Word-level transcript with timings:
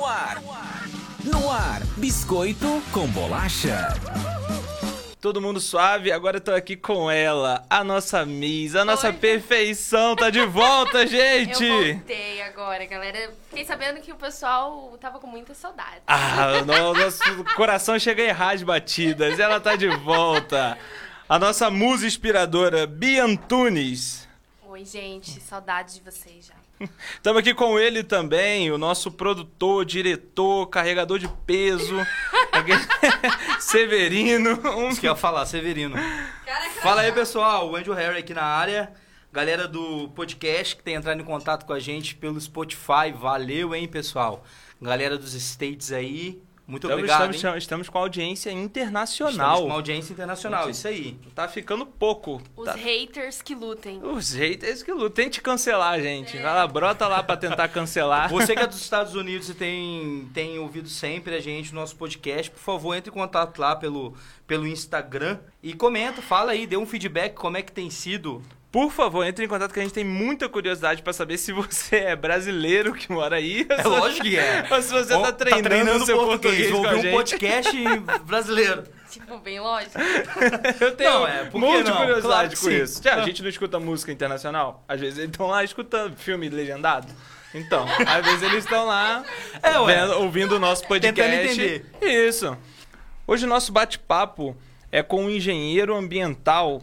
No 0.00 0.06
ar. 0.06 0.42
No 1.22 1.50
ar, 1.50 1.82
biscoito 1.98 2.82
com 2.90 3.06
bolacha. 3.08 3.88
Todo 5.20 5.42
mundo 5.42 5.60
suave, 5.60 6.10
agora 6.10 6.38
eu 6.38 6.40
tô 6.40 6.52
aqui 6.54 6.74
com 6.74 7.10
ela, 7.10 7.66
a 7.68 7.84
nossa 7.84 8.24
Miss, 8.24 8.74
a 8.74 8.82
nossa 8.82 9.08
Oi. 9.08 9.12
perfeição, 9.12 10.16
tá 10.16 10.30
de 10.30 10.40
volta, 10.46 11.04
gente! 11.06 11.62
Eu 11.66 11.94
voltei 11.96 12.40
agora, 12.40 12.86
galera. 12.86 13.30
Fiquei 13.50 13.66
sabendo 13.66 14.00
que 14.00 14.10
o 14.10 14.16
pessoal 14.16 14.96
tava 14.98 15.18
com 15.18 15.26
muita 15.26 15.52
saudade. 15.52 16.00
Ah, 16.06 16.62
no- 16.64 16.94
nosso 16.94 17.44
coração 17.54 17.98
chega 17.98 18.22
em 18.24 18.30
rádio 18.32 18.64
batidas, 18.66 19.38
ela 19.38 19.60
tá 19.60 19.76
de 19.76 19.88
volta. 19.98 20.78
A 21.28 21.38
nossa 21.38 21.68
musa 21.70 22.06
inspiradora, 22.06 22.86
Bia 22.86 23.22
Antunes. 23.26 24.26
Oi, 24.66 24.82
gente. 24.86 25.38
Saudade 25.42 25.92
de 25.96 26.00
vocês 26.00 26.46
já. 26.46 26.54
Estamos 27.14 27.40
aqui 27.40 27.52
com 27.52 27.78
ele 27.78 28.02
também, 28.02 28.70
o 28.70 28.78
nosso 28.78 29.10
produtor, 29.10 29.84
diretor, 29.84 30.66
carregador 30.66 31.18
de 31.18 31.28
peso, 31.46 31.94
Severino. 33.60 34.58
Um... 34.76 34.88
Isso 34.88 35.00
que 35.00 35.06
eu 35.06 35.12
ia 35.12 35.16
falar, 35.16 35.44
Severino. 35.46 35.96
Fala 36.82 37.02
aí, 37.02 37.12
pessoal. 37.12 37.70
O 37.70 37.76
Andrew 37.76 37.94
Harry 37.94 38.18
aqui 38.18 38.34
na 38.34 38.44
área. 38.44 38.92
Galera 39.32 39.68
do 39.68 40.08
podcast 40.08 40.74
que 40.74 40.82
tem 40.82 40.94
entrado 40.94 41.20
em 41.20 41.24
contato 41.24 41.64
com 41.64 41.72
a 41.72 41.78
gente 41.78 42.14
pelo 42.14 42.40
Spotify. 42.40 43.12
Valeu, 43.14 43.74
hein, 43.74 43.86
pessoal. 43.86 44.44
Galera 44.80 45.16
dos 45.16 45.34
States 45.34 45.92
aí. 45.92 46.42
Muito 46.70 46.86
Estamos, 46.86 46.94
obrigado, 47.02 47.34
estamos, 47.34 47.54
hein? 47.54 47.58
estamos 47.58 47.88
com 47.88 47.98
audiência 47.98 48.48
Estamos 48.50 48.64
internacional. 48.64 49.58
com 49.58 49.64
uma 49.66 49.74
audiência 49.74 50.12
internacional, 50.12 50.70
isso 50.70 50.86
aí. 50.86 51.18
Tá 51.34 51.48
ficando 51.48 51.84
pouco. 51.84 52.40
Os 52.56 52.64
Tá- 52.66 52.74
haters 52.74 53.42
que 53.42 53.54
lutem. 53.54 54.00
Os 54.02 54.32
haters 54.32 54.82
que 54.82 54.92
lutam. 54.92 55.10
Tente 55.10 55.40
cancelar, 55.40 56.00
gente. 56.00 56.34
Vai 56.36 56.54
lá, 56.54 56.66
brota 56.66 57.08
lá 57.08 57.22
pra 57.22 57.36
tentar 57.36 57.68
cancelar. 57.68 58.30
Você 58.30 58.54
que 58.54 58.62
é 58.62 58.66
dos 58.66 58.80
Estados 58.80 59.14
Unidos 59.14 59.48
e 59.48 59.54
tem, 59.54 60.30
tem 60.32 60.58
ouvido 60.58 60.88
sempre 60.88 61.34
a 61.34 61.40
gente 61.40 61.74
no 61.74 61.80
nosso 61.80 61.96
podcast, 61.96 62.50
por 62.50 62.60
favor, 62.60 62.94
entre 62.94 63.10
em 63.10 63.14
contato 63.14 63.58
lá 63.58 63.74
pelo, 63.74 64.14
pelo 64.46 64.66
Instagram 64.66 65.38
e 65.62 65.74
comenta, 65.74 66.22
fala 66.22 66.52
aí, 66.52 66.66
dê 66.66 66.76
um 66.76 66.86
feedback 66.86 67.34
como 67.34 67.56
é 67.56 67.62
que 67.62 67.72
tem 67.72 67.90
sido. 67.90 68.42
Por 68.72 68.92
favor, 68.92 69.24
entre 69.26 69.44
em 69.44 69.48
contato 69.48 69.72
que 69.72 69.80
a 69.80 69.82
gente 69.82 69.92
tem 69.92 70.04
muita 70.04 70.48
curiosidade 70.48 71.02
pra 71.02 71.12
saber 71.12 71.38
se 71.38 71.52
você 71.52 71.96
é 71.96 72.14
brasileiro 72.16 72.92
que 72.94 73.10
mora 73.10 73.34
aí. 73.36 73.66
É 73.68 73.82
lógico 73.82 74.22
que 74.24 74.38
é. 74.38 74.64
Ou 74.70 74.80
se 74.80 74.92
você 74.92 75.08
tá 75.20 75.32
treinando, 75.32 76.06
seu 76.06 76.16
português, 76.24 76.70
com 76.70 76.76
ouvir 76.76 77.08
a 77.08 77.10
um 77.10 77.12
podcast 77.12 77.76
brasileiro. 78.24 78.84
Tipo, 79.10 79.38
bem 79.40 79.58
lógico. 79.58 79.98
Eu 80.80 80.94
tenho 80.94 81.10
Não, 81.10 81.26
é, 81.26 81.50
um 81.52 81.58
monte 81.58 81.82
de 81.84 81.90
curiosidade 81.92 82.22
Claro 82.22 82.48
com 82.50 82.56
sim. 82.56 82.76
isso. 82.82 83.02
Já, 83.02 83.16
a 83.16 83.22
gente 83.24 83.42
não 83.42 83.48
escuta 83.48 83.80
música 83.80 84.12
internacional? 84.12 84.84
Às 84.86 85.00
vezes 85.00 85.18
eles 85.18 85.30
estão 85.32 85.48
lá 85.48 85.64
escutando 85.64 86.14
filme 86.16 86.48
legendado. 86.48 87.08
Então, 87.52 87.84
às 88.06 88.24
vezes 88.24 88.42
eles 88.44 88.62
estão 88.64 88.86
lá 88.86 89.24
É, 89.60 89.72
vendo- 89.84 90.20
ouvindo 90.20 90.54
o 90.54 90.58
nosso 90.60 90.86
podcast. 90.86 91.20
Tentando 91.20 91.42
entender. 91.42 91.84
Isso. 92.00 92.56
Hoje 93.26 93.46
o 93.46 93.48
nosso 93.48 93.72
bate-papo 93.72 94.56
é 94.92 95.02
com 95.02 95.26
o 95.26 95.30
engenheiro 95.30 95.96
ambiental 95.96 96.80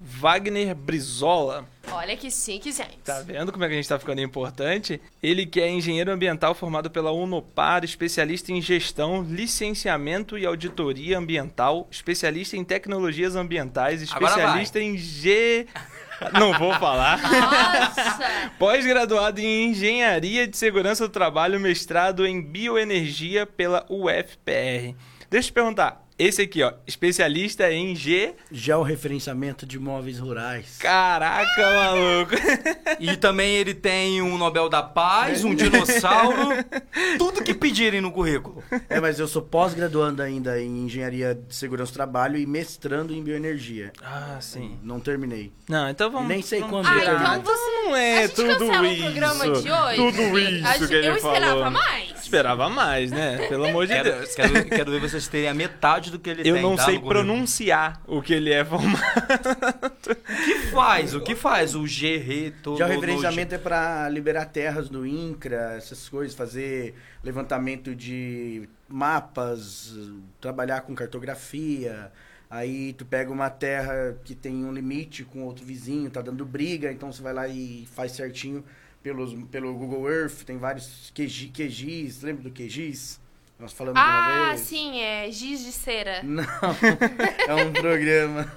Wagner 0.00 0.74
Brizola. 0.74 1.66
Olha 1.90 2.16
que 2.16 2.30
chique, 2.30 2.70
gente. 2.70 2.98
Tá 3.04 3.20
vendo 3.20 3.50
como 3.50 3.64
é 3.64 3.68
que 3.68 3.74
a 3.74 3.76
gente 3.76 3.88
tá 3.88 3.98
ficando 3.98 4.20
importante? 4.20 5.00
Ele 5.22 5.44
que 5.44 5.60
é 5.60 5.68
engenheiro 5.68 6.12
ambiental 6.12 6.54
formado 6.54 6.90
pela 6.90 7.10
Unopar, 7.10 7.84
especialista 7.84 8.52
em 8.52 8.60
gestão, 8.60 9.22
licenciamento 9.22 10.38
e 10.38 10.46
auditoria 10.46 11.18
ambiental, 11.18 11.88
especialista 11.90 12.56
em 12.56 12.64
tecnologias 12.64 13.34
ambientais, 13.34 14.02
especialista 14.02 14.80
em 14.80 14.96
G... 14.96 15.66
Não 16.32 16.52
vou 16.58 16.74
falar. 16.74 17.20
Nossa! 17.22 18.50
Pós-graduado 18.58 19.40
em 19.40 19.70
Engenharia 19.70 20.48
de 20.48 20.56
Segurança 20.56 21.06
do 21.06 21.12
Trabalho, 21.12 21.60
mestrado 21.60 22.26
em 22.26 22.42
Bioenergia 22.42 23.46
pela 23.46 23.86
UFPR. 23.88 24.96
Deixa 25.30 25.48
eu 25.48 25.50
te 25.50 25.54
perguntar, 25.54 26.06
esse 26.18 26.42
aqui, 26.42 26.62
ó, 26.62 26.72
especialista 26.86 27.70
em 27.70 27.94
G... 27.94 28.34
Georreferenciamento 28.50 29.64
de 29.66 29.76
imóveis 29.76 30.18
rurais. 30.18 30.76
Caraca, 30.78 31.62
maluco! 31.70 32.32
E 32.98 33.16
também 33.16 33.54
ele 33.56 33.74
tem 33.74 34.20
um 34.22 34.36
Nobel 34.38 34.68
da 34.68 34.82
Paz, 34.82 35.44
um 35.44 35.54
dinossauro, 35.54 36.48
tudo 37.18 37.42
que 37.44 37.52
pedirem 37.54 38.00
no 38.00 38.10
currículo. 38.10 38.64
É, 38.88 38.98
mas 39.00 39.18
eu 39.20 39.28
sou 39.28 39.42
pós-graduando 39.42 40.22
ainda 40.22 40.60
em 40.60 40.86
Engenharia 40.86 41.34
de 41.34 41.54
Segurança 41.54 41.92
do 41.92 41.94
Trabalho 41.94 42.36
e 42.38 42.46
mestrando 42.46 43.14
em 43.14 43.22
Bioenergia. 43.22 43.92
Ah, 44.02 44.38
sim. 44.40 44.78
Não 44.82 44.98
terminei. 45.00 45.52
Não, 45.68 45.88
então 45.88 46.10
vamos... 46.10 46.28
Nem 46.28 46.42
sei 46.42 46.60
vamos- 46.60 46.74
quando 46.74 46.86
Ah, 46.86 47.00
terminar. 47.04 47.38
então 47.38 47.54
você. 47.54 47.68
Não 47.88 47.96
é 47.96 48.18
a 48.18 48.22
gente 48.26 48.34
tudo 48.34 48.48
cancela 48.58 48.88
isso. 48.88 49.00
o 49.00 49.04
programa 49.04 49.44
de 49.50 49.70
hoje? 49.70 49.96
Tudo 49.96 50.38
isso 50.38 50.66
A 50.66 50.72
gente- 50.76 50.88
que 50.88 50.94
ele 50.94 51.06
Eu 51.08 51.16
esperava 51.16 51.46
falou. 51.56 51.70
mais. 51.70 52.17
Esperava 52.28 52.68
mais, 52.68 53.10
né? 53.10 53.38
Pelo 53.48 53.64
amor 53.66 53.86
de 53.86 53.94
Quero, 53.94 54.12
Deus. 54.12 54.34
quero, 54.34 54.64
quero 54.66 54.90
ver 54.90 55.00
vocês 55.00 55.26
terem 55.28 55.48
a 55.48 55.54
metade 55.54 56.10
do 56.10 56.18
que 56.18 56.28
ele 56.28 56.42
Eu 56.48 56.54
tem. 56.54 56.62
não 56.62 56.76
tá, 56.76 56.84
sei 56.84 56.98
pronunciar 56.98 58.02
o 58.06 58.20
que 58.20 58.34
ele 58.34 58.52
é 58.52 58.62
formado. 58.62 58.98
O 60.10 60.44
que 60.44 60.58
faz? 60.70 61.14
O 61.14 61.20
que 61.22 61.34
faz 61.34 61.74
o 61.74 61.86
G-Reto? 61.86 62.76
Georreferenciamento 62.76 63.54
é 63.54 63.58
para 63.58 64.10
liberar 64.10 64.44
terras 64.44 64.90
do 64.90 65.06
INCRA, 65.06 65.74
essas 65.76 66.06
coisas, 66.06 66.36
fazer 66.36 66.94
levantamento 67.24 67.94
de 67.94 68.68
mapas, 68.86 69.94
trabalhar 70.38 70.82
com 70.82 70.94
cartografia. 70.94 72.12
Aí 72.50 72.92
tu 72.92 73.06
pega 73.06 73.32
uma 73.32 73.48
terra 73.48 74.16
que 74.22 74.34
tem 74.34 74.64
um 74.66 74.72
limite 74.72 75.24
com 75.24 75.44
outro 75.44 75.64
vizinho, 75.64 76.10
tá 76.10 76.20
dando 76.20 76.44
briga, 76.44 76.92
então 76.92 77.10
você 77.10 77.22
vai 77.22 77.32
lá 77.32 77.48
e 77.48 77.88
faz 77.94 78.12
certinho 78.12 78.62
pelos, 79.02 79.32
pelo 79.50 79.74
Google 79.74 80.08
Earth, 80.10 80.42
tem 80.44 80.56
vários 80.58 81.10
QG, 81.14 81.48
QGIS, 81.54 82.22
lembra 82.22 82.44
do 82.44 82.50
QGIS? 82.50 83.20
Nós 83.58 83.72
falamos 83.72 84.00
uma 84.00 84.08
Ah, 84.08 84.48
vez. 84.50 84.60
sim, 84.60 85.00
é 85.00 85.30
giz 85.32 85.64
de 85.64 85.72
cera. 85.72 86.22
Não, 86.22 86.44
é 87.48 87.54
um 87.64 87.72
programa 87.72 88.52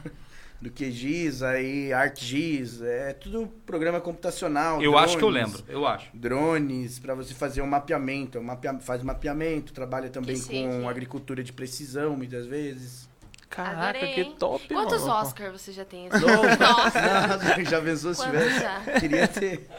do 0.61 0.69
QGIS, 0.69 1.41
aí 1.41 1.91
ArcGIS, 1.91 2.83
é 2.83 3.13
tudo 3.13 3.47
programa 3.65 3.99
computacional. 3.99 4.79
Eu 4.79 4.95
acho 4.95 5.17
que 5.17 5.23
eu 5.23 5.31
drones, 5.31 5.53
lembro, 5.55 5.65
eu 5.71 5.87
acho. 5.87 6.07
Drones, 6.13 6.99
para 6.99 7.15
você 7.15 7.33
fazer 7.33 7.63
um 7.63 7.67
mapeamento, 7.67 8.37
um 8.37 8.43
mapea- 8.43 8.77
faz 8.79 9.01
mapeamento, 9.01 9.73
trabalha 9.73 10.07
também 10.09 10.39
Que 10.39 10.63
com 10.63 10.87
agricultura 10.87 11.43
de 11.43 11.51
precisão, 11.51 12.15
muitas 12.15 12.45
vezes. 12.45 13.09
Caraca, 13.51 13.89
Adorei, 13.89 14.13
que 14.13 14.21
hein? 14.21 14.35
top, 14.39 14.65
Quantos 14.69 15.01
maluco. 15.01 15.27
Oscars 15.27 15.61
você 15.61 15.73
já 15.73 15.83
tem? 15.83 16.07
assim? 16.09 16.25
Nossa, 16.25 17.63
já 17.69 17.81
pensou 17.81 18.13
se 18.13 18.23
tivesse? 18.23 18.59
já? 18.61 18.79
Queria 18.97 19.27
ter. 19.27 19.69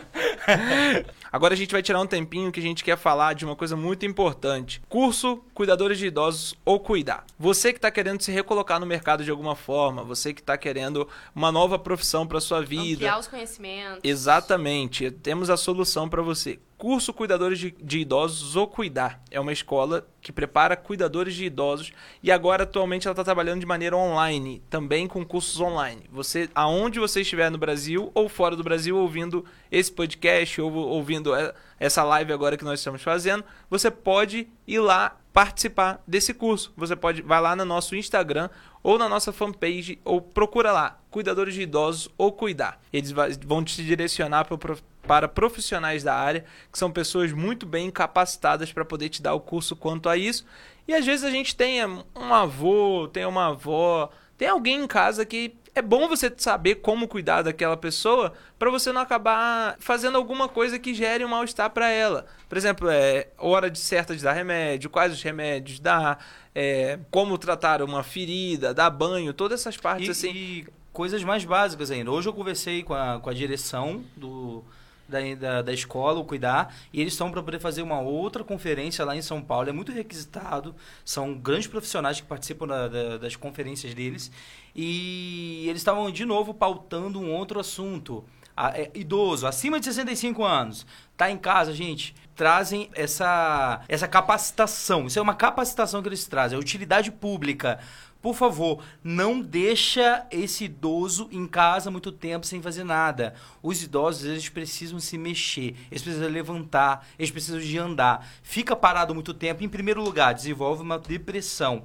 Agora 1.32 1.54
a 1.54 1.56
gente 1.56 1.72
vai 1.72 1.80
tirar 1.82 1.98
um 1.98 2.06
tempinho 2.06 2.52
que 2.52 2.60
a 2.60 2.62
gente 2.62 2.84
quer 2.84 2.98
falar 2.98 3.34
de 3.34 3.46
uma 3.46 3.56
coisa 3.56 3.74
muito 3.74 4.04
importante. 4.04 4.82
Curso 4.90 5.38
Cuidadores 5.54 5.98
de 5.98 6.08
Idosos 6.08 6.54
ou 6.66 6.78
Cuidar. 6.78 7.24
Você 7.38 7.72
que 7.72 7.78
está 7.78 7.90
querendo 7.90 8.20
se 8.20 8.30
recolocar 8.30 8.78
no 8.78 8.84
mercado 8.84 9.24
de 9.24 9.30
alguma 9.30 9.56
forma, 9.56 10.04
você 10.04 10.34
que 10.34 10.42
está 10.42 10.58
querendo 10.58 11.08
uma 11.34 11.50
nova 11.50 11.78
profissão 11.78 12.26
para 12.26 12.40
sua 12.40 12.60
vida. 12.60 12.96
Ampliar 13.06 13.18
os 13.18 13.26
conhecimentos. 13.26 14.00
Exatamente, 14.04 15.10
temos 15.10 15.48
a 15.48 15.56
solução 15.56 16.08
para 16.10 16.20
você. 16.20 16.58
Curso 16.82 17.12
Cuidadores 17.12 17.60
de, 17.60 17.70
de 17.80 18.00
Idosos 18.00 18.56
ou 18.56 18.66
Cuidar. 18.66 19.22
É 19.30 19.38
uma 19.38 19.52
escola 19.52 20.04
que 20.20 20.32
prepara 20.32 20.76
cuidadores 20.76 21.32
de 21.32 21.44
idosos 21.44 21.92
e 22.20 22.28
agora 22.28 22.64
atualmente 22.64 23.06
ela 23.06 23.12
está 23.12 23.22
trabalhando 23.22 23.60
de 23.60 23.66
maneira 23.66 23.96
online, 23.96 24.60
também 24.68 25.06
com 25.06 25.24
cursos 25.24 25.60
online. 25.60 26.02
Você, 26.10 26.50
aonde 26.52 26.98
você 26.98 27.20
estiver 27.20 27.52
no 27.52 27.56
Brasil 27.56 28.10
ou 28.12 28.28
fora 28.28 28.56
do 28.56 28.64
Brasil 28.64 28.98
ouvindo 28.98 29.44
esse 29.70 29.92
podcast 29.92 30.60
ou 30.60 30.72
ouvindo 30.72 31.32
eh, 31.36 31.54
essa 31.78 32.02
live 32.02 32.32
agora 32.32 32.56
que 32.56 32.64
nós 32.64 32.80
estamos 32.80 33.00
fazendo, 33.00 33.44
você 33.70 33.88
pode 33.88 34.48
ir 34.66 34.80
lá 34.80 35.16
participar 35.32 36.02
desse 36.06 36.34
curso. 36.34 36.72
Você 36.76 36.94
pode 36.94 37.22
vai 37.22 37.40
lá 37.40 37.56
no 37.56 37.64
nosso 37.64 37.96
Instagram 37.96 38.50
ou 38.82 38.98
na 38.98 39.08
nossa 39.08 39.32
fanpage 39.32 39.98
ou 40.04 40.20
procura 40.20 40.72
lá 40.72 40.98
cuidadores 41.10 41.54
de 41.54 41.62
idosos 41.62 42.08
ou 42.18 42.32
cuidar. 42.32 42.80
Eles 42.92 43.12
vão 43.44 43.64
te 43.64 43.82
direcionar 43.82 44.44
para, 44.44 44.58
prof- 44.58 44.82
para 45.06 45.28
profissionais 45.28 46.02
da 46.02 46.14
área 46.14 46.44
que 46.70 46.78
são 46.78 46.90
pessoas 46.90 47.32
muito 47.32 47.64
bem 47.64 47.90
capacitadas 47.90 48.72
para 48.72 48.84
poder 48.84 49.08
te 49.08 49.22
dar 49.22 49.34
o 49.34 49.40
curso 49.40 49.74
quanto 49.74 50.08
a 50.08 50.16
isso. 50.16 50.44
E 50.86 50.94
às 50.94 51.06
vezes 51.06 51.24
a 51.24 51.30
gente 51.30 51.54
tem 51.54 51.84
um 51.84 52.34
avô, 52.34 53.08
tem 53.12 53.24
uma 53.24 53.48
avó, 53.48 54.10
tem 54.36 54.48
alguém 54.48 54.82
em 54.82 54.86
casa 54.86 55.24
que 55.24 55.54
é 55.74 55.80
bom 55.80 56.06
você 56.08 56.32
saber 56.36 56.76
como 56.76 57.08
cuidar 57.08 57.42
daquela 57.42 57.76
pessoa 57.76 58.32
para 58.58 58.70
você 58.70 58.92
não 58.92 59.00
acabar 59.00 59.76
fazendo 59.80 60.16
alguma 60.16 60.48
coisa 60.48 60.78
que 60.78 60.92
gere 60.92 61.24
um 61.24 61.28
mal-estar 61.28 61.70
para 61.70 61.88
ela. 61.88 62.26
Por 62.48 62.58
exemplo, 62.58 62.88
é 62.90 63.28
hora 63.38 63.70
de 63.70 63.78
certa 63.78 64.14
de 64.14 64.22
dar 64.22 64.32
remédio, 64.32 64.90
quais 64.90 65.12
os 65.12 65.22
remédios 65.22 65.80
dar, 65.80 66.24
é, 66.54 66.98
como 67.10 67.38
tratar 67.38 67.80
uma 67.82 68.02
ferida, 68.02 68.74
dar 68.74 68.90
banho, 68.90 69.32
todas 69.32 69.60
essas 69.60 69.76
partes 69.76 70.08
E, 70.08 70.10
assim. 70.10 70.30
e 70.30 70.66
coisas 70.92 71.24
mais 71.24 71.44
básicas 71.44 71.90
ainda. 71.90 72.10
Hoje 72.10 72.28
eu 72.28 72.34
conversei 72.34 72.82
com 72.82 72.92
a, 72.92 73.18
com 73.18 73.30
a 73.30 73.34
direção 73.34 74.04
do, 74.14 74.62
da, 75.12 75.34
da, 75.38 75.62
da 75.62 75.72
escola, 75.72 76.18
o 76.18 76.24
Cuidar, 76.24 76.74
e 76.92 77.00
eles 77.00 77.12
estão 77.12 77.30
para 77.30 77.42
poder 77.42 77.60
fazer 77.60 77.82
uma 77.82 78.00
outra 78.00 78.42
conferência 78.42 79.04
lá 79.04 79.14
em 79.14 79.22
São 79.22 79.40
Paulo. 79.40 79.68
É 79.68 79.72
muito 79.72 79.92
requisitado, 79.92 80.74
são 81.04 81.34
grandes 81.34 81.68
profissionais 81.68 82.20
que 82.20 82.26
participam 82.26 82.66
da- 82.66 82.88
da- 82.88 83.18
das 83.18 83.36
conferências 83.36 83.94
deles, 83.94 84.30
e 84.74 85.64
eles 85.68 85.80
estavam 85.80 86.10
de 86.10 86.24
novo 86.24 86.52
pautando 86.52 87.20
um 87.20 87.30
outro 87.32 87.60
assunto. 87.60 88.24
A- 88.56 88.70
é, 88.78 88.90
idoso, 88.94 89.46
acima 89.46 89.78
de 89.78 89.86
65 89.86 90.44
anos, 90.44 90.86
Tá 91.14 91.30
em 91.30 91.38
casa, 91.38 91.72
gente, 91.72 92.16
trazem 92.34 92.90
essa, 92.94 93.82
essa 93.86 94.08
capacitação. 94.08 95.06
Isso 95.06 95.18
é 95.18 95.22
uma 95.22 95.34
capacitação 95.36 96.02
que 96.02 96.08
eles 96.08 96.26
trazem, 96.26 96.56
é 96.56 96.60
utilidade 96.60 97.12
pública. 97.12 97.78
Por 98.22 98.34
favor, 98.36 98.82
não 99.02 99.40
deixa 99.40 100.24
esse 100.30 100.64
idoso 100.66 101.28
em 101.32 101.44
casa 101.44 101.90
muito 101.90 102.12
tempo 102.12 102.46
sem 102.46 102.62
fazer 102.62 102.84
nada. 102.84 103.34
Os 103.60 103.82
idosos, 103.82 104.24
eles 104.24 104.48
precisam 104.48 105.00
se 105.00 105.18
mexer, 105.18 105.74
eles 105.90 106.02
precisam 106.02 106.28
levantar, 106.28 107.04
eles 107.18 107.32
precisam 107.32 107.58
de 107.58 107.76
andar. 107.76 108.24
Fica 108.42 108.76
parado 108.76 109.12
muito 109.12 109.34
tempo, 109.34 109.64
em 109.64 109.68
primeiro 109.68 110.00
lugar, 110.02 110.34
desenvolve 110.34 110.82
uma 110.82 111.00
depressão. 111.00 111.82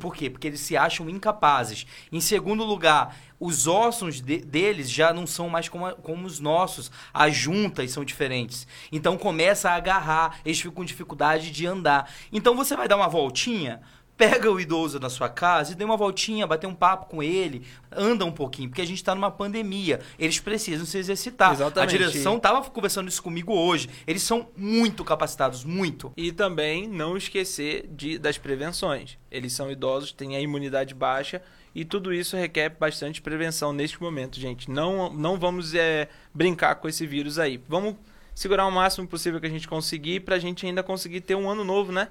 Por 0.00 0.16
quê? 0.16 0.28
Porque 0.28 0.48
eles 0.48 0.60
se 0.60 0.76
acham 0.76 1.08
incapazes. 1.08 1.86
Em 2.10 2.20
segundo 2.20 2.64
lugar, 2.64 3.16
os 3.38 3.68
ossos 3.68 4.20
de- 4.20 4.38
deles 4.38 4.90
já 4.90 5.12
não 5.12 5.28
são 5.28 5.48
mais 5.48 5.68
como, 5.68 5.92
como 5.96 6.26
os 6.26 6.40
nossos. 6.40 6.90
As 7.14 7.36
juntas 7.36 7.92
são 7.92 8.04
diferentes. 8.04 8.66
Então 8.90 9.16
começa 9.16 9.70
a 9.70 9.74
agarrar, 9.76 10.40
eles 10.44 10.58
ficam 10.58 10.72
com 10.72 10.84
dificuldade 10.84 11.52
de 11.52 11.66
andar. 11.66 12.10
Então 12.32 12.56
você 12.56 12.76
vai 12.76 12.88
dar 12.88 12.96
uma 12.96 13.08
voltinha, 13.08 13.80
pega 14.18 14.50
o 14.50 14.58
idoso 14.58 14.98
na 14.98 15.08
sua 15.08 15.28
casa 15.28 15.72
e 15.72 15.74
dê 15.76 15.84
uma 15.84 15.96
voltinha, 15.96 16.44
bater 16.44 16.66
um 16.66 16.74
papo 16.74 17.06
com 17.06 17.22
ele, 17.22 17.64
anda 17.92 18.24
um 18.24 18.32
pouquinho, 18.32 18.68
porque 18.68 18.82
a 18.82 18.86
gente 18.86 18.96
está 18.96 19.14
numa 19.14 19.30
pandemia. 19.30 20.00
Eles 20.18 20.40
precisam 20.40 20.84
se 20.84 20.98
exercitar. 20.98 21.52
Exatamente. 21.52 21.94
A 21.94 21.98
direção 21.98 22.36
estava 22.36 22.68
conversando 22.68 23.08
isso 23.08 23.22
comigo 23.22 23.54
hoje. 23.54 23.88
Eles 24.08 24.24
são 24.24 24.48
muito 24.56 25.04
capacitados, 25.04 25.64
muito. 25.64 26.12
E 26.16 26.32
também 26.32 26.88
não 26.88 27.16
esquecer 27.16 27.88
de, 27.92 28.18
das 28.18 28.36
prevenções. 28.36 29.16
Eles 29.30 29.52
são 29.52 29.70
idosos, 29.70 30.10
têm 30.10 30.34
a 30.34 30.40
imunidade 30.40 30.94
baixa 30.94 31.40
e 31.72 31.84
tudo 31.84 32.12
isso 32.12 32.36
requer 32.36 32.70
bastante 32.70 33.22
prevenção 33.22 33.72
neste 33.72 34.02
momento, 34.02 34.40
gente. 34.40 34.68
Não, 34.68 35.12
não 35.12 35.38
vamos 35.38 35.74
é, 35.74 36.08
brincar 36.34 36.74
com 36.74 36.88
esse 36.88 37.06
vírus 37.06 37.38
aí. 37.38 37.62
Vamos 37.68 37.94
segurar 38.34 38.66
o 38.66 38.70
máximo 38.72 39.06
possível 39.06 39.38
que 39.38 39.46
a 39.46 39.50
gente 39.50 39.68
conseguir 39.68 40.20
pra 40.20 40.40
gente 40.40 40.66
ainda 40.66 40.82
conseguir 40.82 41.20
ter 41.20 41.36
um 41.36 41.48
ano 41.48 41.62
novo, 41.62 41.92
né? 41.92 42.08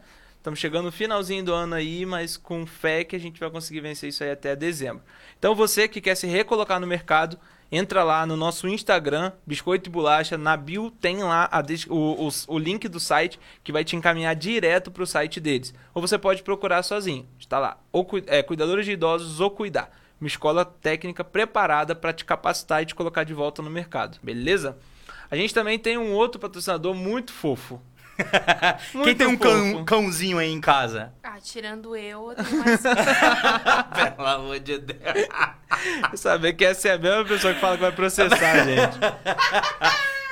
Estamos 0.48 0.62
chegando 0.62 0.86
no 0.86 0.94
finalzinho 0.94 1.44
do 1.44 1.54
ano 1.54 1.76
aí, 1.76 2.06
mas 2.06 2.38
com 2.38 2.66
fé 2.66 3.04
que 3.04 3.18
a 3.18 3.20
gente 3.20 3.38
vai 3.38 3.50
conseguir 3.50 3.82
vencer 3.82 4.08
isso 4.08 4.24
aí 4.24 4.32
até 4.32 4.56
dezembro. 4.56 5.04
Então 5.38 5.54
você 5.54 5.90
que 5.90 6.00
quer 6.00 6.16
se 6.16 6.26
recolocar 6.26 6.80
no 6.80 6.88
mercado, 6.88 7.38
entra 7.70 8.02
lá 8.02 8.26
no 8.26 8.38
nosso 8.38 8.66
Instagram, 8.66 9.34
Biscoito 9.46 9.90
e 9.90 9.92
Bolacha, 9.92 10.38
na 10.38 10.56
bio 10.56 10.90
tem 10.90 11.18
lá 11.18 11.50
a 11.52 11.62
o, 11.90 12.28
o, 12.28 12.30
o 12.48 12.58
link 12.58 12.88
do 12.88 12.98
site 12.98 13.38
que 13.62 13.74
vai 13.74 13.84
te 13.84 13.98
encaminhar 13.98 14.34
direto 14.38 14.90
para 14.90 15.04
o 15.04 15.06
site 15.06 15.42
deles. 15.42 15.74
Ou 15.94 16.02
você 16.02 16.18
pode 16.18 16.42
procurar 16.44 16.82
sozinho, 16.82 17.28
está 17.38 17.60
lá, 17.60 17.78
ou, 17.92 18.08
é, 18.28 18.42
Cuidadores 18.42 18.86
de 18.86 18.94
Idosos 18.94 19.42
ou 19.42 19.52
Cuidar. 19.52 19.92
Uma 20.18 20.30
escola 20.30 20.64
técnica 20.64 21.26
preparada 21.26 21.94
para 21.94 22.14
te 22.14 22.24
capacitar 22.24 22.82
e 22.82 22.86
te 22.86 22.96
colocar 22.96 23.26
de 23.26 23.34
volta 23.34 23.62
no 23.62 23.70
mercado, 23.70 24.18
beleza? 24.24 24.78
A 25.30 25.36
gente 25.36 25.54
também 25.54 25.78
tem 25.78 25.98
um 25.98 26.14
outro 26.14 26.40
patrocinador 26.40 26.96
muito 26.96 27.34
fofo. 27.34 27.82
Quem 29.04 29.16
tem 29.16 29.28
um 29.28 29.38
cão- 29.38 29.86
cãozinho 29.86 30.38
aí 30.38 30.52
em 30.52 30.60
casa? 30.62 31.14
Ah, 31.24 31.38
tirando 31.42 31.96
eu, 31.96 32.32
eu 32.32 32.44
tenho 32.44 32.64
mais. 32.66 32.82
Pelo 34.16 34.28
amor 34.28 34.60
de 34.60 34.78
Deus. 34.80 35.28
Saber 36.16 36.54
que 36.54 36.66
essa 36.66 36.90
é 36.90 36.94
a 36.94 36.98
mesma 36.98 37.26
pessoa 37.26 37.54
que 37.54 37.60
fala 37.60 37.76
que 37.76 37.82
vai 37.82 37.92
processar, 37.92 38.64
gente. 38.66 38.98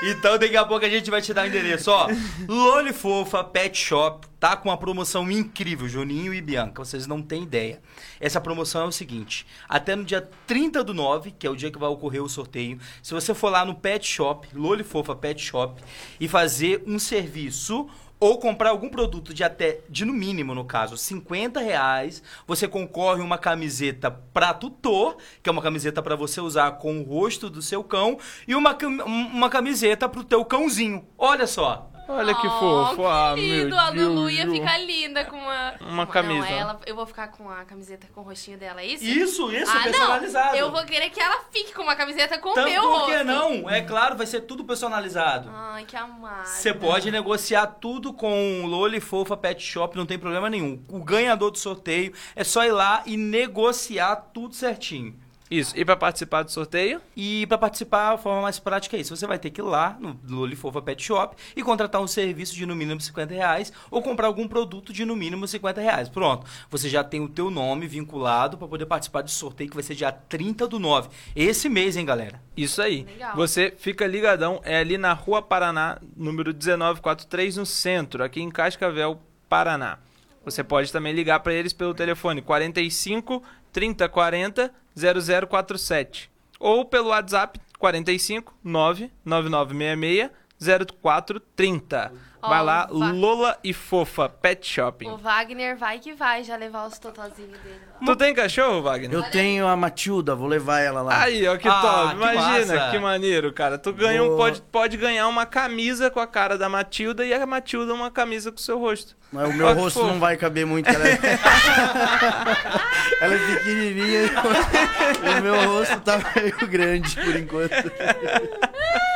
Então 0.03 0.37
daqui 0.37 0.57
a 0.57 0.65
pouco 0.65 0.85
a 0.85 0.89
gente 0.89 1.09
vai 1.09 1.21
te 1.21 1.33
dar 1.33 1.45
o 1.45 1.47
endereço, 1.47 1.89
ó. 1.89 2.07
Loli 2.47 2.91
Fofa 2.91 3.43
Pet 3.43 3.77
Shop 3.77 4.27
tá 4.39 4.55
com 4.55 4.69
uma 4.69 4.77
promoção 4.77 5.31
incrível, 5.31 5.87
Juninho 5.87 6.33
e 6.33 6.41
Bianca, 6.41 6.83
vocês 6.83 7.07
não 7.07 7.21
têm 7.21 7.43
ideia. 7.43 7.81
Essa 8.19 8.41
promoção 8.41 8.81
é 8.81 8.85
o 8.85 8.91
seguinte, 8.91 9.47
até 9.67 9.95
no 9.95 10.03
dia 10.03 10.21
30 10.45 10.83
do 10.83 10.93
9, 10.93 11.31
que 11.31 11.47
é 11.47 11.49
o 11.49 11.55
dia 11.55 11.71
que 11.71 11.79
vai 11.79 11.89
ocorrer 11.89 12.21
o 12.21 12.29
sorteio, 12.29 12.77
se 13.01 13.13
você 13.13 13.33
for 13.33 13.49
lá 13.49 13.65
no 13.65 13.73
Pet 13.73 14.05
Shop, 14.05 14.47
Loli 14.53 14.83
Fofa 14.83 15.15
Pet 15.15 15.41
Shop, 15.41 15.81
e 16.19 16.27
fazer 16.27 16.83
um 16.85 16.99
serviço 16.99 17.89
ou 18.19 18.37
comprar 18.39 18.69
algum 18.69 18.89
produto 18.89 19.33
de 19.33 19.43
até, 19.43 19.79
de 19.89 20.05
no 20.05 20.13
mínimo, 20.13 20.55
no 20.55 20.65
caso, 20.65 20.97
50 20.97 21.59
reais, 21.59 22.23
você 22.47 22.67
concorre 22.67 23.21
uma 23.21 23.37
camiseta 23.37 24.09
pra 24.09 24.53
tutor, 24.53 25.17
que 25.41 25.49
é 25.49 25.51
uma 25.51 25.61
camiseta 25.61 26.01
pra 26.01 26.15
você 26.15 26.39
usar 26.41 26.71
com 26.73 26.99
o 26.99 27.03
rosto 27.03 27.49
do 27.49 27.61
seu 27.61 27.83
cão, 27.83 28.17
e 28.47 28.55
uma, 28.55 28.77
uma 29.05 29.49
camiseta 29.49 30.07
pro 30.07 30.23
teu 30.23 30.43
cãozinho. 30.45 31.05
Olha 31.17 31.47
só. 31.47 31.91
Olha 32.07 32.35
que 32.35 32.45
Oh, 32.47 32.49
fofo. 32.51 32.95
que 33.01 33.07
ah, 33.07 33.33
lindo. 33.35 33.69
meu 33.69 33.79
A 33.79 33.89
Lulu 33.89 34.29
ia 34.29 34.49
ficar 34.49 34.77
linda 34.77 35.25
com 35.25 35.35
uma... 35.37 35.73
Uma 35.81 36.05
Não, 36.05 36.07
camisa. 36.07 36.47
ela, 36.47 36.79
eu 36.85 36.95
vou 36.95 37.05
ficar 37.05 37.27
com 37.29 37.49
a 37.49 37.65
camiseta 37.65 38.07
com 38.13 38.21
o 38.21 38.23
rostinho 38.23 38.57
dela, 38.57 38.81
é 38.81 38.85
isso? 38.85 39.03
Isso, 39.03 39.51
isso, 39.51 39.71
ah, 39.75 39.81
personalizado. 39.83 40.51
Não. 40.51 40.55
Eu 40.57 40.71
vou 40.71 40.83
querer 40.85 41.09
que 41.09 41.19
ela 41.19 41.39
fique 41.51 41.73
com 41.73 41.81
uma 41.83 41.95
camiseta 41.95 42.37
com 42.37 42.49
o 42.49 42.51
Então, 42.51 42.65
meu 42.69 42.81
por 42.81 42.91
rosto. 42.91 43.11
que 43.17 43.23
não? 43.23 43.69
É 43.69 43.81
claro, 43.81 44.15
vai 44.15 44.27
ser 44.27 44.41
tudo 44.41 44.63
personalizado. 44.63 45.49
Ai, 45.51 45.83
que 45.85 45.95
amado. 45.95 46.45
Você 46.47 46.73
pode 46.73 47.09
negociar 47.11 47.65
tudo 47.67 48.13
com 48.13 48.63
o 48.63 48.67
Loli 48.67 48.99
Fofa 48.99 49.35
Pet 49.35 49.61
Shop, 49.63 49.95
não 49.97 50.05
tem 50.05 50.19
problema 50.19 50.49
nenhum. 50.49 50.83
O 50.89 51.03
ganhador 51.03 51.49
do 51.51 51.57
sorteio 51.57 52.13
é 52.35 52.43
só 52.43 52.63
ir 52.63 52.71
lá 52.71 53.01
e 53.05 53.17
negociar 53.17 54.15
tudo 54.33 54.53
certinho. 54.53 55.15
Isso. 55.49 55.77
E 55.77 55.85
pra 55.85 55.95
participar 55.95 56.43
do 56.43 56.51
sorteio? 56.51 56.99
E 57.15 57.45
para 57.47 57.57
participar, 57.57 58.13
a 58.13 58.17
forma 58.17 58.41
mais 58.41 58.59
prática 58.59 58.97
é 58.97 58.99
isso. 58.99 59.15
Você 59.15 59.27
vai 59.27 59.37
ter 59.37 59.51
que 59.51 59.61
ir 59.61 59.63
lá 59.63 59.95
no 59.99 60.19
Loli 60.27 60.55
Fofa 60.55 60.81
Pet 60.81 61.01
Shop 61.01 61.35
e 61.55 61.61
contratar 61.61 62.01
um 62.01 62.07
serviço 62.07 62.55
de 62.55 62.65
no 62.65 62.75
mínimo 62.75 62.99
50 62.99 63.33
reais 63.33 63.71
ou 63.91 64.01
comprar 64.01 64.27
algum 64.27 64.47
produto 64.47 64.91
de 64.91 65.05
no 65.05 65.15
mínimo 65.15 65.47
50 65.47 65.79
reais. 65.81 66.09
Pronto. 66.09 66.47
Você 66.69 66.89
já 66.89 67.03
tem 67.03 67.21
o 67.21 67.29
teu 67.29 67.51
nome 67.51 67.87
vinculado 67.87 68.57
para 68.57 68.67
poder 68.67 68.85
participar 68.87 69.21
do 69.21 69.29
sorteio 69.29 69.69
que 69.69 69.75
vai 69.75 69.83
ser 69.83 69.95
dia 69.95 70.11
30 70.11 70.67
do 70.67 70.79
9. 70.79 71.09
Esse 71.35 71.69
mês, 71.69 71.95
hein, 71.95 72.05
galera? 72.05 72.41
Isso 72.57 72.81
aí. 72.81 73.03
Legal. 73.03 73.35
Você 73.35 73.73
fica 73.77 74.07
ligadão. 74.07 74.61
É 74.63 74.79
ali 74.79 74.97
na 74.97 75.13
Rua 75.13 75.41
Paraná, 75.41 75.99
número 76.15 76.51
1943, 76.51 77.57
no 77.57 77.65
centro, 77.65 78.23
aqui 78.23 78.41
em 78.41 78.49
Cascavel, 78.49 79.21
Paraná. 79.47 79.99
Você 80.43 80.63
pode 80.63 80.91
também 80.91 81.11
ligar 81.11 81.39
para 81.39 81.53
eles 81.53 81.73
pelo 81.73 81.93
telefone 81.93 82.39
45 82.39 83.41
3040 83.75 84.71
0047 84.95 86.31
ou 86.57 86.85
pelo 86.85 87.09
WhatsApp 87.09 87.59
45 87.77 88.53
99966 88.63 90.31
0430. 90.57 92.11
Vai 92.49 92.63
lá, 92.63 92.85
va- 92.87 93.11
Lola 93.11 93.57
e 93.63 93.73
Fofa 93.73 94.29
Pet 94.29 94.65
Shopping. 94.67 95.09
O 95.09 95.17
Wagner 95.17 95.77
vai 95.77 95.99
que 95.99 96.13
vai 96.13 96.43
já 96.43 96.55
levar 96.55 96.85
os 96.87 96.97
totozinhos 96.99 97.57
dele 97.59 97.79
lá. 97.99 98.05
Tu 98.05 98.15
tem 98.15 98.33
cachorro, 98.33 98.81
Wagner? 98.81 99.11
Eu 99.13 99.23
tenho 99.31 99.67
a 99.67 99.75
Matilda, 99.75 100.35
vou 100.35 100.47
levar 100.47 100.79
ela 100.81 101.01
lá. 101.01 101.21
Aí, 101.23 101.47
ó, 101.47 101.57
que 101.57 101.67
Ah, 101.67 101.81
top. 101.81 102.09
que 102.09 102.15
Imagina, 102.15 102.75
massa. 102.75 102.91
que 102.91 102.99
maneiro, 102.99 103.53
cara. 103.53 103.77
Tu 103.77 103.93
ganha 103.93 104.23
um, 104.23 104.35
pode, 104.35 104.61
pode 104.61 104.97
ganhar 104.97 105.27
uma 105.27 105.45
camisa 105.45 106.09
com 106.11 106.19
a 106.19 106.27
cara 106.27 106.57
da 106.57 106.67
Matilda 106.69 107.25
e 107.25 107.33
a 107.33 107.45
Matilda 107.45 107.93
uma 107.93 108.11
camisa 108.11 108.51
com 108.51 108.57
o 108.57 108.61
seu 108.61 108.79
rosto. 108.79 109.15
Mas 109.31 109.49
o 109.49 109.53
meu 109.53 109.67
que 109.67 109.73
rosto 109.81 110.03
não 110.05 110.19
vai 110.19 110.37
caber 110.37 110.65
muito, 110.65 110.87
ela 110.89 111.07
é, 111.07 111.19
ela 113.21 113.33
é 113.35 113.55
pequenininha 113.55 114.21
e 114.23 114.29
o 115.39 115.43
meu 115.43 115.69
rosto 115.71 115.99
tá 116.01 116.19
meio 116.35 116.67
grande 116.67 117.15
por 117.15 117.35
enquanto. 117.35 117.73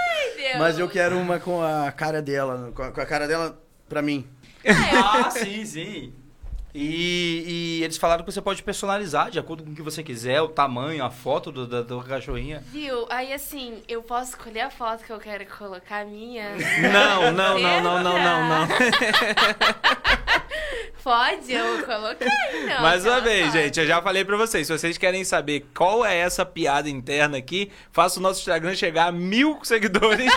Deus. 0.49 0.59
Mas 0.59 0.79
eu 0.79 0.89
quero 0.89 1.17
uma 1.17 1.39
com 1.39 1.61
a 1.61 1.91
cara 1.91 2.21
dela, 2.21 2.71
com 2.73 2.83
a, 2.83 2.91
com 2.91 3.01
a 3.01 3.05
cara 3.05 3.27
dela 3.27 3.61
pra 3.87 4.01
mim. 4.01 4.27
Ah, 4.65 5.29
sim, 5.31 5.65
sim. 5.65 6.13
E, 6.81 7.43
e 7.45 7.83
eles 7.83 7.97
falaram 7.97 8.23
que 8.23 8.31
você 8.31 8.41
pode 8.41 8.63
personalizar 8.63 9.29
de 9.29 9.37
acordo 9.37 9.65
com 9.65 9.71
o 9.71 9.75
que 9.75 9.81
você 9.81 10.01
quiser, 10.01 10.41
o 10.41 10.47
tamanho, 10.47 11.03
a 11.03 11.09
foto 11.09 11.51
do, 11.51 11.67
da, 11.67 11.81
da 11.81 12.01
cachorrinha. 12.03 12.63
Viu? 12.71 13.05
Aí 13.09 13.33
assim, 13.33 13.83
eu 13.85 14.01
posso 14.01 14.29
escolher 14.29 14.61
a 14.61 14.69
foto 14.69 15.03
que 15.03 15.11
eu 15.11 15.19
quero 15.19 15.45
colocar 15.45 16.05
minha? 16.05 16.55
Não, 16.81 17.33
não, 17.33 17.59
não, 17.59 17.81
não, 17.81 18.01
não, 18.01 18.13
não, 18.13 18.47
não. 18.47 18.67
Pode, 21.03 21.51
eu 21.51 21.83
coloquei, 21.85 22.27
não. 22.65 22.81
Mais 22.81 23.05
uma 23.05 23.19
vez, 23.19 23.47
foto. 23.47 23.57
gente, 23.57 23.79
eu 23.79 23.87
já 23.87 24.01
falei 24.01 24.23
pra 24.23 24.37
vocês. 24.37 24.65
Se 24.65 24.77
vocês 24.77 24.97
querem 24.97 25.25
saber 25.25 25.65
qual 25.75 26.05
é 26.05 26.15
essa 26.15 26.45
piada 26.45 26.89
interna 26.89 27.37
aqui, 27.37 27.71
faça 27.91 28.19
o 28.19 28.23
nosso 28.23 28.39
Instagram 28.39 28.73
chegar 28.75 29.07
a 29.07 29.11
mil 29.11 29.59
seguidores. 29.63 30.31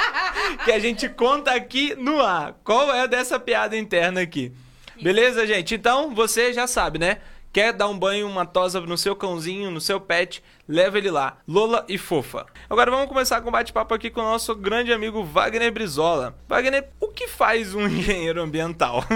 que 0.64 0.72
a 0.72 0.78
gente 0.78 1.08
conta 1.08 1.52
aqui 1.52 1.94
no 1.94 2.20
ar. 2.20 2.54
Qual 2.62 2.92
é 2.92 3.08
dessa 3.08 3.40
piada 3.40 3.76
interna 3.76 4.20
aqui? 4.20 4.52
Beleza, 5.00 5.46
gente? 5.46 5.74
Então, 5.74 6.14
você 6.14 6.52
já 6.52 6.66
sabe, 6.66 6.98
né? 6.98 7.18
Quer 7.52 7.72
dar 7.72 7.88
um 7.88 7.98
banho, 7.98 8.26
uma 8.26 8.44
tosa 8.44 8.80
no 8.80 8.98
seu 8.98 9.16
cãozinho, 9.16 9.70
no 9.70 9.80
seu 9.80 9.98
pet, 9.98 10.42
leva 10.68 10.98
ele 10.98 11.10
lá. 11.10 11.38
Lola 11.48 11.84
e 11.88 11.96
Fofa. 11.96 12.44
Agora 12.68 12.90
vamos 12.90 13.08
começar 13.08 13.40
com 13.40 13.48
um 13.48 13.52
bate-papo 13.52 13.94
aqui 13.94 14.10
com 14.10 14.20
o 14.20 14.24
nosso 14.24 14.54
grande 14.54 14.92
amigo 14.92 15.24
Wagner 15.24 15.72
Brizola. 15.72 16.36
Wagner, 16.46 16.90
o 17.00 17.08
que 17.08 17.26
faz 17.26 17.74
um 17.74 17.86
engenheiro 17.88 18.42
ambiental? 18.42 19.04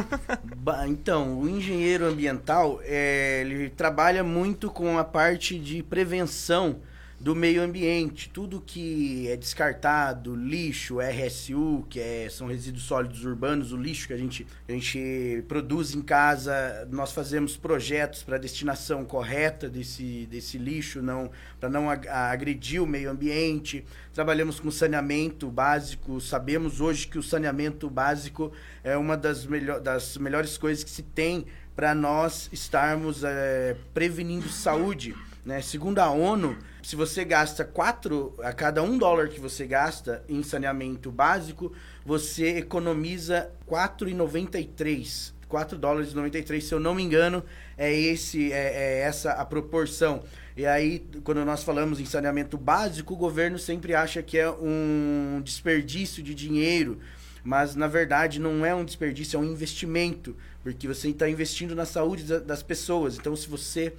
Então, 0.86 1.40
o 1.40 1.48
engenheiro 1.48 2.06
ambiental, 2.06 2.80
é, 2.84 3.40
ele 3.40 3.68
trabalha 3.68 4.22
muito 4.22 4.70
com 4.70 4.96
a 4.96 5.02
parte 5.02 5.58
de 5.58 5.82
prevenção 5.82 6.80
do 7.22 7.36
meio 7.36 7.62
ambiente. 7.62 8.28
Tudo 8.28 8.60
que 8.60 9.28
é 9.28 9.36
descartado, 9.36 10.34
lixo, 10.34 10.98
RSU, 11.00 11.86
que 11.88 12.00
é, 12.00 12.28
são 12.28 12.48
resíduos 12.48 12.82
sólidos 12.82 13.24
urbanos, 13.24 13.72
o 13.72 13.76
lixo 13.76 14.08
que 14.08 14.12
a 14.12 14.16
gente, 14.16 14.44
a 14.68 14.72
gente 14.72 15.44
produz 15.46 15.94
em 15.94 16.02
casa, 16.02 16.86
nós 16.90 17.12
fazemos 17.12 17.56
projetos 17.56 18.24
para 18.24 18.34
a 18.34 18.38
destinação 18.40 19.04
correta 19.04 19.68
desse, 19.68 20.26
desse 20.26 20.58
lixo, 20.58 21.00
não 21.00 21.30
para 21.60 21.68
não 21.68 21.88
ag- 21.88 22.08
agredir 22.08 22.82
o 22.82 22.86
meio 22.86 23.08
ambiente. 23.08 23.84
Trabalhamos 24.12 24.58
com 24.58 24.68
saneamento 24.72 25.48
básico, 25.48 26.20
sabemos 26.20 26.80
hoje 26.80 27.06
que 27.06 27.18
o 27.18 27.22
saneamento 27.22 27.88
básico 27.88 28.50
é 28.82 28.96
uma 28.96 29.16
das, 29.16 29.46
melhor, 29.46 29.80
das 29.80 30.16
melhores 30.16 30.58
coisas 30.58 30.82
que 30.82 30.90
se 30.90 31.04
tem 31.04 31.46
para 31.76 31.94
nós 31.94 32.50
estarmos 32.52 33.22
eh, 33.22 33.76
prevenindo 33.94 34.48
saúde. 34.48 35.14
Né? 35.44 35.62
Segundo 35.62 36.00
a 36.00 36.10
ONU, 36.10 36.56
se 36.82 36.96
você 36.96 37.24
gasta 37.24 37.64
4 37.64 38.34
a 38.42 38.52
cada 38.52 38.82
um 38.82 38.98
dólar 38.98 39.28
que 39.28 39.40
você 39.40 39.66
gasta 39.66 40.24
em 40.28 40.42
saneamento 40.42 41.10
básico, 41.10 41.72
você 42.04 42.58
economiza 42.58 43.50
4,93. 43.68 45.32
4 45.48 45.76
dólares 45.76 46.12
e 46.12 46.16
93, 46.16 46.64
se 46.64 46.72
eu 46.72 46.80
não 46.80 46.94
me 46.94 47.02
engano, 47.02 47.44
é, 47.76 47.92
esse, 47.92 48.50
é, 48.52 48.72
é 48.74 48.98
essa 49.00 49.32
a 49.32 49.44
proporção. 49.44 50.22
E 50.56 50.64
aí, 50.64 51.06
quando 51.24 51.44
nós 51.44 51.62
falamos 51.62 52.00
em 52.00 52.06
saneamento 52.06 52.56
básico, 52.56 53.12
o 53.12 53.16
governo 53.16 53.58
sempre 53.58 53.94
acha 53.94 54.22
que 54.22 54.38
é 54.38 54.50
um 54.50 55.40
desperdício 55.44 56.22
de 56.22 56.34
dinheiro. 56.34 56.98
Mas, 57.44 57.74
na 57.74 57.86
verdade, 57.86 58.40
não 58.40 58.64
é 58.64 58.74
um 58.74 58.84
desperdício, 58.84 59.36
é 59.36 59.40
um 59.40 59.44
investimento. 59.44 60.34
Porque 60.62 60.88
você 60.88 61.08
está 61.08 61.28
investindo 61.28 61.74
na 61.74 61.84
saúde 61.84 62.24
da- 62.24 62.38
das 62.38 62.62
pessoas. 62.62 63.18
Então, 63.18 63.34
se 63.36 63.48
você 63.48 63.92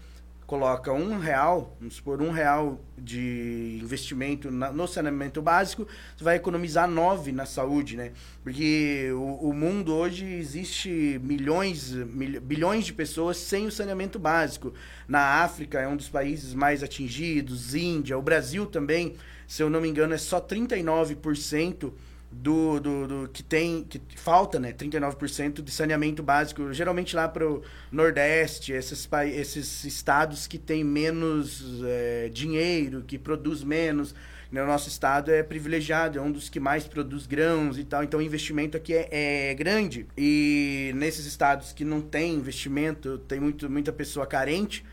coloca 0.54 0.94
um 0.94 1.18
real, 1.18 1.76
vamos 1.80 1.96
supor, 1.96 2.22
um 2.22 2.30
real 2.30 2.80
de 2.96 3.80
investimento 3.82 4.52
na- 4.52 4.72
no 4.72 4.88
saneamento 4.88 5.42
básico, 5.42 5.88
você 6.16 6.24
vai 6.24 6.36
economizar 6.36 6.88
nove 6.88 7.32
na 7.32 7.44
saúde, 7.48 7.98
né? 7.98 8.12
Porque 8.44 9.10
o, 9.16 9.50
o 9.50 9.52
mundo 9.54 9.92
hoje 9.96 10.24
existe 10.24 11.20
milhões, 11.24 11.92
mil- 11.92 12.40
bilhões 12.40 12.86
de 12.86 12.94
pessoas 12.94 13.38
sem 13.38 13.66
o 13.66 13.72
saneamento 13.72 14.20
básico. 14.20 14.72
Na 15.08 15.42
África 15.44 15.80
é 15.80 15.88
um 15.88 15.96
dos 15.98 16.08
países 16.08 16.54
mais 16.54 16.84
atingidos, 16.84 17.74
Índia, 17.74 18.16
o 18.16 18.22
Brasil 18.22 18.68
também, 18.68 19.16
se 19.48 19.64
eu 19.64 19.72
não 19.72 19.82
me 19.82 19.90
engano, 19.90 20.14
é 20.14 20.20
só 20.20 20.40
39% 20.40 21.92
do, 22.34 22.80
do, 22.80 23.08
do 23.08 23.30
que 23.30 23.44
tem 23.44 23.84
que 23.84 24.02
falta, 24.16 24.60
né, 24.60 24.74
39% 24.74 25.62
de 25.62 25.72
saneamento 25.72 26.24
básico, 26.24 26.74
geralmente 26.74 27.16
lá 27.16 27.28
pro 27.28 27.62
Nordeste, 27.92 28.74
esses 28.74 29.08
esses 29.34 29.84
estados 29.84 30.48
que 30.48 30.58
têm 30.58 30.84
menos 30.84 31.82
eh, 31.84 32.30
dinheiro, 32.34 33.04
que 33.06 33.18
produz 33.18 33.64
menos. 33.64 34.16
Né, 34.52 34.62
O 34.64 34.68
nosso 34.68 34.88
estado 34.88 35.32
é 35.32 35.42
privilegiado, 35.44 36.20
é 36.20 36.22
um 36.22 36.32
dos 36.32 36.50
que 36.50 36.60
mais 36.60 36.86
produz 36.86 37.26
grãos 37.26 37.78
e 37.78 37.84
tal, 37.84 38.04
então 38.04 38.20
o 38.20 38.24
investimento 38.24 38.78
aqui 38.78 38.94
é, 38.94 39.08
é 39.50 39.54
grande. 39.54 40.08
E 40.18 40.92
nesses 40.96 41.26
estados 41.26 41.72
que 41.72 41.86
não 41.86 42.02
tem 42.02 42.36
investimento, 42.36 43.18
tem 43.20 43.40
muito, 43.40 43.70
muita 43.70 43.92
pessoa 43.92 44.26
carente, 44.26 44.86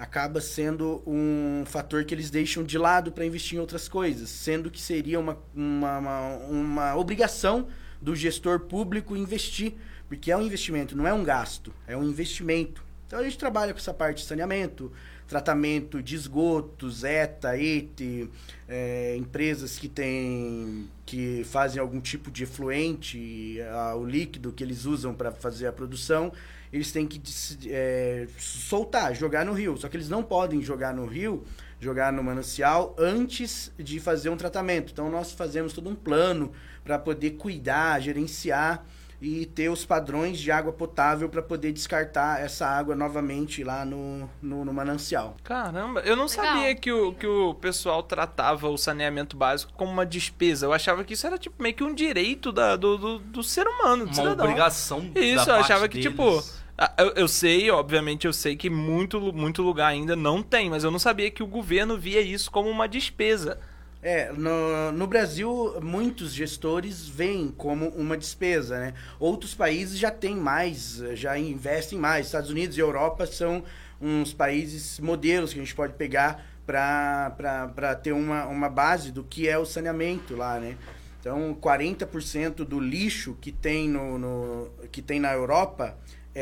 acaba 0.00 0.40
sendo 0.40 1.02
um 1.06 1.62
fator 1.66 2.04
que 2.06 2.14
eles 2.14 2.30
deixam 2.30 2.64
de 2.64 2.78
lado 2.78 3.12
para 3.12 3.26
investir 3.26 3.58
em 3.58 3.60
outras 3.60 3.86
coisas, 3.86 4.30
sendo 4.30 4.70
que 4.70 4.80
seria 4.80 5.20
uma, 5.20 5.36
uma, 5.54 5.98
uma, 5.98 6.36
uma 6.48 6.96
obrigação 6.96 7.68
do 8.00 8.16
gestor 8.16 8.60
público 8.60 9.14
investir, 9.14 9.74
porque 10.08 10.32
é 10.32 10.36
um 10.36 10.40
investimento, 10.40 10.96
não 10.96 11.06
é 11.06 11.12
um 11.12 11.22
gasto, 11.22 11.70
é 11.86 11.94
um 11.94 12.02
investimento. 12.02 12.82
Então 13.06 13.18
a 13.18 13.22
gente 13.22 13.36
trabalha 13.36 13.74
com 13.74 13.78
essa 13.78 13.92
parte 13.92 14.22
de 14.22 14.24
saneamento, 14.24 14.90
tratamento 15.28 16.02
de 16.02 16.16
esgotos, 16.16 17.04
ETA, 17.04 17.58
ETE, 17.58 18.30
é, 18.66 19.16
empresas 19.18 19.78
que 19.78 19.88
têm 19.88 20.88
que 21.04 21.44
fazem 21.44 21.78
algum 21.78 22.00
tipo 22.00 22.30
de 22.30 22.44
efluente, 22.44 23.60
ah, 23.70 23.94
o 23.96 24.06
líquido 24.06 24.50
que 24.50 24.64
eles 24.64 24.86
usam 24.86 25.12
para 25.12 25.30
fazer 25.30 25.66
a 25.66 25.72
produção, 25.72 26.32
eles 26.72 26.92
têm 26.92 27.06
que 27.06 27.20
é, 27.66 28.26
soltar, 28.38 29.14
jogar 29.14 29.44
no 29.44 29.52
rio. 29.52 29.76
Só 29.76 29.88
que 29.88 29.96
eles 29.96 30.08
não 30.08 30.22
podem 30.22 30.62
jogar 30.62 30.94
no 30.94 31.06
rio, 31.06 31.44
jogar 31.80 32.12
no 32.12 32.22
manancial 32.22 32.94
antes 32.98 33.72
de 33.78 33.98
fazer 34.00 34.28
um 34.30 34.36
tratamento. 34.36 34.92
Então 34.92 35.10
nós 35.10 35.32
fazemos 35.32 35.72
todo 35.72 35.88
um 35.90 35.94
plano 35.94 36.52
para 36.84 36.98
poder 36.98 37.32
cuidar, 37.32 38.00
gerenciar 38.00 38.84
e 39.22 39.44
ter 39.44 39.68
os 39.68 39.84
padrões 39.84 40.38
de 40.38 40.50
água 40.50 40.72
potável 40.72 41.28
para 41.28 41.42
poder 41.42 41.72
descartar 41.72 42.40
essa 42.40 42.66
água 42.66 42.96
novamente 42.96 43.62
lá 43.62 43.84
no, 43.84 44.26
no, 44.40 44.64
no 44.64 44.72
manancial. 44.72 45.36
Caramba, 45.44 46.00
eu 46.00 46.16
não 46.16 46.24
Legal. 46.24 46.46
sabia 46.46 46.74
que 46.74 46.90
o, 46.90 47.12
que 47.12 47.26
o 47.26 47.52
pessoal 47.52 48.02
tratava 48.02 48.66
o 48.70 48.78
saneamento 48.78 49.36
básico 49.36 49.74
como 49.74 49.92
uma 49.92 50.06
despesa. 50.06 50.64
Eu 50.64 50.72
achava 50.72 51.04
que 51.04 51.12
isso 51.12 51.26
era 51.26 51.36
tipo 51.36 51.62
meio 51.62 51.74
que 51.74 51.84
um 51.84 51.94
direito 51.94 52.50
da- 52.50 52.76
do, 52.76 52.96
do, 52.96 53.18
do 53.18 53.42
ser 53.42 53.66
humano, 53.68 54.04
do 54.04 54.08
Uma 54.08 54.14
cidadão. 54.14 54.46
obrigação 54.46 55.00
da 55.10 55.20
Isso, 55.20 55.40
eu 55.42 55.46
parte 55.46 55.60
achava 55.64 55.86
que, 55.86 55.98
deles. 55.98 56.10
tipo. 56.12 56.59
Ah, 56.80 56.92
Eu, 56.98 57.10
eu 57.12 57.28
sei, 57.28 57.70
obviamente, 57.70 58.26
eu 58.26 58.32
sei 58.32 58.56
que 58.56 58.68
muito, 58.70 59.20
muito 59.32 59.62
lugar 59.62 59.88
ainda 59.88 60.16
não 60.16 60.42
tem, 60.42 60.68
mas 60.70 60.82
eu 60.84 60.90
não 60.90 60.98
sabia 60.98 61.30
que 61.30 61.42
o 61.42 61.46
governo 61.46 61.96
via 61.98 62.20
isso 62.20 62.50
como 62.50 62.68
uma 62.68 62.88
despesa. 62.88 63.58
É, 64.02 64.32
no, 64.32 64.92
no 64.92 65.06
Brasil, 65.06 65.78
muitos 65.82 66.32
gestores 66.32 67.06
veem 67.06 67.48
como 67.48 67.88
uma 67.90 68.16
despesa, 68.16 68.78
né? 68.78 68.94
Outros 69.18 69.54
países 69.54 69.98
já 69.98 70.10
têm 70.10 70.34
mais, 70.36 71.02
já 71.12 71.38
investem 71.38 71.98
mais. 71.98 72.26
Estados 72.26 72.48
Unidos 72.48 72.78
e 72.78 72.80
Europa 72.80 73.26
são 73.26 73.62
uns 74.00 74.32
países 74.32 74.98
modelos 75.00 75.52
que 75.52 75.60
a 75.60 75.62
gente 75.62 75.74
pode 75.74 75.92
pegar 75.94 76.46
para 76.66 77.94
ter 78.02 78.12
uma, 78.12 78.46
uma 78.46 78.70
base 78.70 79.12
do 79.12 79.22
que 79.22 79.46
é 79.46 79.58
o 79.58 79.66
saneamento 79.66 80.34
lá, 80.34 80.58
né? 80.58 80.76
Então, 81.20 81.54
40% 81.60 82.64
do 82.64 82.80
lixo 82.80 83.36
que 83.38 83.52
tem, 83.52 83.86
no, 83.86 84.18
no- 84.18 84.70
que 84.90 85.02
tem 85.02 85.20
na 85.20 85.32
Europa 85.34 85.94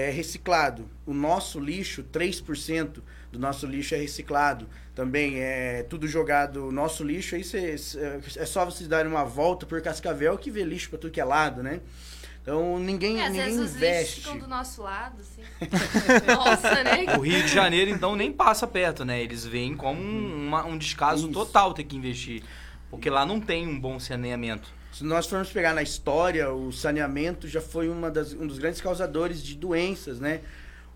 é 0.06 0.10
reciclado. 0.10 0.88
O 1.06 1.12
nosso 1.14 1.58
lixo, 1.58 2.02
3% 2.04 3.02
do 3.32 3.38
nosso 3.38 3.66
lixo 3.66 3.94
é 3.94 3.98
reciclado. 3.98 4.68
Também 4.94 5.38
é 5.40 5.82
tudo 5.88 6.06
jogado. 6.08 6.66
O 6.68 6.72
nosso 6.72 7.02
lixo, 7.04 7.34
aí 7.34 7.44
cê- 7.44 7.76
é 8.36 8.46
só 8.46 8.64
vocês 8.64 8.88
darem 8.88 9.10
uma 9.10 9.24
volta 9.24 9.64
por 9.66 9.80
Cascavel 9.82 10.36
que 10.38 10.50
vê 10.50 10.62
lixo 10.64 10.90
para 10.90 10.98
tudo 10.98 11.10
que 11.10 11.20
é 11.20 11.24
lado, 11.24 11.62
né? 11.62 11.80
Então, 12.42 12.78
ninguém, 12.78 13.20
É, 13.20 13.26
às 13.26 13.32
ninguém 13.32 13.46
vezes 13.46 13.60
os 13.60 13.66
lixos 13.72 13.76
investe. 13.76 14.20
ficam 14.22 14.38
do 14.38 14.46
nosso 14.48 14.82
lado, 14.82 15.20
assim. 15.20 15.42
Nossa, 16.26 16.82
né? 16.82 17.16
O 17.16 17.20
Rio 17.20 17.42
de 17.42 17.48
Janeiro, 17.48 17.90
então, 17.90 18.16
nem 18.16 18.32
passa 18.32 18.66
perto, 18.66 19.04
né? 19.04 19.20
Eles 19.22 19.44
veem 19.44 19.76
como 19.76 20.00
um, 20.00 20.46
uma- 20.48 20.64
um 20.64 20.78
descaso 20.78 21.24
Isso. 21.24 21.32
total 21.32 21.74
ter 21.74 21.84
que 21.84 21.94
investir. 21.96 22.42
Porque 22.90 23.10
lá 23.10 23.26
não 23.26 23.38
tem 23.38 23.66
um 23.68 23.78
bom 23.78 24.00
saneamento. 24.00 24.72
Se 24.98 25.04
nós 25.04 25.26
formos 25.28 25.48
pegar 25.52 25.72
na 25.74 25.82
história, 25.82 26.50
o 26.52 26.72
saneamento 26.72 27.46
já 27.46 27.60
foi 27.60 27.88
uma 27.88 28.10
das, 28.10 28.32
um 28.32 28.48
dos 28.48 28.58
grandes 28.58 28.80
causadores 28.80 29.40
de 29.40 29.54
doenças, 29.54 30.18
né? 30.18 30.40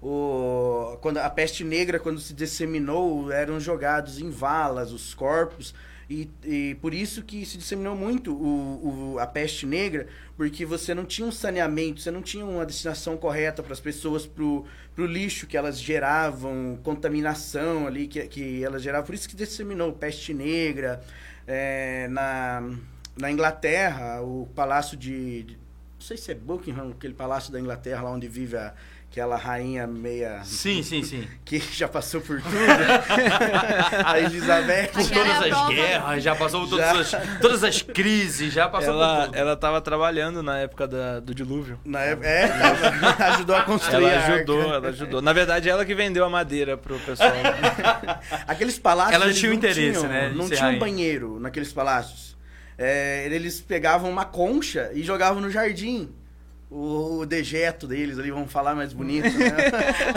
O, 0.03 0.99
quando 1.01 1.19
a 1.19 1.31
peste 1.31 1.63
negra, 1.63 2.01
quando 2.01 2.19
se 2.19 2.35
disseminou, 2.35 3.31
eram 3.31 3.61
jogados 3.61 4.19
em 4.19 4.29
valas 4.29 4.91
os 4.91 5.15
corpos. 5.15 5.73
E, 6.11 6.29
e 6.45 6.77
por 6.81 6.93
isso 6.93 7.23
que 7.23 7.47
se 7.47 7.57
disseminou 7.57 7.95
muito 7.95 8.35
o, 8.35 9.13
o- 9.15 9.19
a 9.21 9.27
peste 9.27 9.67
negra, 9.67 10.09
porque 10.37 10.67
você 10.67 10.93
não 10.95 11.05
tinha 11.05 11.29
um 11.29 11.31
saneamento, 11.31 12.01
você 12.01 12.11
não 12.11 12.23
tinha 12.23 12.45
uma 12.45 12.67
destinação 12.67 13.17
correta 13.17 13.63
para 13.63 13.73
as 13.73 13.79
pessoas, 13.79 14.27
para 14.27 14.43
o 14.43 14.67
lixo 15.07 15.47
que 15.47 15.57
elas 15.57 15.79
geravam, 15.79 16.77
contaminação 16.83 17.87
ali 17.87 18.09
que, 18.09 18.21
que 18.27 18.65
elas 18.65 18.83
geravam. 18.83 19.07
Por 19.07 19.15
isso 19.15 19.29
que 19.29 19.37
disseminou 19.37 19.93
peste 19.93 20.35
negra. 20.35 21.01
É, 21.47 22.09
na, 22.09 22.69
na 23.17 23.31
Inglaterra, 23.31 24.21
o 24.23 24.49
palácio 24.55 24.97
de, 24.97 25.43
de- 25.43 25.55
Não 25.55 26.01
sei 26.07 26.17
se 26.17 26.31
é 26.33 26.35
Buckingham, 26.35 26.91
aquele 26.91 27.15
palácio 27.15 27.53
da 27.53 27.61
Inglaterra 27.61 28.03
lá 28.03 28.11
onde 28.11 28.27
vive 28.27 28.57
a, 28.57 28.73
aquela 29.11 29.37
rainha 29.37 29.87
meia. 29.87 30.41
Sim, 30.45 30.83
sim, 30.83 31.03
sim. 31.05 31.29
que 31.45 31.59
já 31.59 31.87
passou 31.87 32.21
por 32.23 32.41
tudo. 32.41 32.55
a 34.05 34.19
Elizabeth. 34.19 34.91
Aquela 34.95 35.05
Todas 35.41 35.53
as 35.53 35.69
guerras, 35.69 36.23
já 36.23 36.35
passou 36.35 36.67
todas, 36.69 37.15
As, 37.15 37.39
todas 37.41 37.63
as 37.65 37.83
crises, 37.83 38.53
já 38.53 38.69
passou 38.69 38.95
por 38.95 39.03
Ela, 39.03 39.25
tudo. 39.27 39.37
ela 39.37 39.57
tava 39.57 39.81
trabalhando 39.81 40.43
na 40.43 40.59
época 40.59 40.89
da- 40.89 41.21
do 41.21 41.35
dilúvio. 41.35 41.79
Na 41.85 42.01
época, 42.01 42.27
é, 42.27 42.49
tava- 42.49 43.25
ajudou 43.35 43.57
a 43.57 43.63
construir 43.63 44.05
Ela 44.07 44.13
a 44.13 44.17
arca. 44.21 44.35
ajudou, 44.37 44.63
ela 44.75 44.89
ajudou. 44.89 45.23
Na 45.23 45.33
verdade, 45.33 45.69
ela 45.69 45.85
que 45.85 45.95
vendeu 45.95 46.25
a 46.25 46.31
madeira 46.31 46.77
pro 46.77 46.99
pessoal. 47.01 47.31
Aqueles 48.49 48.79
palácios. 48.79 49.15
Ela 49.15 49.33
tinha 49.33 49.51
o 49.51 49.55
não 49.55 49.59
interesse, 49.59 49.99
tinham, 49.99 50.09
né, 50.09 50.33
Não 50.35 50.47
tinha 50.49 50.59
um 50.61 50.63
rainha. 50.63 50.81
banheiro 50.81 51.39
naqueles 51.39 51.73
palácios. 51.73 52.32
É, 52.85 53.27
eles 53.27 53.61
pegavam 53.61 54.11
uma 54.11 54.25
concha 54.25 54.91
e 54.93 55.05
jogavam 55.05 55.41
no 55.41 55.49
jardim. 55.49 56.11
O, 56.69 57.19
o 57.19 57.27
dejeto 57.27 57.87
deles 57.87 58.19
ali, 58.19 58.31
vamos 58.31 58.51
falar 58.51 58.75
mais 58.75 58.93
bonito, 58.93 59.29
né? 59.39 59.55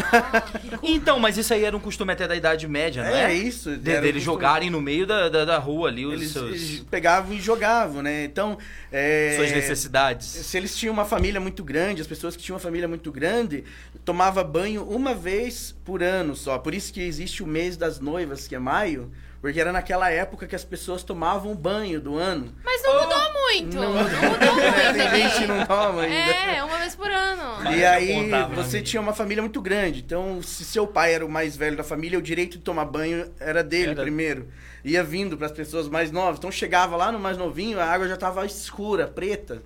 Então, 0.81 1.19
mas 1.19 1.37
isso 1.37 1.53
aí 1.53 1.63
era 1.63 1.75
um 1.75 1.79
costume 1.79 2.13
até 2.13 2.27
da 2.27 2.35
Idade 2.35 2.67
Média, 2.67 3.03
não 3.03 3.15
é, 3.15 3.25
é? 3.25 3.33
isso. 3.33 3.71
De, 3.71 3.77
deles 3.77 4.01
costume. 4.01 4.21
jogarem 4.21 4.69
no 4.69 4.81
meio 4.81 5.05
da, 5.05 5.29
da, 5.29 5.45
da 5.45 5.57
rua 5.59 5.89
ali 5.89 6.05
os 6.05 6.13
Eles, 6.13 6.31
seus, 6.31 6.49
eles 6.49 6.79
pegavam 6.89 7.35
e 7.35 7.41
jogavam, 7.41 8.01
né? 8.01 8.23
Então. 8.23 8.57
é, 8.91 9.33
suas 9.35 9.51
necessidades. 9.51 10.25
Se 10.25 10.57
eles 10.57 10.75
tinham 10.75 10.93
uma 10.93 11.05
família 11.05 11.41
muito 11.41 11.63
grande, 11.63 12.01
as 12.01 12.07
pessoas 12.07 12.35
que 12.35 12.41
tinham 12.41 12.55
uma 12.55 12.61
família 12.61 12.87
muito 12.87 13.11
grande, 13.11 13.63
tomava 14.03 14.43
banho 14.43 14.83
uma 14.85 15.13
vez 15.13 15.75
por 15.83 16.01
ano 16.01 16.35
só. 16.35 16.57
Por 16.57 16.73
isso 16.73 16.91
que 16.91 17.01
existe 17.01 17.43
o 17.43 17.47
mês 17.47 17.77
das 17.77 17.99
noivas, 17.99 18.47
que 18.47 18.55
é 18.55 18.59
maio, 18.59 19.11
Porque 19.41 19.59
era 19.59 19.71
naquela 19.71 20.09
época 20.09 20.47
que 20.47 20.55
as 20.55 20.63
pessoas 20.63 21.03
tomavam 21.03 21.53
banho 21.55 22.01
do 22.01 22.17
ano. 22.17 22.53
Mas 22.63 22.81
não 22.81 23.01
mudou 23.03 23.33
muito. 23.33 23.75
Não 23.75 23.93
Não, 23.93 24.03
mudou. 24.03 24.21
mudou 24.29 24.53
muito. 24.53 24.93
Tem 25.11 25.21
gente 25.21 25.37
que 25.39 25.47
não 25.47 25.65
toma 25.65 26.01
ainda. 26.01 26.15
É, 26.15 26.63
uma 26.63 26.77
vez 26.79 26.95
por 26.95 27.11
ano. 27.11 27.71
E 27.71 27.85
aí 27.85 28.27
na 28.27 28.47
você 28.47 28.81
tinha 28.81 28.99
uma 29.01 29.13
família 29.13 29.43
muito 29.43 29.61
grande. 29.61 29.99
Então, 29.99 30.41
se 30.41 30.65
seu 30.65 30.87
pai 30.87 31.13
era 31.13 31.25
o 31.25 31.29
mais 31.29 31.55
velho 31.55 31.77
da 31.77 31.83
família, 31.83 32.17
o 32.17 32.21
direito 32.23 32.53
de 32.57 32.63
tomar 32.63 32.85
banho 32.85 33.31
era 33.39 33.63
dele 33.63 33.91
Era- 33.91 34.01
primeiro. 34.01 34.47
Ia 34.83 35.03
vindo 35.03 35.37
para 35.37 35.45
as 35.47 35.51
pessoas 35.51 35.87
mais 35.87 36.11
novas. 36.11 36.37
Então 36.39 36.51
chegava 36.51 36.95
lá 36.95 37.11
no 37.11 37.19
mais 37.19 37.37
novinho, 37.37 37.79
a 37.79 37.85
água 37.85 38.07
já 38.07 38.17
tava 38.17 38.45
escura, 38.45 39.07
preta. 39.07 39.61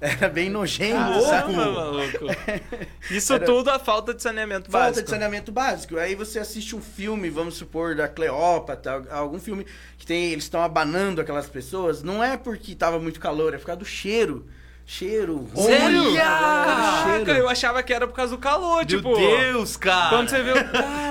Era 0.00 0.28
bem 0.28 0.50
nojento, 0.50 1.20
sabe? 1.22 1.54
Caramba, 1.54 1.72
maluco. 1.74 2.26
Isso 3.10 3.32
Era- 3.32 3.46
tudo 3.46 3.70
a 3.70 3.78
falta 3.78 4.12
de 4.12 4.22
saneamento 4.22 4.70
Falta 4.70 4.88
básico. 4.88 5.04
de 5.04 5.10
saneamento 5.10 5.50
básico. 5.52 5.96
Aí 5.98 6.14
você 6.14 6.38
assiste 6.38 6.76
um 6.76 6.82
filme, 6.82 7.30
vamos 7.30 7.56
supor, 7.56 7.94
da 7.96 8.06
Cleópatra, 8.06 9.04
algum 9.10 9.38
filme 9.38 9.64
que 9.96 10.04
tem. 10.06 10.32
Eles 10.32 10.44
estão 10.44 10.62
abanando 10.62 11.20
aquelas 11.20 11.46
pessoas. 11.48 12.02
Não 12.02 12.22
é 12.22 12.36
porque 12.36 12.74
tava 12.74 12.98
muito 12.98 13.18
calor, 13.18 13.54
é 13.54 13.58
por 13.58 13.66
causa 13.66 13.78
do 13.78 13.86
cheiro. 13.86 14.46
Cheiro. 14.88 15.48
Sério? 15.56 16.16
Era 16.16 16.24
Caraca, 16.24 17.24
cheiro. 17.24 17.30
eu 17.32 17.48
achava 17.48 17.82
que 17.82 17.92
era 17.92 18.06
por 18.06 18.14
causa 18.14 18.36
do 18.36 18.38
calor, 18.38 18.76
Meu 18.76 18.86
tipo... 18.86 19.16
Deus, 19.16 19.76
cara. 19.76 20.10
Quando 20.10 20.28
você 20.28 20.40
viu... 20.42 20.54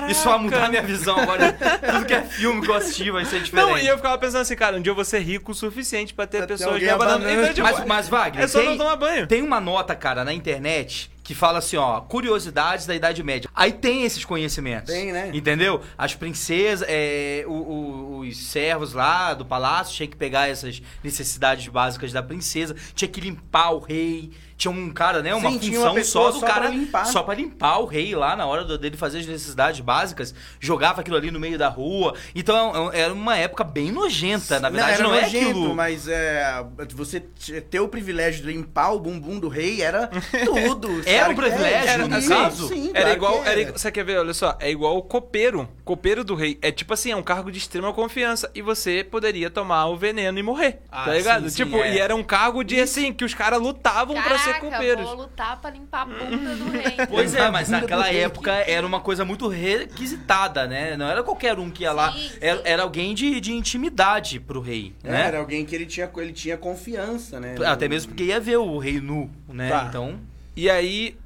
Isso 0.08 0.24
vai 0.24 0.38
mudar 0.38 0.70
minha 0.70 0.82
visão 0.82 1.18
agora. 1.18 1.52
Tudo 1.92 2.06
que 2.06 2.14
é 2.14 2.22
filme 2.22 2.62
que 2.62 2.70
eu 2.70 2.74
assisti 2.74 3.10
vai 3.10 3.26
ser 3.26 3.42
diferente. 3.42 3.68
Não, 3.68 3.78
e 3.78 3.86
eu 3.86 3.96
ficava 3.98 4.16
pensando 4.16 4.40
assim, 4.40 4.56
cara, 4.56 4.76
um 4.78 4.80
dia 4.80 4.90
eu 4.90 4.94
vou 4.94 5.04
ser 5.04 5.18
rico 5.20 5.52
o 5.52 5.54
suficiente 5.54 6.14
pra 6.14 6.26
ter 6.26 6.38
Pra 6.38 6.46
ter 6.46 6.54
pessoas 6.54 6.82
abanando. 6.82 7.02
abanando. 7.26 7.30
Então, 7.42 7.54
tipo, 7.54 7.62
mas, 7.66 7.84
mas, 7.84 8.08
Wagner, 8.08 8.44
é 8.44 8.48
só 8.48 8.60
tem, 8.60 8.68
não 8.70 8.78
tomar 8.78 8.96
banho. 8.96 9.26
tem 9.26 9.42
uma 9.42 9.60
nota, 9.60 9.94
cara, 9.94 10.24
na 10.24 10.32
internet 10.32 11.10
que 11.26 11.34
fala 11.34 11.58
assim, 11.58 11.76
ó, 11.76 12.00
curiosidades 12.02 12.86
da 12.86 12.94
Idade 12.94 13.20
Média. 13.20 13.50
Aí 13.52 13.72
tem 13.72 14.04
esses 14.04 14.24
conhecimentos. 14.24 14.92
Tem, 14.94 15.10
né? 15.12 15.32
Entendeu? 15.34 15.80
As 15.98 16.14
princesas, 16.14 16.86
é, 16.88 17.44
o- 17.48 17.50
o- 17.52 18.18
os 18.20 18.36
servos 18.46 18.92
lá 18.92 19.34
do 19.34 19.44
palácio 19.44 19.92
tinham 19.92 20.08
que 20.08 20.16
pegar 20.16 20.48
essas 20.48 20.80
necessidades 21.02 21.66
básicas 21.66 22.12
da 22.12 22.22
princesa, 22.22 22.76
tinha 22.94 23.08
que 23.08 23.20
limpar 23.20 23.70
o 23.72 23.80
rei. 23.80 24.30
Tinha 24.56 24.70
um 24.70 24.90
cara, 24.90 25.22
né? 25.22 25.34
Uma 25.34 25.50
Sim, 25.50 25.60
função 25.60 25.92
uma 25.92 26.04
só 26.04 26.30
do 26.30 26.40
só 26.40 26.46
pra 26.46 26.54
cara. 26.54 26.68
limpar. 26.68 27.04
Só 27.06 27.22
pra 27.22 27.34
limpar 27.34 27.78
o 27.80 27.84
rei 27.84 28.14
lá 28.14 28.34
na 28.34 28.46
hora 28.46 28.64
dele 28.78 28.96
fazer 28.96 29.18
as 29.18 29.26
necessidades 29.26 29.80
básicas. 29.80 30.34
Jogava 30.58 31.02
aquilo 31.02 31.16
ali 31.16 31.30
no 31.30 31.38
meio 31.38 31.58
da 31.58 31.68
rua. 31.68 32.14
Então 32.34 32.90
era 32.92 33.12
uma 33.12 33.36
época 33.36 33.62
bem 33.64 33.92
nojenta. 33.92 34.58
Na 34.58 34.70
verdade, 34.70 35.02
não, 35.02 35.14
era 35.14 35.18
é 35.18 35.30
nojento, 35.30 35.50
aquilo. 35.50 35.74
mas 35.74 36.08
é, 36.08 36.64
você 36.94 37.20
ter 37.20 37.80
o 37.80 37.88
privilégio 37.88 38.42
de 38.46 38.52
limpar 38.52 38.92
o 38.92 39.00
bumbum 39.00 39.38
do 39.38 39.48
rei 39.48 39.82
era 39.82 40.08
tudo. 40.44 41.02
Era 41.04 41.28
um 41.30 41.34
privilégio, 41.36 41.88
era, 41.90 42.08
no 42.08 42.22
sim, 42.22 42.28
caso? 42.28 42.68
Sim, 42.68 42.90
Era 42.94 43.00
claro 43.04 43.16
igual, 43.16 43.42
que 43.42 43.48
era, 43.48 43.60
igual- 43.60 43.78
você 43.78 43.90
quer 43.92 44.04
ver, 44.04 44.18
olha 44.18 44.32
só, 44.34 44.56
é 44.58 44.70
igual 44.70 44.96
o 44.96 45.02
copeiro, 45.02 45.68
copeiro 45.84 46.24
do 46.24 46.34
rei. 46.34 46.58
É 46.62 46.72
tipo 46.72 46.94
assim, 46.94 47.10
é 47.10 47.16
um 47.16 47.22
cargo 47.22 47.50
de 47.52 47.58
extrema 47.58 47.92
confiança 47.92 48.50
e 48.54 48.62
você 48.62 49.04
poderia 49.04 49.50
tomar 49.50 49.86
o 49.86 49.96
veneno 49.96 50.38
e 50.38 50.42
morrer, 50.42 50.78
Ah, 50.90 51.04
tá 51.04 51.12
ligado? 51.14 51.42
sim, 51.44 51.50
sim, 51.50 51.64
tipo, 51.64 51.76
é. 51.76 51.94
e 51.94 51.98
era 51.98 52.14
um 52.16 52.22
cargo 52.22 52.64
de 52.64 52.80
assim, 52.80 53.12
que 53.12 53.24
os 53.24 53.34
caras 53.34 53.60
lutavam 53.60 54.14
pra 54.22 54.38
ser 54.54 54.96
vou 54.96 55.14
lutar 55.14 55.60
pra 55.60 55.70
limpar 55.70 56.02
a 56.02 56.04
bunda 56.06 56.56
do 56.56 56.70
rei. 56.70 56.96
Pois 57.08 57.34
é, 57.34 57.50
mas 57.50 57.68
naquela 57.68 58.12
época 58.12 58.52
era 58.52 58.86
uma 58.86 59.00
coisa 59.00 59.24
muito 59.24 59.48
requisitada, 59.48 60.66
né? 60.66 60.96
Não 60.96 61.06
era 61.08 61.22
qualquer 61.22 61.58
um 61.58 61.70
que 61.70 61.82
ia 61.82 61.92
lá. 61.92 62.12
Sim, 62.12 62.30
Era, 62.40 62.56
sim. 62.56 62.62
era 62.64 62.82
alguém 62.82 63.14
de, 63.14 63.40
de 63.40 63.52
intimidade 63.52 64.40
pro 64.40 64.60
rei, 64.60 64.94
É, 65.02 65.10
né? 65.10 65.26
Era 65.26 65.38
alguém 65.38 65.64
que 65.64 65.74
ele 65.74 65.86
tinha, 65.86 66.10
ele 66.16 66.32
tinha 66.32 66.56
confiança, 66.56 67.40
né? 67.40 67.54
Até 67.66 67.88
mesmo 67.88 68.12
porque 68.12 68.24
ia 68.24 68.40
ver 68.40 68.56
o 68.56 68.78
rei 68.78 69.00
nu, 69.00 69.30
né? 69.48 69.68
Tá. 69.68 69.86
Então. 69.88 70.18
E 70.54 70.70
aí, 70.70 71.16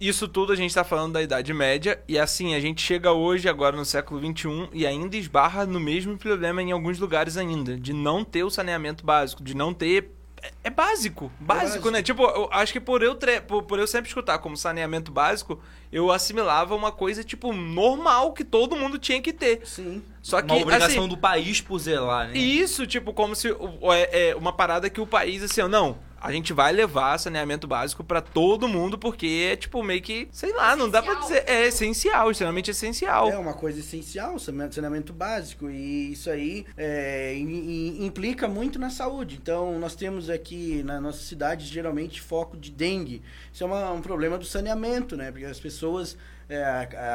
isso 0.00 0.28
tudo 0.28 0.52
a 0.52 0.56
gente 0.56 0.74
tá 0.74 0.84
falando 0.84 1.14
da 1.14 1.22
Idade 1.22 1.52
Média, 1.52 1.98
e 2.06 2.18
assim, 2.18 2.54
a 2.54 2.60
gente 2.60 2.82
chega 2.82 3.12
hoje, 3.12 3.48
agora 3.48 3.76
no 3.76 3.84
século 3.84 4.20
XXI, 4.20 4.68
e 4.72 4.86
ainda 4.86 5.16
esbarra 5.16 5.64
no 5.64 5.80
mesmo 5.80 6.16
problema 6.18 6.62
em 6.62 6.72
alguns 6.72 6.98
lugares 6.98 7.36
ainda, 7.36 7.76
de 7.76 7.92
não 7.92 8.24
ter 8.24 8.44
o 8.44 8.50
saneamento 8.50 9.04
básico, 9.04 9.42
de 9.42 9.54
não 9.54 9.72
ter. 9.72 10.10
É- 10.42 10.52
É 10.64 10.70
básico, 10.70 11.30
básico, 11.40 11.66
básico. 11.66 11.90
né? 11.90 12.02
Tipo, 12.02 12.22
eu 12.24 12.48
acho 12.52 12.72
que 12.72 12.80
por 12.80 13.02
eu, 13.02 13.14
tre- 13.14 13.40
por, 13.40 13.62
por 13.62 13.78
eu 13.78 13.86
sempre 13.86 14.08
escutar 14.08 14.38
como 14.38 14.56
saneamento 14.56 15.10
básico, 15.12 15.60
eu 15.92 16.10
assimilava 16.10 16.74
uma 16.74 16.90
coisa, 16.92 17.22
tipo, 17.24 17.52
normal 17.52 18.32
que 18.32 18.44
todo 18.44 18.76
mundo 18.76 18.98
tinha 18.98 19.20
que 19.22 19.32
ter. 19.32 19.60
Sim. 19.64 20.02
Só 20.20 20.42
que, 20.42 20.52
uma 20.52 20.60
obrigação 20.60 21.00
assim, 21.04 21.08
do 21.08 21.16
país 21.16 21.60
por 21.60 21.78
zelar, 21.78 22.28
né? 22.28 22.36
e 22.36 22.60
isso, 22.60 22.86
tipo, 22.86 23.12
como 23.12 23.34
se 23.36 23.48
é, 23.94 24.30
é 24.30 24.36
uma 24.36 24.52
parada 24.52 24.90
que 24.90 25.00
o 25.00 25.06
país, 25.06 25.42
assim, 25.42 25.60
ó, 25.60 25.68
não, 25.68 25.98
a 26.26 26.32
gente 26.32 26.52
vai 26.52 26.72
levar 26.72 27.18
saneamento 27.18 27.66
básico 27.66 28.02
pra 28.02 28.20
todo 28.20 28.66
mundo, 28.68 28.98
porque 28.98 29.48
é, 29.52 29.56
tipo, 29.56 29.82
meio 29.82 30.02
que, 30.02 30.28
sei 30.32 30.52
lá, 30.52 30.74
não 30.74 30.88
dá 30.90 31.02
pra 31.02 31.14
dizer. 31.14 31.44
Essencial. 31.44 31.56
É 31.56 31.66
essencial, 31.68 32.30
extremamente 32.30 32.70
essencial. 32.70 33.30
É 33.30 33.38
uma 33.38 33.54
coisa 33.54 33.78
essencial, 33.80 34.38
saneamento 34.38 34.74
saneamento 34.74 35.12
básico. 35.12 35.70
E 35.70 36.12
isso 36.12 36.28
aí 36.28 36.66
é, 36.76 37.34
im- 37.36 37.98
im- 38.00 38.06
implica 38.06 38.48
muito 38.48 38.78
na 38.78 38.90
saúde. 38.90 39.38
Então, 39.40 39.78
nós 39.78 39.94
temos 39.94 40.28
aqui 40.28 40.82
na 40.84 41.00
nossa 41.00 41.22
cidade, 41.22 41.64
geralmente, 41.66 42.20
foco 42.20 42.56
de 42.56 42.70
dengue. 42.70 43.22
Isso 43.52 43.62
é 43.62 43.66
uma- 43.66 43.92
um 43.92 44.00
problema 44.02 44.36
do 44.36 44.44
saneamento, 44.44 45.16
né? 45.16 45.30
Porque 45.30 45.44
as 45.46 45.60
pessoas 45.60 46.16
é, 46.48 46.62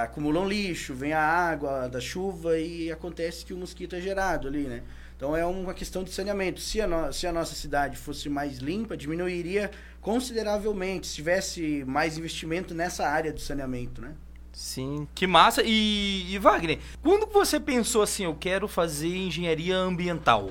acumulam 0.03 0.45
lixo, 0.47 0.93
vem 0.93 1.13
a 1.13 1.21
água 1.21 1.87
da 1.87 2.01
chuva 2.01 2.57
e 2.59 2.91
acontece 2.91 3.45
que 3.45 3.53
o 3.53 3.57
mosquito 3.57 3.95
é 3.95 4.01
gerado 4.01 4.47
ali, 4.47 4.63
né? 4.63 4.81
Então 5.21 5.37
é 5.37 5.45
uma 5.45 5.71
questão 5.75 6.03
de 6.03 6.09
saneamento. 6.11 6.59
Se 6.59 6.81
a, 6.81 6.87
no- 6.87 7.13
se 7.13 7.27
a 7.27 7.31
nossa 7.31 7.53
cidade 7.53 7.95
fosse 7.95 8.27
mais 8.27 8.57
limpa, 8.57 8.97
diminuiria 8.97 9.69
consideravelmente, 10.01 11.05
se 11.05 11.13
tivesse 11.13 11.83
mais 11.85 12.17
investimento 12.17 12.73
nessa 12.73 13.07
área 13.07 13.31
do 13.31 13.39
saneamento, 13.39 14.01
né? 14.01 14.15
Sim. 14.51 15.07
Que 15.13 15.27
massa. 15.27 15.61
E, 15.63 16.25
e, 16.33 16.39
Wagner, 16.39 16.79
quando 17.03 17.27
você 17.27 17.59
pensou 17.59 18.01
assim, 18.01 18.23
eu 18.23 18.33
quero 18.33 18.67
fazer 18.67 19.15
engenharia 19.15 19.77
ambiental? 19.77 20.49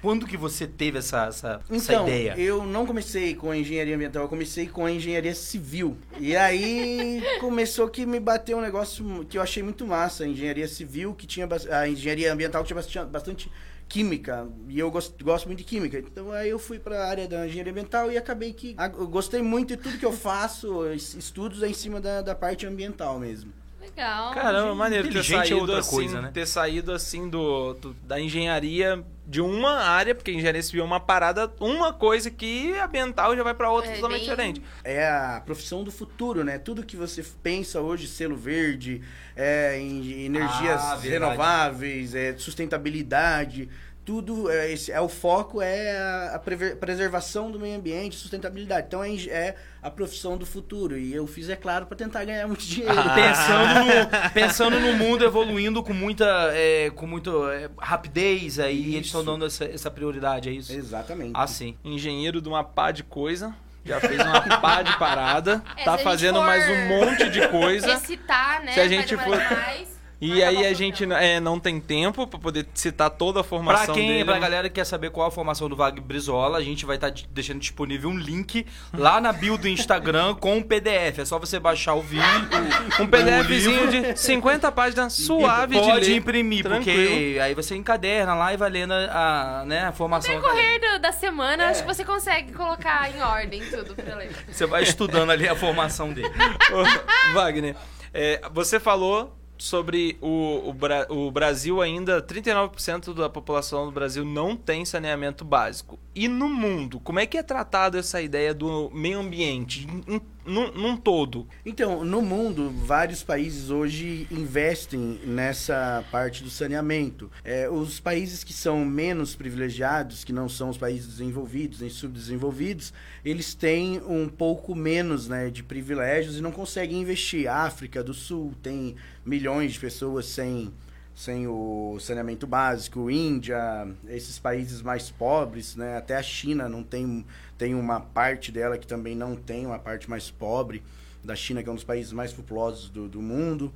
Quando 0.00 0.24
que 0.24 0.36
você 0.36 0.68
teve 0.68 0.98
essa, 0.98 1.26
essa, 1.26 1.60
essa 1.68 1.92
Então, 1.92 2.06
ideia? 2.06 2.34
eu 2.38 2.64
não 2.64 2.86
comecei 2.86 3.34
com 3.34 3.50
a 3.50 3.56
engenharia 3.56 3.96
ambiental, 3.96 4.22
eu 4.22 4.28
comecei 4.28 4.68
com 4.68 4.86
a 4.86 4.92
engenharia 4.92 5.34
civil. 5.34 5.96
E 6.20 6.36
aí 6.36 7.20
começou 7.40 7.88
que 7.88 8.06
me 8.06 8.20
bateu 8.20 8.58
um 8.58 8.60
negócio 8.60 9.26
que 9.28 9.36
eu 9.36 9.42
achei 9.42 9.64
muito 9.64 9.84
massa, 9.84 10.22
a 10.22 10.28
engenharia 10.28 10.68
civil, 10.68 11.12
que 11.12 11.26
tinha 11.26 11.48
a 11.72 11.88
engenharia 11.88 12.32
ambiental 12.32 12.62
que 12.64 12.72
tinha 12.84 13.04
bastante 13.04 13.50
química, 13.92 14.48
e 14.68 14.78
eu 14.78 14.90
gosto, 14.90 15.22
gosto 15.22 15.46
muito 15.46 15.58
de 15.58 15.64
química. 15.64 15.98
Então 15.98 16.32
aí 16.32 16.48
eu 16.48 16.58
fui 16.58 16.78
para 16.78 17.04
a 17.04 17.08
área 17.08 17.28
da 17.28 17.46
engenharia 17.46 17.72
ambiental 17.72 18.10
e 18.10 18.16
acabei 18.16 18.52
que 18.54 18.74
eu 18.98 19.06
gostei 19.06 19.42
muito 19.42 19.76
de 19.76 19.82
tudo 19.82 19.98
que 19.98 20.06
eu 20.06 20.12
faço, 20.12 20.86
es- 20.92 21.14
estudos 21.14 21.62
é 21.62 21.68
em 21.68 21.74
cima 21.74 22.00
da, 22.00 22.22
da 22.22 22.34
parte 22.34 22.64
ambiental 22.66 23.18
mesmo. 23.18 23.52
Legal. 23.80 24.32
Caramba, 24.32 24.74
maneiro 24.74 25.10
ter 25.10 25.18
é 25.18 25.22
saído 25.22 25.58
outra 25.60 25.78
assim, 25.80 25.90
coisa, 25.96 26.22
né? 26.22 26.30
ter 26.32 26.46
saído 26.46 26.92
assim 26.92 27.28
do, 27.28 27.74
do- 27.74 27.92
da 28.04 28.18
engenharia 28.18 29.04
de 29.32 29.40
uma 29.40 29.78
área, 29.80 30.14
porque 30.14 30.30
engenharia 30.30 30.62
civil 30.62 30.82
é 30.82 30.84
uma 30.86 31.00
parada, 31.00 31.50
uma 31.58 31.90
coisa 31.90 32.30
que 32.30 32.70
ambiental 32.78 33.34
já 33.34 33.42
vai 33.42 33.54
pra 33.54 33.70
outra 33.70 33.90
É, 33.90 33.94
totalmente 33.94 34.20
bem- 34.20 34.28
diferente. 34.52 34.62
é 34.84 35.08
a 35.08 35.40
profissão 35.42 35.82
do 35.82 35.90
futuro, 35.90 36.44
né? 36.44 36.58
Tudo 36.58 36.84
que 36.84 36.96
você 36.98 37.24
pensa 37.42 37.80
hoje, 37.80 38.06
selo 38.06 38.36
verde, 38.36 39.00
é, 39.34 39.78
em 39.78 40.26
energias 40.26 40.82
Ah, 40.82 40.96
renováveis, 40.96 42.14
é, 42.14 42.34
sustentabilidade, 42.36 43.70
tudo 44.04 44.50
é, 44.50 44.72
esse, 44.72 44.90
é 44.90 45.00
o 45.00 45.08
foco 45.08 45.62
é 45.62 45.96
a, 45.96 46.32
a 46.34 46.38
prever- 46.38 46.76
preservação 46.76 47.50
do 47.50 47.58
meio 47.60 47.76
ambiente, 47.76 48.16
sustentabilidade. 48.16 48.86
Então 48.88 49.02
é, 49.04 49.10
é 49.28 49.54
a 49.82 49.90
profissão 49.90 50.36
do 50.36 50.44
futuro 50.44 50.96
e 50.98 51.14
eu 51.14 51.26
fiz 51.26 51.48
é 51.48 51.56
claro 51.56 51.86
para 51.86 51.96
tentar 51.96 52.24
ganhar 52.24 52.46
muito 52.48 52.64
dinheiro. 52.64 52.94
Ah. 52.98 53.14
Pensando, 53.14 53.84
no, 53.84 54.30
pensando 54.32 54.80
no 54.80 54.92
mundo 54.94 55.24
evoluindo 55.24 55.82
com 55.82 55.92
muita, 55.92 56.24
é, 56.52 56.90
com 56.90 57.06
muito 57.06 57.48
é, 57.50 57.68
rapidez 57.78 58.58
aí, 58.58 58.94
eles 58.96 59.06
estão 59.06 59.20
Isso. 59.22 59.30
dando 59.30 59.46
essa, 59.46 59.64
essa 59.64 59.90
prioridade, 59.90 60.48
é 60.48 60.52
isso? 60.52 60.72
Exatamente. 60.72 61.32
Ah, 61.34 61.46
sim. 61.46 61.76
Engenheiro 61.84 62.40
de 62.40 62.48
uma 62.48 62.64
pá 62.64 62.90
de 62.90 63.02
coisa, 63.04 63.54
já 63.84 64.00
fez 64.00 64.20
uma 64.20 64.40
pá 64.60 64.82
de 64.82 64.96
parada, 64.98 65.62
É, 65.76 65.84
tá 65.84 65.98
fazendo 65.98 66.40
mais 66.40 66.68
um 66.68 66.88
monte 66.88 67.28
de 67.30 67.46
coisa. 67.48 67.86
Recitar, 67.94 68.62
né? 68.64 68.72
Se 68.72 68.80
a 68.80 68.88
gente 68.88 69.16
for- 69.16 69.38
demais, 69.38 69.91
E 70.24 70.28
vai 70.34 70.42
aí 70.44 70.66
a 70.66 70.72
gente 70.72 71.04
é, 71.14 71.40
não 71.40 71.58
tem 71.58 71.80
tempo 71.80 72.26
pra 72.28 72.38
poder 72.38 72.66
citar 72.74 73.10
toda 73.10 73.40
a 73.40 73.42
Pra 73.42 73.48
formação 73.50 73.94
quem, 73.94 74.06
dele. 74.08 74.24
pra 74.24 74.38
galera 74.38 74.68
que 74.68 74.76
quer 74.76 74.84
saber 74.86 75.10
qual 75.10 75.26
a 75.26 75.30
formação 75.32 75.68
do 75.68 75.74
Wagner 75.74 76.02
Brizola, 76.04 76.58
a 76.58 76.62
gente 76.62 76.86
vai 76.86 76.94
estar 76.96 77.10
deixando 77.30 77.58
disponível 77.58 78.08
um 78.08 78.16
link 78.16 78.64
lá 78.96 79.20
na 79.20 79.32
bio 79.32 79.58
do 79.58 79.66
Instagram 79.66 80.34
com 80.40 80.58
um 80.58 80.62
PDF. 80.62 81.18
É 81.18 81.24
só 81.24 81.38
você 81.40 81.58
baixar 81.58 81.94
o 81.94 82.00
vídeo. 82.02 82.22
Um 83.00 83.06
PDFzinho 83.06 83.88
de 83.88 84.16
50 84.20 84.70
páginas 84.70 85.12
suave 85.14 85.74
de 85.74 85.80
Pode 85.86 86.14
imprimir, 86.14 86.62
Tranquilo. 86.62 87.08
porque 87.10 87.38
aí 87.40 87.54
você 87.54 87.74
encaderna 87.74 88.34
lá 88.34 88.52
e 88.52 88.56
vai 88.56 88.70
lendo 88.70 88.92
a, 88.92 89.64
né, 89.66 89.84
a 89.86 89.92
formação. 89.92 90.34
No 90.34 90.40
decorrer 90.40 90.80
do- 90.80 91.00
da 91.00 91.08
É. 91.08 91.12
semana, 91.12 91.66
acho 91.68 91.80
que 91.82 91.86
você 91.94 92.04
consegue 92.04 92.52
colocar 92.52 93.10
em 93.10 93.20
ordem 93.22 93.62
tudo 93.70 93.94
pra 93.96 94.14
ler. 94.16 94.30
Você 94.48 94.66
vai 94.66 94.82
estudando 94.82 95.30
ali 95.30 95.48
a 95.48 95.56
formação 95.56 96.12
dele. 96.12 96.28
Ô, 96.70 97.32
Wagner, 97.34 97.74
é, 98.14 98.40
você 98.52 98.78
falou 98.78 99.36
sobre 99.62 100.16
o, 100.20 100.70
o, 100.70 100.72
Bra- 100.72 101.06
o 101.08 101.30
Brasil 101.30 101.80
ainda, 101.80 102.20
39% 102.20 103.14
da 103.14 103.28
população 103.28 103.86
do 103.86 103.92
Brasil 103.92 104.24
não 104.24 104.56
tem 104.56 104.84
saneamento 104.84 105.44
básico. 105.44 106.00
E 106.16 106.26
no 106.26 106.48
mundo, 106.48 106.98
como 106.98 107.20
é 107.20 107.26
que 107.26 107.38
é 107.38 107.44
tratado 107.44 107.96
essa 107.96 108.20
ideia 108.20 108.52
do 108.52 108.90
meio 108.92 109.20
ambiente? 109.20 109.86
Em- 110.08 110.20
num, 110.44 110.72
num 110.72 110.96
todo. 110.96 111.46
Então, 111.64 112.04
no 112.04 112.20
mundo, 112.20 112.70
vários 112.70 113.22
países 113.22 113.70
hoje 113.70 114.26
investem 114.30 115.20
nessa 115.24 116.04
parte 116.10 116.42
do 116.42 116.50
saneamento. 116.50 117.30
É, 117.44 117.68
os 117.68 118.00
países 118.00 118.42
que 118.44 118.52
são 118.52 118.84
menos 118.84 119.34
privilegiados, 119.34 120.24
que 120.24 120.32
não 120.32 120.48
são 120.48 120.68
os 120.68 120.78
países 120.78 121.06
desenvolvidos 121.06 121.80
nem 121.80 121.90
subdesenvolvidos, 121.90 122.92
eles 123.24 123.54
têm 123.54 124.00
um 124.06 124.28
pouco 124.28 124.74
menos 124.74 125.28
né, 125.28 125.50
de 125.50 125.62
privilégios 125.62 126.36
e 126.36 126.40
não 126.40 126.52
conseguem 126.52 127.00
investir. 127.00 127.48
A 127.48 127.64
África 127.64 128.02
do 128.02 128.14
Sul 128.14 128.52
tem 128.62 128.96
milhões 129.24 129.72
de 129.72 129.80
pessoas 129.80 130.26
sem 130.26 130.72
sem 131.14 131.46
o 131.46 131.98
saneamento 132.00 132.46
básico, 132.46 133.10
Índia, 133.10 133.86
esses 134.08 134.38
países 134.38 134.80
mais 134.80 135.10
pobres, 135.10 135.76
né? 135.76 135.96
Até 135.96 136.16
a 136.16 136.22
China 136.22 136.68
não 136.68 136.82
tem, 136.82 137.24
tem 137.62 137.76
uma 137.76 138.00
parte 138.00 138.50
dela 138.50 138.76
que 138.76 138.88
também 138.88 139.14
não 139.14 139.36
tem 139.36 139.64
uma 139.64 139.78
parte 139.78 140.10
mais 140.10 140.28
pobre 140.28 140.82
da 141.22 141.36
China, 141.36 141.62
que 141.62 141.68
é 141.68 141.72
um 141.72 141.76
dos 141.76 141.84
países 141.84 142.12
mais 142.12 142.32
populosos 142.32 142.90
do, 142.90 143.08
do 143.08 143.22
mundo. 143.22 143.72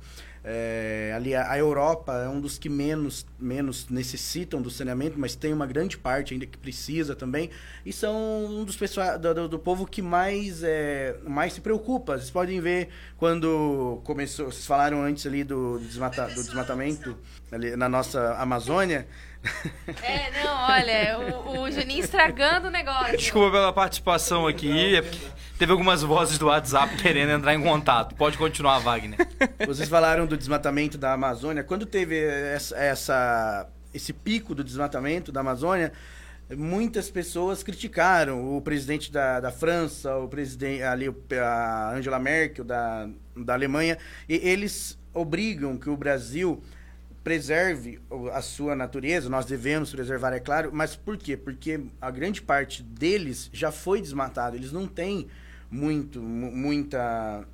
É, 0.49 1.11
ali 1.13 1.35
a, 1.35 1.51
a, 1.51 1.57
Europa 1.57 2.13
é 2.23 2.29
um 2.29 2.39
dos 2.39 2.57
que 2.57 2.69
menos, 2.69 3.25
menos 3.37 3.89
necessitam 3.89 4.61
do 4.61 4.71
saneamento, 4.71 5.19
mas 5.19 5.35
tem 5.35 5.51
uma 5.51 5.65
grande 5.65 5.97
parte 5.97 6.33
ainda 6.33 6.45
que 6.45 6.57
precisa 6.57 7.13
também. 7.17 7.49
E 7.85 7.91
são 7.91 8.45
um 8.45 8.63
dos 8.63 8.77
pessoal 8.77 9.19
do, 9.19 9.33
do, 9.33 9.49
do 9.49 9.59
povo 9.59 9.85
que 9.85 10.01
mais, 10.01 10.63
é, 10.63 11.17
mais 11.27 11.51
se 11.51 11.59
preocupa. 11.59 12.17
Vocês 12.17 12.31
podem 12.31 12.61
ver 12.61 12.87
quando 13.17 13.99
começou, 14.05 14.45
vocês 14.45 14.65
falaram 14.65 15.01
antes 15.01 15.25
ali 15.25 15.43
do, 15.43 15.79
desmata, 15.79 16.27
do 16.27 16.41
desmatamento 16.41 17.17
ali 17.51 17.75
na 17.75 17.89
nossa 17.89 18.35
Amazônia. 18.35 19.05
É, 20.01 20.43
não, 20.43 20.69
olha, 20.69 21.19
o, 21.19 21.59
o 21.63 21.71
Juninho 21.71 22.03
estragando 22.03 22.69
o 22.69 22.71
negócio. 22.71 23.17
Desculpa 23.17 23.51
pela 23.51 23.73
participação 23.73 24.47
aqui. 24.47 24.95
É 24.95 25.01
teve 25.57 25.71
algumas 25.71 26.03
vozes 26.03 26.37
do 26.37 26.47
WhatsApp 26.47 26.95
querendo 26.97 27.31
entrar 27.31 27.53
em 27.53 27.61
contato. 27.61 28.15
Pode 28.15 28.37
continuar, 28.37 28.79
Wagner. 28.79 29.17
Vocês 29.65 29.89
falaram 29.89 30.25
do 30.25 30.37
desmatamento 30.37 30.97
da 30.97 31.13
Amazônia. 31.13 31.63
Quando 31.63 31.85
teve 31.85 32.17
essa, 32.19 32.75
essa 32.77 33.67
esse 33.93 34.13
pico 34.13 34.53
do 34.53 34.63
desmatamento 34.63 35.31
da 35.31 35.41
Amazônia, 35.41 35.91
muitas 36.55 37.09
pessoas 37.09 37.63
criticaram 37.63 38.55
o 38.55 38.61
presidente 38.61 39.11
da, 39.11 39.39
da 39.39 39.51
França, 39.51 40.15
o 40.17 40.27
presidente 40.27 40.83
ali 40.83 41.07
a 41.41 41.93
Angela 41.93 42.19
Merkel 42.19 42.63
da, 42.63 43.09
da 43.35 43.53
Alemanha, 43.53 43.97
e 44.29 44.35
eles 44.35 44.97
obrigam 45.13 45.77
que 45.77 45.89
o 45.89 45.97
Brasil 45.97 46.61
preserve 47.23 47.99
a 48.33 48.41
sua 48.41 48.73
natureza, 48.73 49.29
nós 49.29 49.45
devemos 49.45 49.91
preservar, 49.91 50.31
é 50.31 50.39
claro, 50.39 50.69
mas 50.71 50.95
por 50.95 51.17
quê? 51.17 51.35
Porque 51.35 51.81
a 51.99 52.09
grande 52.09 52.41
parte 52.41 52.81
deles 52.81 53.49
já 53.51 53.69
foi 53.69 53.99
desmatado, 53.99 54.55
eles 54.55 54.71
não 54.71 54.87
têm 54.87 55.27
muito, 55.69 56.21
muita, 56.21 57.45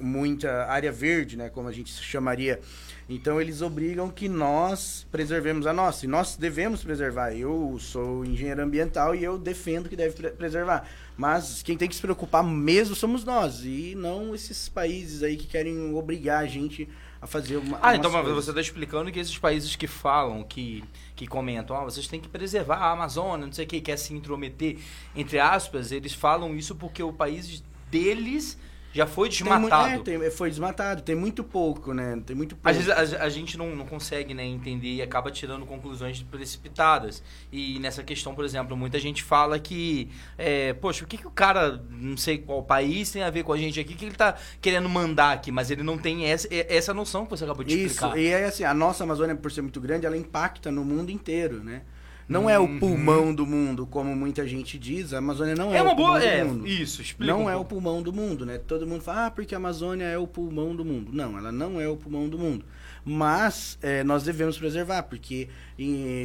muita 0.00 0.66
área 0.66 0.92
verde, 0.92 1.36
né, 1.36 1.48
como 1.48 1.68
a 1.68 1.72
gente 1.72 1.92
chamaria. 1.92 2.60
Então 3.08 3.40
eles 3.40 3.62
obrigam 3.62 4.10
que 4.10 4.28
nós 4.28 5.06
preservemos 5.10 5.66
a 5.66 5.72
nossa. 5.72 6.04
E 6.04 6.08
nós 6.08 6.36
devemos 6.36 6.84
preservar. 6.84 7.32
Eu 7.32 7.78
sou 7.80 8.24
engenheiro 8.24 8.62
ambiental 8.62 9.14
e 9.14 9.24
eu 9.24 9.38
defendo 9.38 9.88
que 9.88 9.96
deve 9.96 10.30
preservar. 10.30 10.86
Mas 11.16 11.62
quem 11.62 11.76
tem 11.76 11.88
que 11.88 11.94
se 11.94 12.02
preocupar 12.02 12.44
mesmo 12.44 12.94
somos 12.94 13.24
nós 13.24 13.64
e 13.64 13.94
não 13.96 14.34
esses 14.34 14.68
países 14.68 15.22
aí 15.22 15.36
que 15.36 15.46
querem 15.46 15.94
obrigar 15.94 16.42
a 16.42 16.46
gente 16.46 16.88
a 17.20 17.26
fazer 17.26 17.56
uma. 17.56 17.78
Ah, 17.82 17.96
então 17.96 18.10
coisas. 18.10 18.34
você 18.34 18.50
está 18.50 18.60
explicando 18.60 19.10
que 19.10 19.18
esses 19.18 19.36
países 19.36 19.74
que 19.74 19.86
falam, 19.86 20.44
que, 20.44 20.84
que 21.18 21.26
comentam, 21.26 21.76
ah, 21.76 21.82
vocês 21.82 22.06
têm 22.06 22.20
que 22.20 22.28
preservar 22.28 22.76
a 22.76 22.92
Amazônia, 22.92 23.44
não 23.44 23.52
sei 23.52 23.64
o 23.64 23.68
que, 23.68 23.80
quer 23.80 23.96
se 23.96 24.14
intrometer, 24.14 24.78
entre 25.16 25.40
aspas, 25.40 25.90
eles 25.90 26.12
falam 26.12 26.54
isso 26.54 26.76
porque 26.76 27.02
o 27.02 27.12
país 27.12 27.60
deles 27.90 28.56
já 28.92 29.06
foi 29.06 29.28
desmatado. 29.28 30.02
Tem, 30.02 30.14
é, 30.14 30.18
tem, 30.18 30.30
foi 30.30 30.48
desmatado, 30.48 31.02
tem 31.02 31.14
muito 31.14 31.44
pouco, 31.44 31.92
né? 31.92 32.20
Tem 32.24 32.34
muito 32.34 32.56
pouco. 32.56 32.68
Às 32.68 32.76
vezes 32.76 33.14
a, 33.14 33.24
a 33.24 33.28
gente 33.28 33.56
não, 33.58 33.74
não 33.76 33.86
consegue 33.86 34.32
né, 34.34 34.44
entender 34.44 34.94
e 34.94 35.02
acaba 35.02 35.30
tirando 35.30 35.66
conclusões 35.66 36.22
precipitadas. 36.22 37.22
E 37.52 37.78
nessa 37.78 38.02
questão, 38.02 38.34
por 38.34 38.44
exemplo, 38.44 38.76
muita 38.76 38.98
gente 38.98 39.22
fala 39.22 39.58
que, 39.58 40.08
é, 40.36 40.72
poxa, 40.72 41.04
o 41.04 41.06
que, 41.06 41.18
que 41.18 41.26
o 41.26 41.30
cara, 41.30 41.82
não 41.90 42.16
sei 42.16 42.38
qual 42.38 42.62
país, 42.62 43.10
tem 43.10 43.22
a 43.22 43.30
ver 43.30 43.42
com 43.42 43.52
a 43.52 43.58
gente 43.58 43.78
aqui, 43.78 43.94
que 43.94 44.06
ele 44.06 44.14
tá 44.14 44.36
querendo 44.60 44.88
mandar 44.88 45.32
aqui, 45.32 45.52
mas 45.52 45.70
ele 45.70 45.82
não 45.82 45.98
tem 45.98 46.26
essa, 46.26 46.48
essa 46.50 46.94
noção 46.94 47.24
que 47.24 47.30
você 47.30 47.44
acabou 47.44 47.64
de 47.64 47.74
Isso, 47.74 47.94
explicar. 47.94 48.18
e 48.18 48.26
é 48.28 48.44
assim, 48.46 48.64
a 48.64 48.74
nossa 48.74 49.04
Amazônia, 49.04 49.36
por 49.36 49.50
ser 49.52 49.62
muito 49.62 49.80
grande, 49.80 50.06
ela 50.06 50.16
impacta 50.16 50.70
no 50.70 50.84
mundo 50.84 51.10
inteiro, 51.10 51.62
né? 51.62 51.82
Não 52.28 52.48
é 52.48 52.58
o 52.58 52.62
uhum. 52.62 52.78
pulmão 52.78 53.34
do 53.34 53.46
mundo, 53.46 53.86
como 53.86 54.14
muita 54.14 54.46
gente 54.46 54.78
diz. 54.78 55.14
A 55.14 55.18
Amazônia 55.18 55.54
não 55.54 55.72
é, 55.72 55.78
é 55.78 55.82
uma 55.82 55.92
o 55.92 55.96
pulmão 55.96 56.12
boa, 56.12 56.20
do 56.20 56.26
é, 56.26 56.44
mundo. 56.44 56.66
Isso, 56.66 57.00
explica. 57.00 57.32
Não 57.32 57.44
um 57.44 57.50
é 57.50 57.56
o 57.56 57.64
pulmão 57.64 58.02
do 58.02 58.12
mundo, 58.12 58.44
né? 58.44 58.58
Todo 58.58 58.86
mundo 58.86 59.00
fala, 59.00 59.26
ah, 59.26 59.30
porque 59.30 59.54
a 59.54 59.58
Amazônia 59.58 60.04
é 60.04 60.18
o 60.18 60.26
pulmão 60.26 60.76
do 60.76 60.84
mundo. 60.84 61.10
Não, 61.10 61.38
ela 61.38 61.50
não 61.50 61.80
é 61.80 61.88
o 61.88 61.96
pulmão 61.96 62.28
do 62.28 62.38
mundo. 62.38 62.66
Mas 63.02 63.78
é, 63.80 64.04
nós 64.04 64.24
devemos 64.24 64.58
preservar, 64.58 65.04
porque 65.04 65.48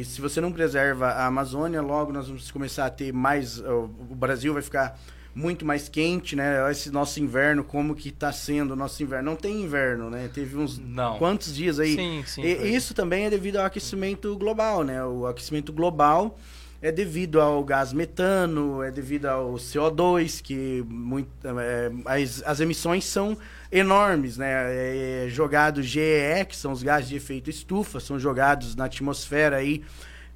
se 0.04 0.20
você 0.20 0.40
não 0.40 0.52
preserva 0.52 1.06
a 1.06 1.26
Amazônia, 1.26 1.80
logo 1.80 2.12
nós 2.12 2.28
vamos 2.28 2.50
começar 2.50 2.84
a 2.84 2.90
ter 2.90 3.10
mais. 3.10 3.58
O 3.58 3.88
Brasil 4.14 4.52
vai 4.52 4.60
ficar 4.60 5.00
muito 5.34 5.64
mais 5.66 5.88
quente, 5.88 6.36
né? 6.36 6.70
Esse 6.70 6.90
nosso 6.90 7.20
inverno, 7.20 7.64
como 7.64 7.94
que 7.94 8.10
está 8.10 8.30
sendo 8.30 8.72
o 8.72 8.76
nosso 8.76 9.02
inverno? 9.02 9.30
Não 9.30 9.36
tem 9.36 9.62
inverno, 9.62 10.08
né? 10.08 10.30
Teve 10.32 10.56
uns 10.56 10.78
Não. 10.78 11.18
quantos 11.18 11.54
dias 11.54 11.80
aí? 11.80 11.96
Sim, 11.96 12.24
sim. 12.26 12.42
E, 12.42 12.74
isso 12.74 12.94
também 12.94 13.26
é 13.26 13.30
devido 13.30 13.56
ao 13.56 13.66
aquecimento 13.66 14.36
global, 14.36 14.84
né? 14.84 15.04
O 15.04 15.26
aquecimento 15.26 15.72
global 15.72 16.38
é 16.80 16.92
devido 16.92 17.40
ao 17.40 17.64
gás 17.64 17.92
metano, 17.92 18.82
é 18.82 18.90
devido 18.90 19.26
ao 19.26 19.54
CO2, 19.54 20.40
que 20.40 20.84
muito, 20.86 21.30
é, 21.58 21.90
as, 22.04 22.42
as 22.44 22.60
emissões 22.60 23.04
são 23.04 23.36
enormes, 23.72 24.36
né? 24.36 24.52
É, 24.52 25.24
é 25.24 25.28
jogado 25.28 25.82
GEE, 25.82 26.44
que 26.46 26.54
são 26.54 26.70
os 26.70 26.82
gases 26.82 27.08
de 27.08 27.16
efeito 27.16 27.50
estufa, 27.50 27.98
são 27.98 28.18
jogados 28.20 28.76
na 28.76 28.84
atmosfera 28.84 29.56
aí 29.56 29.82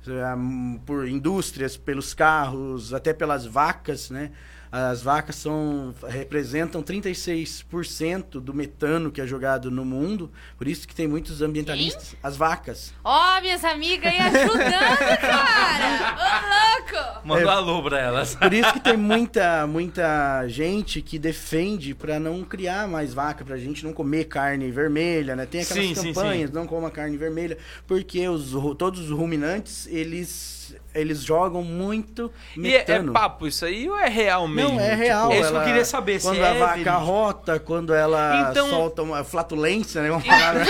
é, 0.09 0.81
por 0.87 1.07
indústrias, 1.07 1.77
pelos 1.77 2.15
carros, 2.15 2.95
até 2.95 3.13
pelas 3.13 3.45
vacas, 3.45 4.11
né? 4.11 4.33
As 4.71 5.03
vacas 5.03 5.37
são, 5.37 5.95
representam 6.07 6.83
36% 6.83 8.41
do 8.41 8.53
metano 8.53 9.11
que 9.11 9.21
é 9.21 9.27
jogado 9.27 9.71
no 9.71 9.85
mundo. 9.85 10.31
Por 10.57 10.69
isso 10.69 10.87
que 10.87 10.95
tem 10.95 11.09
muitos 11.09 11.41
ambientalistas. 11.41 12.11
Quem? 12.11 12.19
As 12.23 12.37
vacas. 12.37 12.93
Ó, 13.03 13.39
oh, 13.39 13.41
minhas 13.41 13.65
amigas 13.65 14.13
aí 14.13 14.19
ajudando, 14.19 15.19
cara! 15.21 16.17
Ô, 16.19 16.95
louco! 16.99 17.21
Manda 17.25 17.43
é, 17.43 17.55
alô 17.55 17.83
pra 17.83 17.99
elas. 17.99 18.35
Por 18.35 18.53
isso 18.53 18.73
que 18.73 18.81
tem 18.81 18.97
muita, 18.99 19.67
muita 19.67 20.47
gente 20.49 21.01
que 21.01 21.19
defende 21.19 21.95
para 21.95 22.21
não 22.21 22.45
criar 22.45 22.87
mais 22.87 23.15
vaca, 23.15 23.45
pra 23.45 23.57
gente 23.57 23.85
não 23.85 23.93
comer 23.93 24.25
carne 24.25 24.71
vermelha, 24.71 25.35
né? 25.35 25.47
Tem 25.47 25.63
aquelas 25.63 25.85
sim, 25.85 25.95
campanhas, 25.95 26.41
sim, 26.41 26.47
sim. 26.49 26.53
não 26.53 26.67
coma 26.67 26.91
carne 26.91 27.17
vermelha, 27.17 27.57
porque 27.87 28.29
os, 28.29 28.53
todos 28.77 29.01
os 29.01 29.11
ruminantes, 29.11 29.87
eles 29.87 30.58
eles 30.95 31.23
jogam 31.23 31.63
muito 31.63 32.31
metano. 32.57 33.05
E 33.05 33.09
é, 33.09 33.11
é, 33.11 33.13
papo 33.13 33.47
isso 33.47 33.65
aí 33.65 33.89
ou 33.89 33.99
é 33.99 34.09
real 34.09 34.49
mesmo? 34.49 34.75
Não, 34.75 34.81
é 34.81 34.95
real. 34.95 35.29
Tipo, 35.29 35.35
é 35.35 35.41
isso 35.41 35.51
que 35.51 35.57
eu 35.57 35.65
queria 35.65 35.85
saber. 35.85 36.21
Quando 36.21 36.37
se 36.37 36.43
a 36.43 36.47
é 36.47 36.59
vaca 36.59 36.75
verídico. 36.75 36.99
rota, 36.99 37.61
quando 37.61 37.95
ela 37.95 38.49
então... 38.51 38.69
solta 38.69 39.03
uma 39.03 39.23
flatulência, 39.25 40.03
né? 40.03 40.09
Vamos 40.09 40.27
falar. 40.27 40.55
Né? 40.55 40.67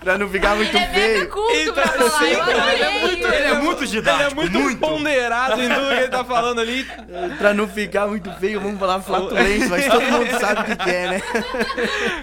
pra 0.00 0.18
não 0.18 0.28
ficar 0.28 0.54
muito 0.54 0.76
ele 0.76 0.86
feio. 0.86 1.22
É 1.22 1.26
culto 1.26 1.56
então, 1.56 1.74
pra 1.74 1.88
falar, 1.88 2.10
sim, 2.10 2.24
ele, 2.26 2.82
é 2.82 3.00
muito, 3.00 3.26
ele 3.26 3.46
é 3.46 3.54
muito 3.54 3.86
didático. 3.86 4.22
Ele 4.22 4.30
é 4.30 4.34
muito, 4.34 4.58
muito. 4.58 4.78
ponderado 4.78 5.62
em 5.62 5.68
tudo 5.68 5.88
que 5.88 5.94
ele 5.94 6.08
tá 6.08 6.24
falando 6.24 6.60
ali. 6.60 6.86
pra 7.38 7.54
não 7.54 7.68
ficar 7.68 8.06
muito 8.06 8.30
feio, 8.34 8.60
vamos 8.60 8.78
falar 8.78 9.00
flatulência, 9.00 9.68
mas 9.68 9.86
todo 9.86 10.02
mundo 10.02 10.30
sabe 10.38 10.72
o 10.72 10.76
que 10.76 10.90
é, 10.90 11.08
né? 11.08 11.22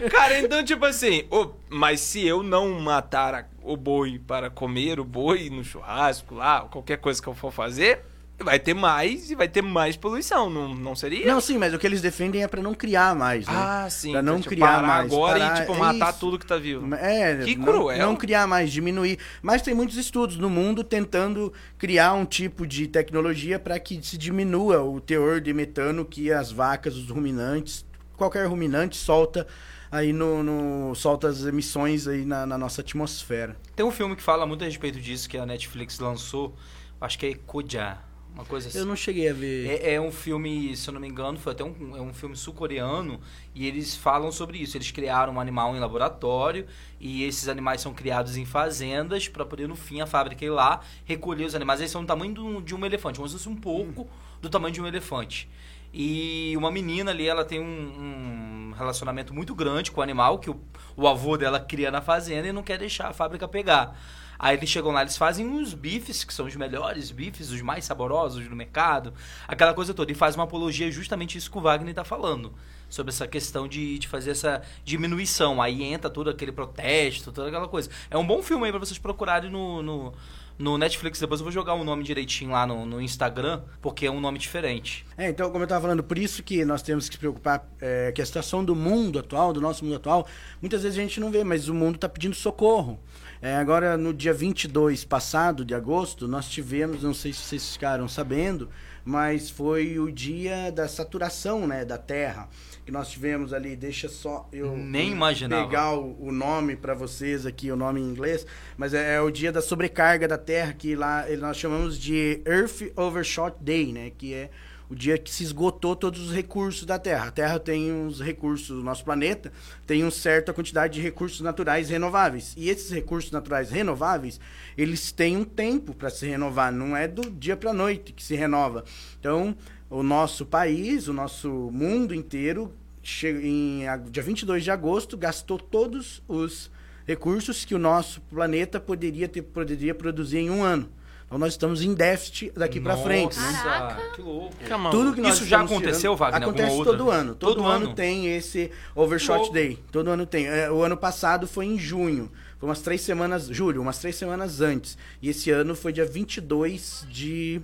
Cara, 0.10 0.40
então, 0.40 0.64
tipo 0.64 0.86
assim, 0.86 1.26
oh, 1.30 1.50
mas 1.70 2.00
se 2.02 2.26
eu 2.26 2.44
não 2.44 2.80
matar 2.80 3.34
a 3.34 3.44
o 3.70 3.78
boi 3.78 4.20
para 4.26 4.50
comer 4.50 5.00
o 5.00 5.06
boi 5.06 5.50
no 5.50 5.64
churrasco 5.64 6.36
lá, 6.36 6.62
qualquer 6.62 6.98
coisa 6.98 7.22
que 7.22 7.28
eu 7.28 7.36
for 7.36 7.52
fazer, 7.52 8.04
vai 8.40 8.58
ter 8.58 8.74
mais 8.74 9.30
e 9.30 9.36
vai 9.36 9.48
ter 9.48 9.62
mais 9.62 9.96
poluição, 9.96 10.50
não, 10.50 10.74
não 10.74 10.96
seria? 10.96 11.28
Não, 11.28 11.40
sim, 11.40 11.58
mas 11.58 11.72
o 11.74 11.78
que 11.78 11.86
eles 11.86 12.02
defendem 12.02 12.42
é 12.42 12.48
para 12.48 12.64
não 12.64 12.74
criar 12.74 13.14
mais, 13.14 13.46
né? 13.46 13.54
Ah, 13.56 13.88
sim. 13.90 14.14
Pra 14.14 14.22
não 14.22 14.38
tipo, 14.38 14.50
criar 14.50 14.82
mais. 14.82 15.06
agora 15.06 15.40
parar, 15.40 15.58
e, 15.58 15.62
tipo, 15.62 15.76
matar 15.76 16.10
isso. 16.10 16.20
tudo 16.20 16.40
que 16.40 16.46
tá 16.46 16.58
vivo. 16.58 16.96
É, 16.96 17.38
que 17.44 17.56
não, 17.56 17.66
cruel. 17.66 18.00
Não 18.00 18.16
criar 18.16 18.48
mais, 18.48 18.72
diminuir. 18.72 19.20
Mas 19.42 19.62
tem 19.62 19.74
muitos 19.74 19.98
estudos 19.98 20.38
no 20.38 20.50
mundo 20.50 20.84
tentando 20.84 21.54
criar 21.78 22.14
um 22.14 22.26
tipo 22.26 22.66
de 22.66 22.88
tecnologia 22.88 23.60
para 23.60 23.80
que 23.80 24.00
se 24.02 24.18
diminua 24.18 24.82
o 24.82 25.00
teor 25.00 25.42
de 25.42 25.54
metano 25.54 26.06
que 26.06 26.32
as 26.32 26.52
vacas, 26.52 26.96
os 26.96 27.10
ruminantes, 27.10 27.86
qualquer 28.18 28.48
ruminante 28.48 28.98
solta 28.98 29.46
aí 29.92 30.14
no, 30.14 30.44
no 30.44 30.96
solta 30.96 31.28
as 31.28 31.44
emissões 31.46 32.08
aí 32.08 32.26
na, 32.26 32.46
na, 32.46 32.58
nossa 32.58 32.82
atmosfera. 32.82 33.56
Tem 33.76 33.86
um 33.86 33.92
filme 33.92 34.16
que 34.16 34.24
fala 34.24 34.46
muito 34.46 34.64
a 34.64 34.66
respeito 34.66 35.00
disso 35.00 35.30
que 35.30 35.38
a 35.38 35.46
Netflix 35.46 36.00
lançou, 36.00 36.56
acho 37.00 37.18
que 37.18 37.26
é 37.26 37.34
Koja, 37.34 37.98
uma 38.34 38.46
coisa 38.46 38.68
assim. 38.68 38.78
Eu 38.78 38.86
não 38.86 38.96
cheguei 38.96 39.30
a 39.30 39.34
ver. 39.34 39.68
É, 39.68 39.96
é 39.96 40.02
um 40.02 40.12
filme, 40.12 40.76
se 40.76 40.88
eu 40.88 40.94
não 40.94 41.02
me 41.02 41.08
engano, 41.08 41.38
foi 41.40 41.52
até 41.52 41.64
um, 41.64 41.98
é 41.98 42.02
um 42.02 42.14
filme 42.14 42.36
sul-coreano 42.36 43.20
e 43.54 43.68
eles 43.68 43.96
falam 43.96 44.32
sobre 44.32 44.60
isso. 44.60 44.78
Eles 44.78 44.92
criaram 44.92 45.34
um 45.34 45.40
animal 45.40 45.76
em 45.76 45.80
laboratório 45.80 46.66
e 47.00 47.24
esses 47.24 47.50
animais 47.50 47.82
são 47.82 47.94
criados 47.94 48.38
em 48.38 48.46
fazendas 48.46 49.28
para 49.28 49.46
poder 49.46 49.68
no 49.68 49.76
fim 49.76 50.02
a 50.02 50.06
fábrica 50.06 50.46
ir 50.46 50.52
lá 50.52 50.82
recolher 51.06 51.46
os 51.46 51.56
animais. 51.56 51.80
Eles 51.80 51.92
são 51.92 52.02
do 52.02 52.08
tamanho 52.08 52.34
do, 52.34 52.62
de 52.62 52.76
um 52.76 52.86
elefante, 52.86 53.18
como 53.18 53.28
se 53.28 53.36
fosse 53.36 53.50
um 53.50 53.56
pouco 53.56 54.04
hum. 54.04 54.08
do 54.42 54.50
tamanho 54.50 54.74
de 54.74 54.82
um 54.82 54.88
elefante. 54.88 55.50
E 55.94 56.54
uma 56.56 56.72
menina 56.72 57.12
ali, 57.12 57.28
ela 57.28 57.44
tem 57.44 57.60
um, 57.60 58.70
um 58.70 58.74
relacionamento 58.78 59.34
muito 59.34 59.56
grande 59.56 59.92
com 59.92 60.00
o 60.00 60.04
animal 60.04 60.40
que 60.40 60.50
o, 60.50 60.60
o 60.96 61.08
avô 61.08 61.36
dela 61.38 61.60
cria 61.60 61.90
na 61.90 62.02
fazenda 62.02 62.48
e 62.48 62.54
não 62.54 62.64
quer 62.64 62.78
deixar 62.78 63.08
a 63.08 63.14
fábrica 63.14 63.48
pegar. 63.48 63.98
Aí 64.40 64.56
eles 64.56 64.70
chegam 64.70 64.92
lá, 64.92 65.02
eles 65.02 65.18
fazem 65.18 65.46
uns 65.46 65.74
bifes, 65.74 66.24
que 66.24 66.34
são 66.34 66.46
os 66.46 66.56
melhores 66.56 67.12
bifes, 67.12 67.52
os 67.52 67.62
mais 67.62 67.84
saborosos 67.84 68.48
do 68.48 68.56
mercado, 68.56 69.14
aquela 69.46 69.74
coisa 69.74 69.94
toda. 69.94 70.10
E 70.14 70.16
faz 70.16 70.36
uma 70.36 70.46
apologia 70.46 70.90
justamente 70.90 71.38
isso 71.38 71.52
que 71.52 71.58
o 71.58 71.62
Wagner 71.62 71.90
está 71.90 72.06
falando. 72.06 72.54
Sobre 72.90 73.12
essa 73.12 73.28
questão 73.28 73.68
de, 73.68 74.00
de 74.00 74.08
fazer 74.08 74.32
essa 74.32 74.62
diminuição. 74.86 75.62
Aí 75.62 75.84
entra 75.84 76.10
todo 76.10 76.30
aquele 76.30 76.54
protesto, 76.54 77.34
toda 77.34 77.50
aquela 77.50 77.68
coisa. 77.68 77.90
É 78.10 78.18
um 78.18 78.26
bom 78.26 78.42
filme 78.42 78.66
aí 78.66 78.72
pra 78.72 78.80
vocês 78.80 78.98
procurarem 78.98 79.52
no, 79.52 79.84
no, 79.84 80.14
no 80.60 80.78
Netflix. 80.78 81.20
Depois 81.20 81.40
eu 81.40 81.46
vou 81.46 81.52
jogar 81.54 81.74
o 81.74 81.84
nome 81.86 82.04
direitinho 82.04 82.52
lá 82.52 82.68
no, 82.68 82.86
no 82.86 83.02
Instagram, 83.02 83.62
porque 83.82 84.06
é 84.06 84.12
um 84.12 84.20
nome 84.20 84.38
diferente. 84.38 85.06
É, 85.18 85.30
então, 85.30 85.50
como 85.50 85.64
eu 85.64 85.66
estava 85.66 85.82
falando, 85.82 86.04
por 86.04 86.18
isso 86.18 86.44
que 86.44 86.66
nós 86.66 86.82
temos 86.82 87.08
que 87.08 87.16
se 87.16 87.20
preocupar 87.20 87.66
é, 87.80 88.12
que 88.12 88.22
a 88.22 88.26
situação 88.26 88.64
do 88.64 88.76
mundo 88.76 89.18
atual, 89.18 89.54
do 89.54 89.62
nosso 89.62 89.86
mundo 89.86 89.96
atual, 89.96 90.28
muitas 90.62 90.84
vezes 90.84 91.00
a 91.00 91.02
gente 91.02 91.20
não 91.20 91.32
vê, 91.32 91.46
mas 91.46 91.70
o 91.70 91.74
mundo 91.74 91.96
está 91.96 92.10
pedindo 92.10 92.36
socorro. 92.36 93.00
É, 93.42 93.56
agora, 93.56 93.96
no 93.96 94.14
dia 94.14 94.34
22 94.34 95.06
passado 95.06 95.64
de 95.64 95.74
agosto, 95.74 96.28
nós 96.28 96.50
tivemos, 96.50 97.04
não 97.04 97.14
sei 97.14 97.32
se 97.32 97.40
vocês 97.40 97.74
ficaram 97.74 98.10
sabendo, 98.10 98.70
mas 99.06 99.50
foi 99.50 99.98
o 99.98 100.12
dia 100.12 100.72
da 100.72 100.90
saturação 100.90 101.66
né, 101.66 101.86
da 101.86 101.98
Terra. 101.98 102.50
Que 102.90 102.94
nós 102.94 103.12
tivemos 103.12 103.54
ali, 103.54 103.76
deixa 103.76 104.10
só 104.10 104.50
eu 104.52 104.76
Nem 104.76 105.12
imaginava. 105.12 105.64
pegar 105.64 105.94
o, 105.94 106.18
o 106.20 106.32
nome 106.32 106.76
para 106.76 106.96
vocês 106.96 107.46
aqui, 107.46 107.72
o 107.72 107.76
nome 107.76 108.02
em 108.02 108.04
inglês, 108.04 108.48
mas 108.76 108.96
é, 108.96 109.18
é 109.18 109.22
o 109.22 109.30
dia 109.30 109.52
da 109.52 109.62
sobrecarga 109.62 110.28
da 110.28 110.40
Terra, 110.40 110.74
que 110.74 110.96
lá 110.96 111.24
nós 111.38 111.56
chamamos 111.56 112.00
de 112.00 112.42
Earth 112.48 112.92
Overshot 112.96 113.58
Day, 113.62 113.94
né? 113.94 114.12
Que 114.18 114.34
é 114.34 114.50
o 114.90 114.96
dia 114.96 115.20
que 115.20 115.30
se 115.30 115.44
esgotou 115.44 115.96
todos 115.96 116.20
os 116.20 116.34
recursos 116.34 116.84
da 116.84 116.98
Terra. 116.98 117.28
A 117.28 117.32
Terra 117.32 117.60
tem 117.60 117.92
uns 117.92 118.20
recursos, 118.20 118.72
o 118.72 118.84
nosso 118.84 119.06
planeta 119.06 119.54
tem 119.86 120.02
uma 120.02 120.10
certa 120.10 120.52
quantidade 120.52 120.96
de 120.96 121.00
recursos 121.00 121.42
naturais 121.42 121.92
renováveis. 121.92 122.56
E 122.58 122.72
esses 122.72 122.90
recursos 122.90 123.30
naturais 123.30 123.70
renováveis, 123.70 124.40
eles 124.76 125.12
têm 125.12 125.38
um 125.38 125.44
tempo 125.44 125.94
para 125.94 126.10
se 126.10 126.26
renovar, 126.26 126.72
não 126.72 126.98
é 126.98 127.08
do 127.08 127.30
dia 127.30 127.56
para 127.56 127.70
a 127.70 127.74
noite 127.74 128.14
que 128.14 128.24
se 128.24 128.34
renova. 128.34 128.84
Então, 129.20 129.56
o 129.90 130.04
nosso 130.04 130.46
país, 130.46 131.08
o 131.08 131.14
nosso 131.14 131.50
mundo 131.72 132.14
inteiro, 132.14 132.74
che- 133.02 133.30
em 133.30 133.84
dia 134.10 134.24
22 134.24 134.64
de 134.64 134.72
agosto, 134.72 135.18
gastou 135.18 135.58
todos 135.58 136.22
os 136.28 136.70
recursos 137.08 137.66
que 137.66 137.74
o 137.74 137.80
nosso 137.80 138.22
planeta 138.22 138.80
poderia, 138.80 139.28
ter, 139.28 139.42
poderia 139.42 139.96
produzir 139.96 140.38
em 140.40 140.50
um 140.50 140.64
ano. 140.64 140.90
Então, 141.26 141.38
nós 141.38 141.54
estamos 141.54 141.84
em 141.84 141.94
déficit 141.94 142.52
daqui 142.56 142.80
para 142.80 142.98
frente. 142.98 143.38
né? 143.38 143.46
Nossa, 143.46 143.64
Caraca. 143.64 144.10
que 144.16 144.22
louco. 144.22 144.56
Tudo 144.90 145.14
que 145.14 145.22
nós 145.22 145.36
Isso 145.36 145.46
já 145.46 145.62
aconteceu, 145.62 146.16
tirando- 146.16 146.18
Wagner, 146.18 146.42
Acontece 146.42 146.76
outra? 146.76 146.98
todo 146.98 147.12
ano. 147.12 147.36
Todo, 147.36 147.56
Todo 147.56 147.66
ano, 147.68 147.86
ano? 147.86 147.94
tem 147.96 148.36
esse 148.36 148.72
Overshot. 148.96 149.52
Day. 149.54 149.78
Todo 149.92 150.10
ano 150.10 150.26
tem. 150.26 150.48
É, 150.48 150.72
o 150.72 150.82
ano 150.84 150.98
passado 150.98 151.46
foi 151.48 151.68
em 151.68 151.78
junho. 151.78 152.32
Foi 152.58 152.68
umas 152.68 152.82
três 152.82 153.02
semanas, 153.02 153.46
julho, 153.48 153.80
umas 153.82 154.00
três 154.00 154.16
semanas 154.16 154.60
antes. 154.60 154.98
E 155.22 155.30
esse 155.30 155.52
ano 155.52 155.76
foi 155.76 155.94
dia 155.94 156.04
22 156.06 157.06
de... 157.10 157.62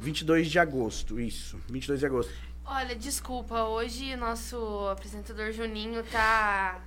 22 0.00 0.50
de 0.50 0.58
agosto, 0.58 1.20
isso. 1.20 1.58
22 1.68 2.00
de 2.00 2.06
agosto. 2.06 2.32
Olha, 2.64 2.94
desculpa, 2.94 3.64
hoje 3.64 4.16
nosso 4.16 4.88
apresentador 4.90 5.52
Juninho 5.52 6.02
tá. 6.04 6.80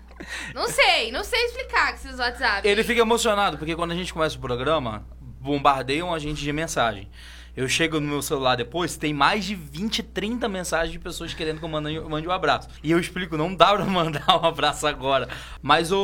Não 0.54 0.68
sei, 0.70 1.12
não 1.12 1.24
sei 1.24 1.46
explicar 1.46 1.90
com 1.90 1.96
esses 1.96 2.18
WhatsApp. 2.18 2.68
Ele 2.68 2.84
fica 2.84 3.02
emocionado, 3.02 3.58
porque 3.58 3.76
quando 3.76 3.92
a 3.92 3.96
gente 3.96 4.14
começa 4.14 4.38
o 4.38 4.40
programa, 4.40 5.06
bombardeiam 5.20 6.14
a 6.14 6.20
gente 6.20 6.42
de 6.42 6.54
mensagem. 6.54 7.10
Eu 7.56 7.70
chego 7.70 8.02
no 8.02 8.08
meu 8.08 8.22
celular 8.22 8.56
depois, 8.58 8.98
tem 8.98 9.14
mais 9.14 9.46
de 9.46 9.56
20, 9.56 10.04
30 10.04 10.50
mensagens 10.50 10.92
de 10.92 11.00
pessoas 11.00 11.34
querendo 11.34 11.60
que 11.60 11.64
eu 11.64 11.70
mande, 11.70 12.00
mande 12.02 12.28
um 12.28 12.32
abraço. 12.32 12.68
E 12.84 12.92
eu 12.92 13.00
explico, 13.00 13.38
não 13.38 13.56
dá 13.56 13.74
pra 13.74 13.86
mandar 13.86 14.26
um 14.42 14.46
abraço 14.46 14.86
agora. 14.86 15.30
Mas, 15.62 15.92
o, 15.92 15.98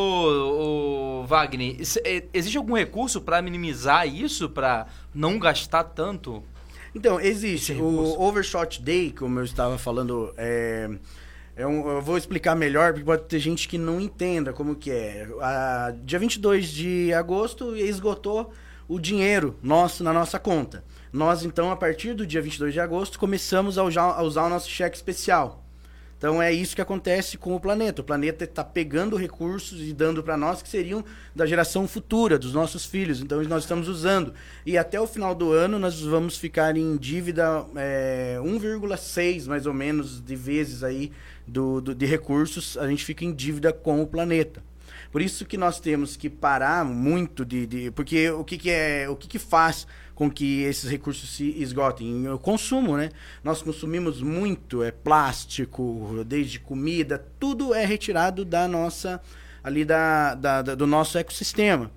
o 1.21 1.25
Wagner, 1.27 1.75
é, 2.05 2.23
existe 2.33 2.57
algum 2.57 2.75
recurso 2.75 3.19
pra 3.19 3.41
minimizar 3.41 4.07
isso, 4.07 4.49
pra 4.49 4.87
não 5.13 5.37
gastar 5.37 5.83
tanto? 5.83 6.41
Então, 6.93 7.19
existe. 7.19 7.73
O. 7.73 8.21
Overshot 8.21 8.81
Day, 8.81 9.11
como 9.11 9.39
eu 9.39 9.43
estava 9.45 9.77
falando, 9.77 10.33
é, 10.37 10.89
é 11.55 11.65
um- 11.65 11.87
eu 11.89 12.01
vou 12.01 12.17
explicar 12.17 12.55
melhor, 12.55 12.91
porque 12.91 13.05
pode 13.05 13.23
ter 13.23 13.39
gente 13.39 13.67
que 13.67 13.77
não 13.77 13.99
entenda 14.01 14.51
como 14.51 14.75
que 14.75 14.91
é. 14.91 15.27
A, 15.41 15.93
dia 16.03 16.19
22 16.19 16.69
de 16.69 17.13
agosto 17.13 17.75
esgotou 17.75 18.51
o 18.87 18.99
dinheiro 18.99 19.55
nosso 19.63 20.03
na 20.03 20.11
nossa 20.11 20.37
conta. 20.37 20.83
Nós, 21.13 21.43
então, 21.43 21.71
a 21.71 21.75
partir 21.75 22.13
do 22.13 22.25
dia 22.27 22.41
22 22.41 22.73
de 22.73 22.79
agosto, 22.79 23.17
começamos 23.19 23.77
a 23.77 23.83
usar, 23.83 24.03
a 24.03 24.21
usar 24.23 24.45
o 24.45 24.49
nosso 24.49 24.69
cheque 24.69 24.95
especial. 24.95 25.60
Então 26.21 26.39
é 26.39 26.53
isso 26.53 26.75
que 26.75 26.81
acontece 26.83 27.35
com 27.35 27.55
o 27.55 27.59
planeta. 27.59 28.01
O 28.01 28.05
planeta 28.05 28.43
está 28.43 28.63
pegando 28.63 29.15
recursos 29.15 29.81
e 29.81 29.91
dando 29.91 30.21
para 30.21 30.37
nós 30.37 30.61
que 30.61 30.69
seriam 30.69 31.03
da 31.35 31.47
geração 31.47 31.87
futura, 31.87 32.37
dos 32.37 32.53
nossos 32.53 32.85
filhos. 32.85 33.19
Então 33.21 33.41
nós 33.45 33.63
estamos 33.63 33.87
usando. 33.87 34.31
E 34.63 34.77
até 34.77 35.01
o 35.01 35.07
final 35.07 35.33
do 35.33 35.51
ano 35.51 35.79
nós 35.79 35.99
vamos 35.99 36.37
ficar 36.37 36.77
em 36.77 36.95
dívida 36.95 37.65
é, 37.75 38.37
1,6 38.39 39.47
mais 39.47 39.65
ou 39.65 39.73
menos 39.73 40.21
de 40.21 40.35
vezes 40.35 40.83
aí 40.83 41.11
do, 41.47 41.81
do- 41.81 41.95
de 41.95 42.05
recursos. 42.05 42.77
A 42.77 42.87
gente 42.87 43.03
fica 43.03 43.25
em 43.25 43.33
dívida 43.33 43.73
com 43.73 43.99
o 43.99 44.05
planeta. 44.05 44.63
Por 45.11 45.23
isso 45.23 45.43
que 45.43 45.57
nós 45.57 45.79
temos 45.79 46.15
que 46.15 46.29
parar 46.29 46.85
muito 46.85 47.43
de, 47.43 47.65
de- 47.65 47.89
porque 47.91 48.29
o 48.29 48.43
que, 48.43 48.59
que 48.59 48.69
é 48.69 49.09
o 49.09 49.15
que, 49.15 49.27
que 49.27 49.39
faz 49.39 49.87
com 50.21 50.29
que 50.29 50.61
esses 50.61 50.87
recursos 50.87 51.31
se 51.35 51.49
esgotem 51.59 52.29
o 52.29 52.37
consumo, 52.37 52.95
né? 52.95 53.09
Nós 53.43 53.63
consumimos 53.63 54.21
muito 54.21 54.83
é 54.83 54.91
plástico, 54.91 56.23
desde 56.27 56.59
comida, 56.59 57.25
tudo 57.39 57.73
é 57.73 57.83
retirado 57.85 58.45
da 58.45 58.67
nossa 58.67 59.19
ali 59.63 59.83
da, 59.83 60.35
da- 60.35 60.61
da- 60.61 60.75
do 60.75 60.85
nosso 60.85 61.17
ecossistema. 61.17 61.89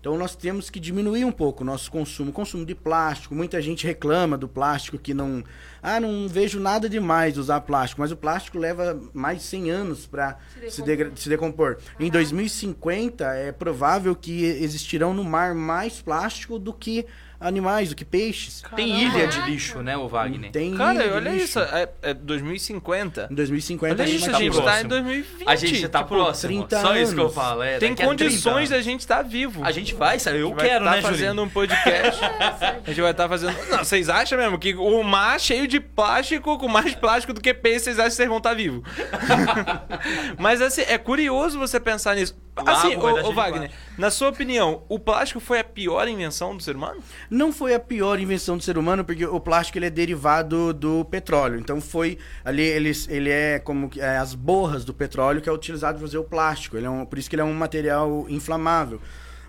Então 0.00 0.16
nós 0.18 0.34
temos 0.36 0.68
que 0.70 0.78
diminuir 0.80 1.24
um 1.24 1.30
pouco 1.32 1.62
o 1.62 1.66
nosso 1.66 1.88
consumo, 1.90 2.32
consumo 2.32 2.64
de 2.66 2.74
plástico. 2.74 3.34
Muita 3.36 3.60
gente 3.62 3.84
reclama 3.86 4.36
do 4.36 4.48
plástico 4.48 4.98
que 4.98 5.14
não, 5.14 5.44
ah, 5.80 5.98
não 6.00 6.28
vejo 6.28 6.58
nada 6.60 6.88
demais 6.88 7.38
usar 7.38 7.60
plástico, 7.62 8.00
mas 8.00 8.10
o 8.12 8.16
plástico 8.16 8.58
leva 8.58 9.00
mais 9.14 9.38
de 9.38 9.44
100 9.44 9.70
anos 9.70 10.06
para 10.06 10.38
Se 10.54 10.70
se, 10.70 10.82
decompor. 10.82 10.84
degra- 10.86 11.12
se 11.16 11.28
decompor. 11.28 11.78
Em 12.00 12.10
2050 12.10 13.24
é 13.34 13.52
provável 13.52 14.14
que 14.16 14.44
existirão 14.44 15.14
no 15.14 15.22
mar 15.24 15.54
mais 15.54 16.00
plástico 16.02 16.58
do 16.58 16.72
que 16.72 17.06
animais, 17.42 17.88
do 17.90 17.94
que 17.96 18.04
peixes. 18.04 18.62
Tem 18.76 19.02
ilha 19.04 19.26
de 19.26 19.40
lixo, 19.42 19.82
né, 19.82 19.96
o 19.96 20.08
Wagner? 20.08 20.50
Tem 20.50 20.74
Cara, 20.74 20.94
ilha 20.94 21.04
de 21.08 21.10
olha 21.14 21.30
lixo. 21.30 21.44
isso. 21.44 21.58
É, 21.60 21.88
é 22.02 22.14
2050. 22.14 23.28
Em 23.30 23.34
2050 23.34 23.94
Olha 23.94 24.02
a 24.02 24.06
gente 24.06 24.16
isso, 24.16 24.26
vai 24.30 24.34
a 24.34 24.42
gente 24.44 24.52
próximo. 24.52 24.70
tá 24.72 24.80
em 24.80 24.88
2020. 24.88 25.48
A 25.48 25.56
gente 25.56 25.88
tá 25.88 25.98
tipo, 25.98 26.08
próximo. 26.14 26.48
30 26.48 26.80
Só 26.80 26.96
isso 26.96 27.14
que 27.14 27.20
eu 27.20 27.24
anos. 27.24 27.34
falo. 27.34 27.62
É, 27.62 27.78
Tem 27.78 27.90
daqui 27.90 28.02
a 28.02 28.06
30 28.06 28.24
condições 28.24 28.54
anos. 28.56 28.70
da 28.70 28.80
gente 28.80 29.00
estar 29.00 29.22
vivo. 29.22 29.64
A 29.64 29.70
gente 29.70 29.94
vai, 29.94 30.18
sabe? 30.18 30.38
Eu 30.38 30.54
vai 30.54 30.66
quero, 30.68 30.84
tá 30.84 30.90
né, 30.92 31.02
fazendo 31.02 31.18
Julinho? 31.28 31.42
um 31.44 31.48
podcast. 31.48 32.20
a 32.24 32.82
gente 32.86 33.00
vai 33.00 33.10
estar 33.10 33.28
fazendo. 33.28 33.56
Não, 33.70 33.78
vocês 33.78 34.08
acham 34.08 34.38
mesmo 34.38 34.58
que 34.58 34.74
o 34.74 35.02
mar 35.02 35.38
cheio 35.40 35.66
de 35.66 35.80
plástico, 35.80 36.58
com 36.58 36.68
mais 36.68 36.94
plástico 36.94 37.32
do 37.32 37.40
que 37.40 37.52
peixe, 37.52 37.84
vocês 37.84 37.98
acham 37.98 38.10
que 38.10 38.16
vocês 38.16 38.28
vão 38.28 38.38
estar 38.38 38.54
vivos? 38.54 38.82
Mas 40.38 40.60
assim, 40.60 40.82
é 40.82 40.98
curioso 40.98 41.58
você 41.58 41.78
pensar 41.80 42.14
nisso. 42.16 42.36
O 42.54 42.68
Assim, 42.68 42.96
ô, 42.96 43.00
cheio 43.00 43.22
de 43.22 43.32
Wagner, 43.34 43.70
na 43.96 44.10
sua 44.10 44.28
opinião, 44.28 44.82
o 44.86 44.98
plástico 44.98 45.40
foi 45.40 45.60
a 45.60 45.64
pior 45.64 46.06
invenção 46.06 46.54
do 46.54 46.62
ser 46.62 46.76
humano? 46.76 47.00
Não 47.30 47.50
foi 47.50 47.72
a 47.74 47.80
pior 47.80 48.20
invenção 48.20 48.58
do 48.58 48.62
ser 48.62 48.76
humano, 48.76 49.02
porque 49.04 49.24
o 49.24 49.40
plástico 49.40 49.78
ele 49.78 49.86
é 49.86 49.90
derivado 49.90 50.74
do 50.74 51.02
petróleo. 51.06 51.58
Então 51.58 51.80
foi 51.80 52.18
ali 52.44 52.60
ele, 52.62 52.92
ele 53.08 53.30
é 53.30 53.58
como 53.58 53.88
que- 53.88 54.00
é, 54.02 54.18
as 54.18 54.34
borras 54.34 54.84
do 54.84 54.92
petróleo 54.92 55.40
que 55.40 55.48
é 55.48 55.52
utilizado 55.52 55.96
para 55.98 56.06
fazer 56.06 56.18
o 56.18 56.24
plástico. 56.24 56.76
Ele 56.76 56.84
é 56.86 56.90
um, 56.90 57.06
por 57.06 57.18
isso 57.18 57.30
que 57.30 57.34
ele 57.36 57.42
é 57.42 57.44
um 57.44 57.54
material 57.54 58.26
inflamável. 58.28 59.00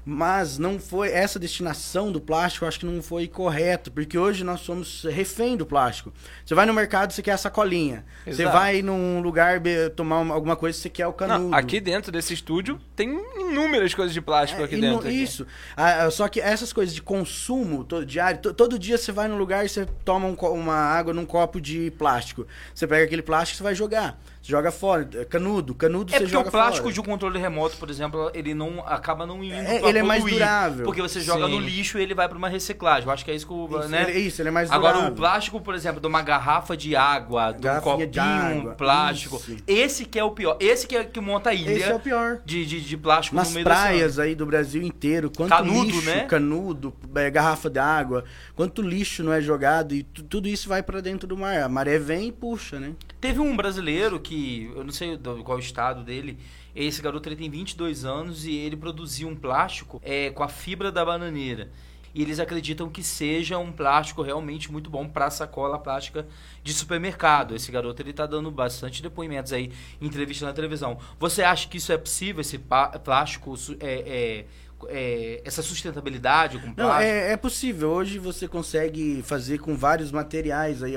Mas 0.06 0.58
não 0.58 0.78
foi 0.80 1.10
essa 1.12 1.40
destinação 1.40 2.12
do 2.12 2.20
plástico, 2.20 2.66
acho 2.66 2.78
que 2.80 2.86
não 2.86 3.02
foi 3.02 3.26
correto, 3.28 3.90
porque 3.90 4.18
hoje 4.18 4.44
nós 4.44 4.60
somos 4.60 5.04
refém 5.04 5.56
do 5.56 5.66
plástico. 5.66 6.12
Você 6.46 6.54
vai 6.54 6.66
no 6.66 6.74
mercado, 6.74 7.14
você 7.14 7.22
quer 7.22 7.32
a 7.32 7.38
sacolinha. 7.38 8.04
Você 8.26 8.42
Exato. 8.44 8.52
vai 8.58 8.82
num 8.82 9.22
lugar 9.22 9.62
tomar 9.96 10.20
uma- 10.20 10.34
alguma 10.36 10.58
coisa, 10.58 10.78
você 10.78 10.90
quer 10.90 11.08
o 11.08 11.14
canudo. 11.14 11.50
Não, 11.52 11.58
aqui 11.58 11.80
dentro 11.80 12.12
desse 12.12 12.34
estúdio 12.34 12.80
tem 12.98 13.10
inúmeras 13.40 13.94
coisas 13.94 14.14
de 14.14 14.20
plástico 14.22 14.62
É, 14.62 14.66
aqui 14.66 14.76
dentro. 14.76 15.08
aqui. 15.08 15.24
Isso. 15.24 15.48
Ah, 15.78 16.04
ah, 16.06 16.12
só 16.12 16.28
que 16.28 16.42
essas 16.42 16.74
coisas 16.74 16.94
de 16.94 17.02
consumo 17.02 17.86
todo, 17.86 18.06
diário, 18.06 18.42
to- 18.42 18.54
todo 18.54 18.78
dia 18.78 18.98
você 18.98 19.12
vai 19.12 19.30
num 19.30 19.38
lugar 19.38 19.66
e 19.66 19.70
você 19.70 19.86
toma 20.04 20.28
um 20.28 20.34
uma 20.54 20.76
água 20.76 21.14
num 21.14 21.26
copo 21.26 21.62
de 21.62 21.92
plástico. 21.92 22.46
Você 22.76 22.86
pega 22.86 23.06
aquele 23.06 23.22
plástico 23.22 23.56
e 23.56 23.58
você 23.60 23.64
vai 23.64 23.74
jogar. 23.76 24.20
Você 24.44 24.52
joga 24.52 24.72
fora. 24.72 25.08
É 25.16 25.24
Canudo, 25.26 25.74
canudo 25.74 26.12
É 26.12 26.18
você 26.18 26.24
porque 26.26 26.32
joga 26.34 26.50
o 26.50 26.52
plástico 26.52 26.84
fora. 26.84 26.94
de 26.94 27.00
um 27.00 27.04
controle 27.04 27.40
remoto, 27.40 27.78
por 27.78 27.90
exemplo, 27.90 28.30
ele 28.34 28.54
não 28.54 28.86
acaba 28.86 29.26
não 29.26 29.42
indo 29.44 29.54
É, 29.56 29.80
pra 29.80 29.90
ele 29.90 30.00
é 30.00 30.04
mais 30.04 30.22
durável. 30.24 30.84
Porque 30.86 31.02
você 31.02 31.22
joga 31.22 31.46
Sim. 31.46 31.52
no 31.54 31.60
lixo 31.60 31.98
e 31.98 32.02
ele 32.04 32.14
vai 32.14 32.28
para 32.28 32.38
uma 32.38 32.50
reciclagem. 32.50 33.08
Eu 33.08 33.14
acho 33.14 33.24
que 33.24 33.32
é 33.32 33.36
isso 33.36 33.48
que 33.48 33.54
o, 33.54 33.80
Isso, 33.80 33.88
né? 33.88 34.10
ele, 34.10 34.20
isso, 34.20 34.42
ele 34.42 34.50
é 34.50 34.52
mais 34.52 34.70
Agora, 34.70 34.94
durável. 34.96 35.14
o 35.14 35.16
plástico, 35.16 35.62
por 35.62 35.74
exemplo, 35.74 36.02
de 36.02 36.08
uma 36.08 36.22
garrafa 36.22 36.76
de 36.76 36.94
água, 36.96 37.54
de 37.54 37.68
um 37.70 37.80
copinho 37.80 38.22
água, 38.22 38.74
plástico. 38.76 39.38
isso. 39.38 39.58
Esse 39.66 40.04
que 40.06 40.20
é 40.20 40.24
o 40.24 40.32
pior. 40.32 40.58
Esse 40.60 40.86
que 40.86 40.98
é 40.98 41.04
que 41.06 41.22
monta 41.22 41.50
a 41.52 41.54
ilha 41.54 41.72
Esse 41.72 41.84
é 41.90 41.96
o 41.96 42.00
pior. 42.00 42.40
de, 42.46 42.66
de, 42.66 42.82
de 42.82 42.98
plástico 42.98 43.36
Nas 43.38 43.48
no 43.48 43.54
meio 43.54 43.64
praias 43.64 44.20
aí 44.20 44.36
do 44.36 44.46
Brasil 44.46 44.82
inteiro, 44.84 45.32
quanto 45.36 45.50
Canudo, 45.50 45.86
lixo, 45.86 46.02
né? 46.06 46.26
canudo, 46.26 46.94
é, 47.16 47.30
garrafa 47.32 47.70
de 47.70 47.80
água, 47.80 48.26
quanto 48.56 48.82
lixo 48.82 49.24
não 49.24 49.32
é 49.32 49.40
jogado 49.42 49.94
e 49.96 50.04
tu- 50.04 50.24
tudo 50.24 50.50
isso 50.50 50.68
vai 50.68 50.84
pra 50.84 51.00
dentro 51.00 51.26
do 51.28 51.38
mar. 51.38 51.62
A 51.62 51.70
maré 51.70 51.98
vem 51.98 52.28
e 52.28 52.32
puxa, 52.32 52.78
né? 52.80 52.92
Teve 53.24 53.40
um 53.40 53.56
brasileiro 53.56 54.20
que, 54.20 54.70
eu 54.76 54.84
não 54.84 54.92
sei 54.92 55.18
qual 55.18 55.58
é 55.58 55.62
o 55.62 55.64
estado 55.64 56.04
dele, 56.04 56.38
esse 56.76 57.02
garoto 57.02 57.30
ele 57.30 57.38
tem 57.38 57.50
22 57.50 58.04
anos 58.04 58.46
e 58.46 58.54
ele 58.54 58.76
produziu 58.76 59.30
um 59.30 59.36
plástico 59.36 60.02
é, 60.04 60.30
com 60.32 60.44
a 60.44 60.50
fibra 60.50 60.92
da 60.92 61.06
bananeira. 61.06 61.72
E 62.14 62.22
eles 62.22 62.38
acreditam 62.38 62.90
que 62.90 63.02
seja 63.02 63.58
um 63.58 63.72
plástico 63.72 64.22
realmente 64.22 64.70
muito 64.70 64.90
bom 64.90 65.08
para 65.08 65.30
sacola 65.30 65.80
plástica 65.80 66.28
de 66.62 66.74
supermercado. 66.74 67.56
Esse 67.56 67.72
garoto 67.72 68.02
ele 68.02 68.12
tá 68.12 68.26
dando 68.26 68.52
bastante 68.52 69.02
depoimentos 69.02 69.54
aí 69.54 69.72
em 70.02 70.06
entrevista 70.06 70.46
na 70.46 70.52
televisão. 70.52 71.00
Você 71.18 71.44
acha 71.44 71.70
que 71.70 71.78
isso 71.78 71.94
é 71.94 71.98
possível, 71.98 72.42
esse 72.42 72.60
plástico, 73.06 73.56
é, 73.80 73.94
é, 74.06 74.46
é, 74.90 75.42
essa 75.46 75.62
sustentabilidade 75.62 76.58
com 76.60 76.68
Não, 76.68 76.74
plástico? 76.76 77.04
é, 77.04 77.32
é 77.34 77.38
possível. 77.38 77.90
Hoje 77.92 78.18
você 78.20 78.48
consegue 78.48 79.22
fazer 79.24 79.58
com 79.60 79.76
vários 79.76 80.12
materiais 80.12 80.82
aí. 80.84 80.94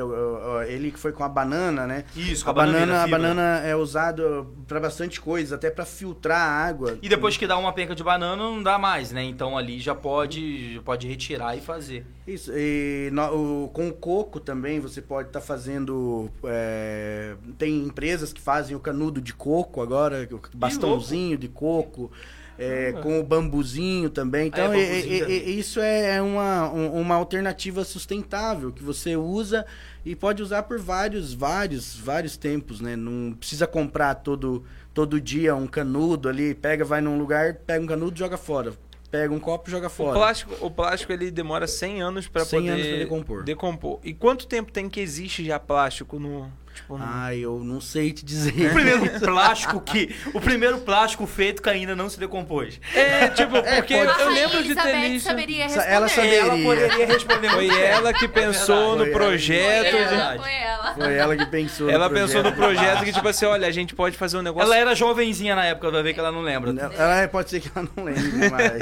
Ele 0.68 0.90
que 0.90 0.99
foi 0.99 1.12
com 1.12 1.25
a 1.25 1.29
banana, 1.29 1.87
né? 1.87 2.05
Isso, 2.16 2.44
com 2.44 2.51
a 2.51 2.53
a 2.53 2.57
banana, 2.57 3.03
a 3.03 3.07
banana 3.09 3.42
é 3.64 3.75
usado 3.77 4.55
pra 4.66 4.81
bastante 4.81 5.20
coisa, 5.20 5.55
até 5.57 5.70
pra 5.70 5.85
filtrar 5.85 6.40
a 6.40 6.66
água. 6.66 6.99
E 7.03 7.09
depois 7.09 7.37
que 7.37 7.46
dá 7.46 7.57
uma 7.59 7.72
penca 7.72 7.94
de 7.94 8.03
banana, 8.03 8.37
não 8.37 8.62
dá 8.62 8.79
mais, 8.79 9.12
né? 9.12 9.22
Então 9.25 9.57
ali 9.57 9.79
já 9.79 9.94
pode, 9.94 10.81
pode 10.85 11.07
retirar 11.07 11.57
e 11.57 11.61
fazer. 11.61 12.07
Isso, 12.27 12.51
e 12.55 13.09
no- 13.12 13.64
o- 13.64 13.68
com 13.68 13.88
o 13.88 13.92
coco 13.92 14.40
também 14.40 14.81
você 14.81 15.01
pode 15.01 15.29
estar 15.29 15.40
fazendo. 15.40 16.31
é, 16.44 17.35
tem 17.59 17.85
empresas 17.85 18.33
que 18.33 18.40
fazem 18.40 18.75
o 18.77 18.81
canudo 18.81 19.20
de 19.20 19.33
coco 19.35 19.81
agora, 19.83 20.29
o 20.33 20.57
bastãozinho 20.57 21.37
de 21.38 21.49
coco. 21.49 22.11
É, 22.59 22.92
com 23.03 23.19
o 23.21 23.23
bambuzinho 23.23 24.09
também. 24.11 24.49
Então, 24.49 24.71
Ah, 24.71 24.77
é 24.77 24.81
e- 24.81 24.87
bambuzinho 24.87 25.14
e- 25.14 25.21
também. 25.21 25.37
e- 25.37 25.59
isso 25.59 25.81
é 25.81 26.21
uma, 26.23 26.71
um- 26.73 27.01
uma 27.01 27.14
alternativa 27.14 27.85
sustentável 27.85 28.73
que 28.73 28.83
você 28.83 29.16
usa 29.16 29.64
e 30.05 30.14
pode 30.16 30.42
usar 30.42 30.62
por 30.64 30.79
vários, 30.79 31.35
vários, 31.35 31.97
vários 31.97 32.37
tempos, 32.37 32.81
né? 32.81 32.97
Não 32.97 33.33
precisa 33.35 33.66
comprar 33.66 34.14
todo, 34.16 34.64
todo 34.95 35.21
dia 35.21 35.55
um 35.55 35.66
canudo 35.66 36.29
ali, 36.29 36.55
pega, 36.55 36.85
vai 36.85 37.01
num 37.01 37.19
lugar, 37.19 37.55
pega 37.66 37.83
um 37.83 37.87
canudo, 37.87 38.19
joga 38.19 38.37
fora. 38.37 38.73
Pega 39.11 39.33
um 39.33 39.38
copo, 39.38 39.71
joga 39.71 39.87
O 39.87 39.90
fora. 39.90 40.19
plástico, 40.19 40.55
o 40.61 40.71
plástico 40.71 41.12
ele 41.12 41.31
demora 41.31 41.66
100 41.69 42.03
anos 42.03 42.27
para 42.27 42.45
100 42.45 42.61
poder 42.61 42.73
anos 42.73 42.87
decompor. 42.99 43.45
decompor. 43.45 44.01
E 44.03 44.12
quanto 44.12 44.47
tempo 44.49 44.73
tem 44.73 44.88
que 44.88 44.99
existe 45.01 45.45
já 45.45 45.61
plástico 45.61 46.19
no, 46.19 46.51
tipo. 46.76 46.96
Ai, 47.00 47.38
eu 47.40 47.60
não 47.64 47.80
sei 47.80 48.12
te 48.12 48.24
dizer. 48.24 48.70
O 48.70 48.74
primeiro 48.74 49.20
plástico 49.20 49.80
que. 49.80 50.14
O 50.32 50.40
primeiro 50.40 50.78
plástico 50.78 51.26
feito 51.26 51.60
que 51.62 51.68
ainda 51.68 51.96
não 51.96 52.08
se 52.08 52.18
decompôs. 52.18 52.80
É, 52.94 53.28
tipo, 53.28 53.50
porque 53.62 53.94
pode 53.96 54.20
eu 54.20 54.26
A 54.28 54.30
lembro 54.30 54.62
de 54.62 54.74
ter 54.74 54.80
responder. 54.94 55.60
ela 55.86 56.08
saberia. 56.08 56.36
Ela 56.40 56.56
poderia 56.62 57.06
responder 57.06 57.50
Foi 57.50 57.68
ela 57.68 58.12
que 58.12 58.28
pensou 58.28 58.76
verdade. 58.76 58.98
no 58.98 59.04
Foi 59.04 59.10
projeto. 59.12 59.86
É 59.86 59.90
Foi 59.90 60.04
de- 60.04 60.14
ela, 60.14 60.36
foi 60.38 60.52
ela. 60.54 60.94
Foi 60.94 61.14
ela 61.14 61.36
que 61.36 61.46
pensou. 61.46 61.90
Ela 61.90 62.08
no 62.08 62.14
pensou 62.14 62.42
no 62.42 62.52
projeto. 62.52 62.76
projeto 62.84 63.04
que, 63.04 63.12
tipo 63.12 63.28
assim, 63.28 63.44
olha, 63.46 63.66
a 63.66 63.70
gente 63.70 63.94
pode 63.94 64.16
fazer 64.16 64.36
um 64.36 64.42
negócio. 64.42 64.66
Ela 64.66 64.76
era 64.76 64.94
jovenzinha 64.94 65.54
na 65.56 65.64
época, 65.64 65.90
vai 65.90 66.02
ver 66.02 66.14
que 66.14 66.20
ela 66.20 66.30
não 66.32 66.42
lembra. 66.42 66.70
Ela 66.96 67.20
é, 67.22 67.26
pode 67.26 67.50
ser 67.50 67.60
que 67.60 67.70
ela 67.74 67.88
não 67.96 68.04
lembre 68.04 68.50
mais. 68.50 68.72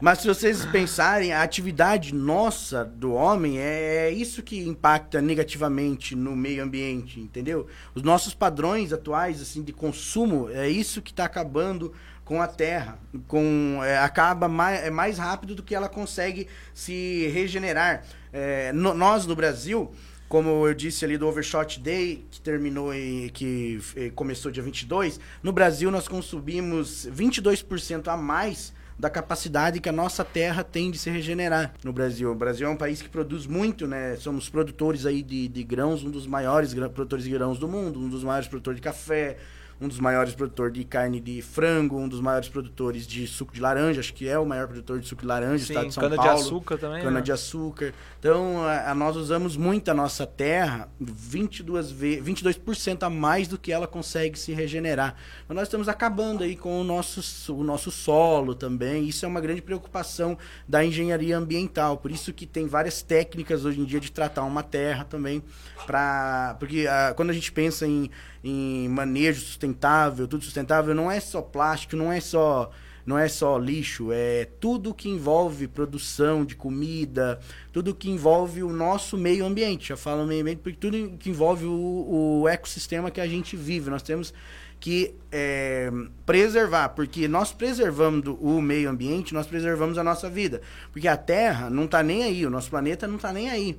Mas 0.00 0.18
se 0.20 0.26
vocês 0.28 0.64
pensarem, 0.66 1.32
a 1.32 1.42
atividade 1.42 2.14
nossa 2.14 2.84
do 2.84 3.12
homem 3.14 3.58
é 3.58 4.10
isso 4.10 4.42
que 4.42 4.58
impacta 4.60 5.20
negativamente 5.20 6.14
no 6.14 6.34
meio 6.36 6.62
ambiente, 6.62 6.82
entendeu? 6.94 7.66
Os 7.94 8.02
nossos 8.02 8.34
padrões 8.34 8.92
atuais 8.92 9.40
assim 9.40 9.62
de 9.62 9.72
consumo 9.72 10.48
é 10.50 10.68
isso 10.68 11.02
que 11.02 11.10
está 11.10 11.24
acabando 11.24 11.92
com 12.24 12.40
a 12.40 12.46
Terra, 12.46 12.98
com 13.26 13.80
é, 13.82 13.98
acaba 13.98 14.48
mais, 14.48 14.84
é 14.84 14.90
mais 14.90 15.18
rápido 15.18 15.54
do 15.54 15.62
que 15.62 15.74
ela 15.74 15.88
consegue 15.88 16.46
se 16.72 17.28
regenerar. 17.34 18.04
É, 18.32 18.72
no- 18.72 18.94
nós 18.94 19.26
no 19.26 19.34
Brasil 19.34 19.92
como 20.28 20.66
eu 20.66 20.72
disse 20.72 21.04
ali 21.04 21.18
do 21.18 21.28
Overshot 21.28 21.78
Day, 21.78 22.24
que 22.30 22.40
terminou 22.40 22.94
e 22.94 23.28
que 23.34 23.78
começou 24.14 24.50
dia 24.50 24.62
22, 24.62 25.20
no 25.42 25.52
Brasil 25.52 25.90
nós 25.90 26.08
consumimos 26.08 27.06
22% 27.12 28.08
a 28.08 28.16
mais 28.16 28.72
da 28.98 29.10
capacidade 29.10 29.80
que 29.80 29.88
a 29.88 29.92
nossa 29.92 30.24
terra 30.24 30.62
tem 30.62 30.90
de 30.90 30.98
se 30.98 31.10
regenerar 31.10 31.74
no 31.84 31.92
Brasil. 31.92 32.30
O 32.30 32.34
Brasil 32.34 32.66
é 32.66 32.70
um 32.70 32.76
país 32.76 33.02
que 33.02 33.08
produz 33.08 33.46
muito, 33.46 33.86
né? 33.86 34.16
Somos 34.16 34.48
produtores 34.48 35.06
aí 35.06 35.22
de, 35.22 35.48
de 35.48 35.62
grãos, 35.62 36.04
um 36.04 36.10
dos 36.10 36.26
maiores 36.26 36.74
produtores 36.74 37.24
de 37.24 37.30
grãos 37.30 37.58
do 37.58 37.68
mundo, 37.68 38.00
um 38.00 38.08
dos 38.08 38.24
maiores 38.24 38.48
produtores 38.48 38.76
de 38.76 38.82
café, 38.82 39.36
um 39.82 39.88
dos 39.88 39.98
maiores 39.98 40.34
produtores 40.34 40.72
de 40.72 40.84
carne 40.84 41.18
de 41.20 41.42
frango, 41.42 41.98
um 41.98 42.08
dos 42.08 42.20
maiores 42.20 42.48
produtores 42.48 43.06
de 43.06 43.26
suco 43.26 43.52
de 43.52 43.60
laranja, 43.60 43.98
acho 44.00 44.14
que 44.14 44.28
é 44.28 44.38
o 44.38 44.46
maior 44.46 44.68
produtor 44.68 45.00
de 45.00 45.08
suco 45.08 45.22
de 45.22 45.26
laranja 45.28 45.56
do 45.64 45.68
estado 45.68 45.82
Sim, 45.82 45.88
de 45.88 45.94
São 45.94 46.02
cana 46.04 46.16
de 46.16 46.22
Paulo 46.24 46.40
açúcar 46.40 46.78
também. 46.78 47.02
cana 47.02 47.18
né? 47.18 47.20
de 47.20 47.32
açúcar. 47.32 47.92
Então, 48.18 48.62
a, 48.62 48.92
a- 48.92 48.94
nós 48.94 49.16
usamos 49.16 49.56
muito 49.56 49.90
a 49.90 49.94
nossa 49.94 50.24
terra, 50.26 50.88
22 51.00 51.90
ve 51.90 52.22
22% 52.22 53.02
a 53.02 53.10
mais 53.10 53.48
do 53.48 53.58
que 53.58 53.72
ela 53.72 53.86
consegue 53.88 54.38
se 54.38 54.52
regenerar. 54.52 55.16
Então, 55.44 55.54
nós 55.56 55.64
estamos 55.66 55.88
acabando 55.88 56.44
aí 56.44 56.54
com 56.56 56.80
o 56.80 56.84
nosso, 56.84 57.20
so- 57.20 57.56
o 57.56 57.64
nosso 57.64 57.90
solo 57.90 58.54
também. 58.54 59.08
Isso 59.08 59.24
é 59.24 59.28
uma 59.28 59.40
grande 59.40 59.60
preocupação 59.62 60.38
da 60.68 60.84
engenharia 60.84 61.36
ambiental. 61.36 61.96
Por 61.96 62.10
isso 62.12 62.32
que 62.32 62.46
tem 62.46 62.66
várias 62.68 63.02
técnicas 63.02 63.64
hoje 63.64 63.80
em 63.80 63.84
dia 63.84 63.98
de 63.98 64.12
tratar 64.12 64.44
uma 64.44 64.62
terra 64.62 65.04
também. 65.04 65.42
Pra, 65.86 66.54
porque 66.60 66.86
ah, 66.88 67.12
quando 67.16 67.30
a 67.30 67.32
gente 67.32 67.50
pensa 67.50 67.86
em, 67.86 68.08
em 68.42 68.88
manejo 68.88 69.40
sustentável, 69.40 70.26
tudo 70.26 70.44
sustentável, 70.44 70.94
não 70.94 71.10
é 71.10 71.20
só 71.20 71.40
plástico, 71.40 71.96
não 71.96 72.12
é 72.12 72.20
só 72.20 72.70
não 73.04 73.18
é 73.18 73.28
só 73.28 73.58
lixo, 73.58 74.12
é 74.12 74.44
tudo 74.60 74.94
que 74.94 75.08
envolve 75.08 75.66
produção 75.66 76.44
de 76.44 76.54
comida, 76.54 77.40
tudo 77.72 77.94
que 77.94 78.08
envolve 78.08 78.62
o 78.62 78.72
nosso 78.72 79.18
meio 79.18 79.44
ambiente. 79.44 79.88
Já 79.88 79.96
falo 79.96 80.24
meio 80.24 80.42
ambiente 80.42 80.60
porque 80.62 80.78
tudo 80.78 81.16
que 81.18 81.28
envolve 81.28 81.64
o, 81.64 82.42
o 82.42 82.48
ecossistema 82.48 83.10
que 83.10 83.20
a 83.20 83.26
gente 83.26 83.56
vive. 83.56 83.90
Nós 83.90 84.02
temos 84.02 84.32
que 84.78 85.14
é, 85.30 85.92
preservar, 86.26 86.90
porque 86.90 87.28
nós 87.28 87.52
preservando 87.52 88.36
o 88.40 88.60
meio 88.60 88.90
ambiente, 88.90 89.32
nós 89.34 89.46
preservamos 89.46 89.96
a 89.96 90.04
nossa 90.04 90.28
vida. 90.28 90.60
Porque 90.90 91.06
a 91.06 91.16
Terra 91.16 91.70
não 91.70 91.84
está 91.84 92.02
nem 92.02 92.24
aí, 92.24 92.44
o 92.44 92.50
nosso 92.50 92.70
planeta 92.70 93.06
não 93.06 93.16
está 93.16 93.32
nem 93.32 93.48
aí. 93.48 93.78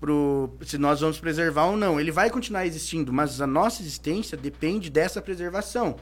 Pro, 0.00 0.56
se 0.64 0.78
nós 0.78 1.00
vamos 1.00 1.18
preservar 1.18 1.66
ou 1.66 1.76
não. 1.76 2.00
Ele 2.00 2.12
vai 2.12 2.30
continuar 2.30 2.66
existindo, 2.66 3.12
mas 3.12 3.40
a 3.40 3.46
nossa 3.46 3.82
existência 3.82 4.36
depende 4.36 4.90
dessa 4.90 5.20
preservação. 5.20 5.96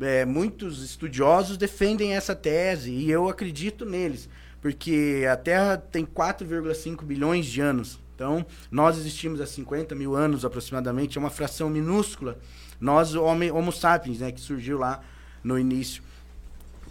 É, 0.00 0.24
muitos 0.24 0.82
estudiosos 0.82 1.56
defendem 1.56 2.14
essa 2.14 2.34
tese 2.34 2.90
e 2.90 3.10
eu 3.10 3.28
acredito 3.28 3.84
neles, 3.84 4.28
porque 4.60 5.24
a 5.30 5.36
Terra 5.36 5.76
tem 5.76 6.04
4,5 6.04 7.04
bilhões 7.04 7.46
de 7.46 7.60
anos. 7.60 8.00
Então, 8.14 8.46
nós 8.70 8.96
existimos 8.96 9.40
há 9.40 9.46
50 9.46 9.94
mil 9.94 10.14
anos 10.14 10.44
aproximadamente, 10.44 11.18
é 11.18 11.20
uma 11.20 11.30
fração 11.30 11.68
minúscula. 11.68 12.38
Nós, 12.80 13.14
homo 13.14 13.72
sapiens, 13.72 14.20
né, 14.20 14.30
que 14.30 14.40
surgiu 14.40 14.78
lá 14.78 15.00
no 15.42 15.58
início. 15.58 16.02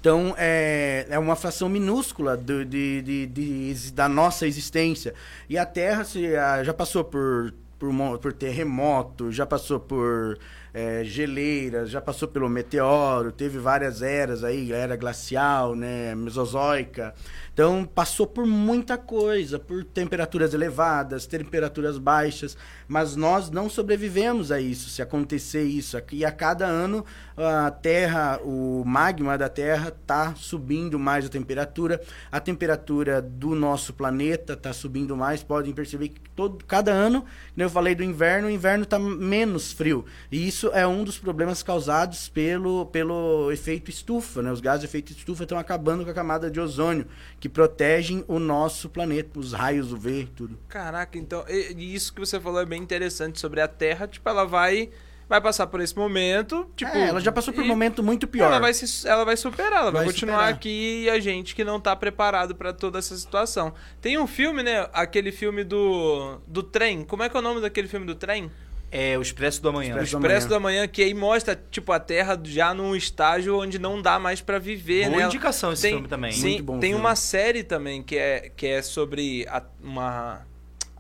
Então, 0.04 0.36
é, 0.38 1.06
é 1.10 1.18
uma 1.18 1.34
fração 1.34 1.70
minúscula 1.70 2.36
do- 2.36 2.66
de, 2.66 3.02
de- 3.02 3.26
de 3.28 3.92
da 3.94 4.10
nossa 4.10 4.46
existência. 4.46 5.14
E 5.48 5.58
a 5.58 5.66
Terra 5.66 6.04
se, 6.04 6.30
já 6.66 6.74
passou 6.74 7.06
por, 7.06 7.54
por, 7.80 8.20
por 8.20 8.34
terremoto, 8.34 9.32
já 9.32 9.46
passou 9.46 9.80
por 9.80 10.38
é, 10.74 11.04
geleiras, 11.04 11.90
já 11.90 12.02
passou 12.02 12.28
pelo 12.28 12.50
meteoro, 12.50 13.32
teve 13.32 13.60
várias 13.60 14.02
eras 14.02 14.44
aí, 14.44 14.72
era 14.72 14.96
glacial, 14.96 15.76
né, 15.76 16.16
mesozoica. 16.16 17.14
Então, 17.54 17.86
passou 17.86 18.26
por 18.26 18.48
muita 18.48 18.98
coisa, 18.98 19.60
por 19.60 19.84
temperaturas 19.84 20.56
elevadas, 20.56 21.28
temperaturas 21.28 22.00
baixas, 22.00 22.58
mas 22.88 23.16
nós 23.16 23.52
não 23.52 23.70
sobrevivemos 23.70 24.52
a 24.52 24.60
isso, 24.60 24.90
se 24.90 25.04
acontecer 25.04 25.64
isso. 25.64 25.96
E 26.12 26.26
a 26.26 26.32
cada 26.32 26.66
ano 26.66 27.06
a 27.38 27.70
Terra, 27.70 28.40
o 28.44 28.84
magma 28.86 29.38
da 29.38 29.50
Terra 29.50 29.90
está 29.90 30.34
subindo 30.36 30.98
mais 30.98 31.26
a 31.26 31.30
temperatura, 31.30 32.02
a 32.32 32.40
temperatura 32.40 33.22
do 33.22 33.54
nosso 33.54 33.94
planeta 33.94 34.54
está 34.54 34.74
subindo 34.74 35.16
mais. 35.16 35.44
Podem 35.44 35.74
perceber 35.74 36.10
que 36.10 36.22
todo, 36.36 36.64
cada 36.66 36.92
ano, 36.92 37.22
como 37.22 37.64
eu 37.64 37.70
falei 37.70 37.94
do 37.94 38.04
inverno, 38.04 38.48
o 38.48 38.52
inverno 38.52 38.84
está 38.84 38.98
menos 38.98 39.72
frio. 39.72 40.06
E 40.32 40.48
isso 40.48 40.63
é 40.72 40.86
um 40.88 41.04
dos 41.04 41.18
problemas 41.18 41.62
causados 41.64 42.30
pelo, 42.30 42.86
pelo 42.88 43.52
efeito 43.52 43.90
estufa. 43.90 44.42
Né? 44.42 44.52
Os 44.52 44.62
gases 44.62 44.82
de 44.82 44.86
efeito 44.86 45.12
estufa 45.12 45.44
estão 45.44 45.58
acabando 45.58 46.04
com 46.06 46.12
a 46.12 46.14
camada 46.14 46.50
de 46.50 46.60
ozônio, 46.60 47.06
que 47.40 47.50
protegem 47.50 48.24
o 48.28 48.40
nosso 48.40 48.90
planeta, 48.90 49.40
os 49.40 49.54
raios 49.54 49.92
UV, 49.92 50.28
tudo. 50.36 50.58
Caraca, 50.70 51.18
então, 51.18 51.44
e- 51.50 51.74
e 51.78 51.96
isso 51.96 52.14
que 52.14 52.20
você 52.20 52.40
falou 52.40 52.62
é 52.62 52.66
bem 52.66 52.82
interessante 52.82 53.40
sobre 53.40 53.60
a 53.62 53.68
Terra, 53.68 54.08
tipo, 54.08 54.28
ela 54.30 54.46
vai 54.46 54.90
vai 55.30 55.40
passar 55.42 55.66
por 55.68 55.80
esse 55.82 55.96
momento, 55.98 56.70
tipo... 56.76 56.92
É, 56.96 57.08
ela 57.08 57.20
já 57.20 57.32
passou 57.32 57.54
por 57.54 57.62
um 57.64 57.66
e 57.66 57.68
momento 57.68 58.04
muito 58.04 58.28
pior. 58.28 58.46
Ela 58.48 58.60
vai, 58.60 58.74
se, 58.74 59.08
ela 59.08 59.24
vai 59.24 59.36
superar, 59.38 59.82
ela 59.82 59.84
vai, 59.90 60.04
Vai 60.04 60.06
continuar 60.06 60.34
superar. 60.36 60.54
aqui 60.54 61.04
e 61.06 61.10
a 61.10 61.20
gente 61.20 61.56
que 61.56 61.64
não 61.64 61.80
tá 61.80 61.96
preparado 61.96 62.54
pra 62.54 62.72
toda 62.74 63.00
essa 63.00 63.18
situação. 63.18 63.74
Tem 64.00 64.18
um 64.18 64.28
filme, 64.28 64.62
né? 64.62 64.88
Aquele 64.94 65.32
filme 65.32 65.64
do, 65.64 66.40
do 66.46 66.62
trem. 66.62 67.04
Como 67.06 67.24
é 67.24 67.30
que 67.30 67.36
é 67.38 67.40
o 67.40 67.42
nome 67.42 67.62
daquele 67.62 67.88
filme 67.88 68.06
do 68.06 68.14
trem? 68.14 68.52
É 68.96 69.18
o 69.18 69.22
Expresso 69.24 69.60
do 69.62 69.70
Amanhã. 69.70 69.90
Expresso 69.96 70.18
O 70.18 70.20
do 70.20 70.26
Expresso 70.26 70.46
Amanhã. 70.46 70.56
da 70.56 70.60
Manhã, 70.60 70.88
que 70.88 71.02
aí 71.02 71.14
mostra, 71.16 71.60
tipo, 71.72 71.92
a 71.92 72.00
Terra 72.00 72.40
já 72.44 72.74
num 72.76 72.96
estágio 72.96 73.60
onde 73.60 73.80
não 73.80 74.00
dá 74.00 74.20
mais 74.20 74.40
pra 74.40 74.60
viver, 74.60 75.08
Boa 75.10 75.18
né? 75.22 75.26
indicação 75.26 75.74
esse 75.74 75.82
tem, 75.82 75.94
filme 75.94 76.08
também. 76.08 76.32
Sim, 76.32 76.50
Muito 76.52 76.64
bom 76.64 76.80
tem 76.80 76.92
filme. 76.92 77.04
uma 77.04 77.16
série 77.16 77.64
também 77.64 78.04
que 78.04 78.16
é, 78.16 78.52
que 78.56 78.68
é 78.68 78.82
sobre 78.84 79.48
a- 79.50 79.64
uma... 79.82 80.46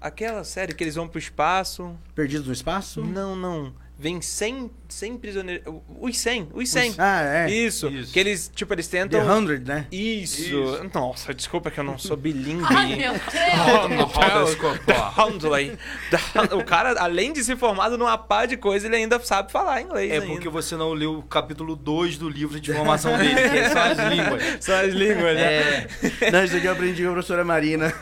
Aquela 0.01 0.43
série 0.43 0.73
que 0.73 0.83
eles 0.83 0.95
vão 0.95 1.07
pro 1.07 1.19
espaço... 1.19 1.95
Perdidos 2.15 2.47
no 2.47 2.51
espaço? 2.53 3.01
Não, 3.01 3.35
não. 3.35 3.73
Vem 4.03 4.21
100, 4.21 4.69
100 4.89 5.17
prisioneiros... 5.17 5.63
Os 6.01 6.17
100, 6.17 6.49
os 6.53 6.69
100. 6.69 6.95
Ah, 6.97 7.21
é. 7.23 7.49
Isso, 7.49 7.87
Isso. 7.87 8.11
que 8.11 8.19
eles, 8.19 8.51
tipo, 8.53 8.73
eles 8.73 8.85
The 8.85 8.97
tentam... 9.07 9.47
100, 9.47 9.59
né? 9.59 9.87
Isso. 9.89 10.81
Nossa, 10.93 11.33
desculpa 11.33 11.71
que 11.71 11.79
eu 11.79 11.85
não 11.85 11.97
sou 11.97 12.17
bilíngue. 12.17 12.65
Ai, 12.67 12.97
meu 12.97 13.13
Deus. 13.13 14.57
Oh. 14.59 14.77
The. 14.85 15.77
The- 16.09 16.53
O 16.55 16.65
cara, 16.65 16.99
além 16.99 17.31
de 17.31 17.41
ser 17.45 17.55
formado 17.55 17.97
numa 17.97 18.17
pá 18.17 18.45
de 18.45 18.57
coisa, 18.57 18.87
ele 18.87 18.97
ainda 18.97 19.17
sabe 19.21 19.53
falar 19.53 19.81
inglês 19.81 20.11
É 20.11 20.15
ainda. 20.15 20.27
porque 20.27 20.49
você 20.49 20.75
não 20.75 20.91
leu 20.91 21.19
o 21.19 21.23
capítulo 21.23 21.73
2 21.73 22.17
do 22.17 22.27
livro 22.27 22.59
de 22.59 22.73
formação 22.73 23.15
dele, 23.17 23.35
que 23.35 23.57
é 23.57 23.69
só 23.69 23.79
as 23.79 23.97
línguas. 24.13 24.43
São 24.59 24.75
as 24.79 24.93
línguas, 24.93 25.35
né? 25.35 25.87
É. 26.19 26.31
Não, 26.31 26.43
isso 26.43 26.57
aqui 26.57 26.65
eu 26.65 26.73
aprendi 26.73 27.03
com 27.03 27.09
a 27.09 27.13
professora 27.13 27.45
Marina. 27.45 27.93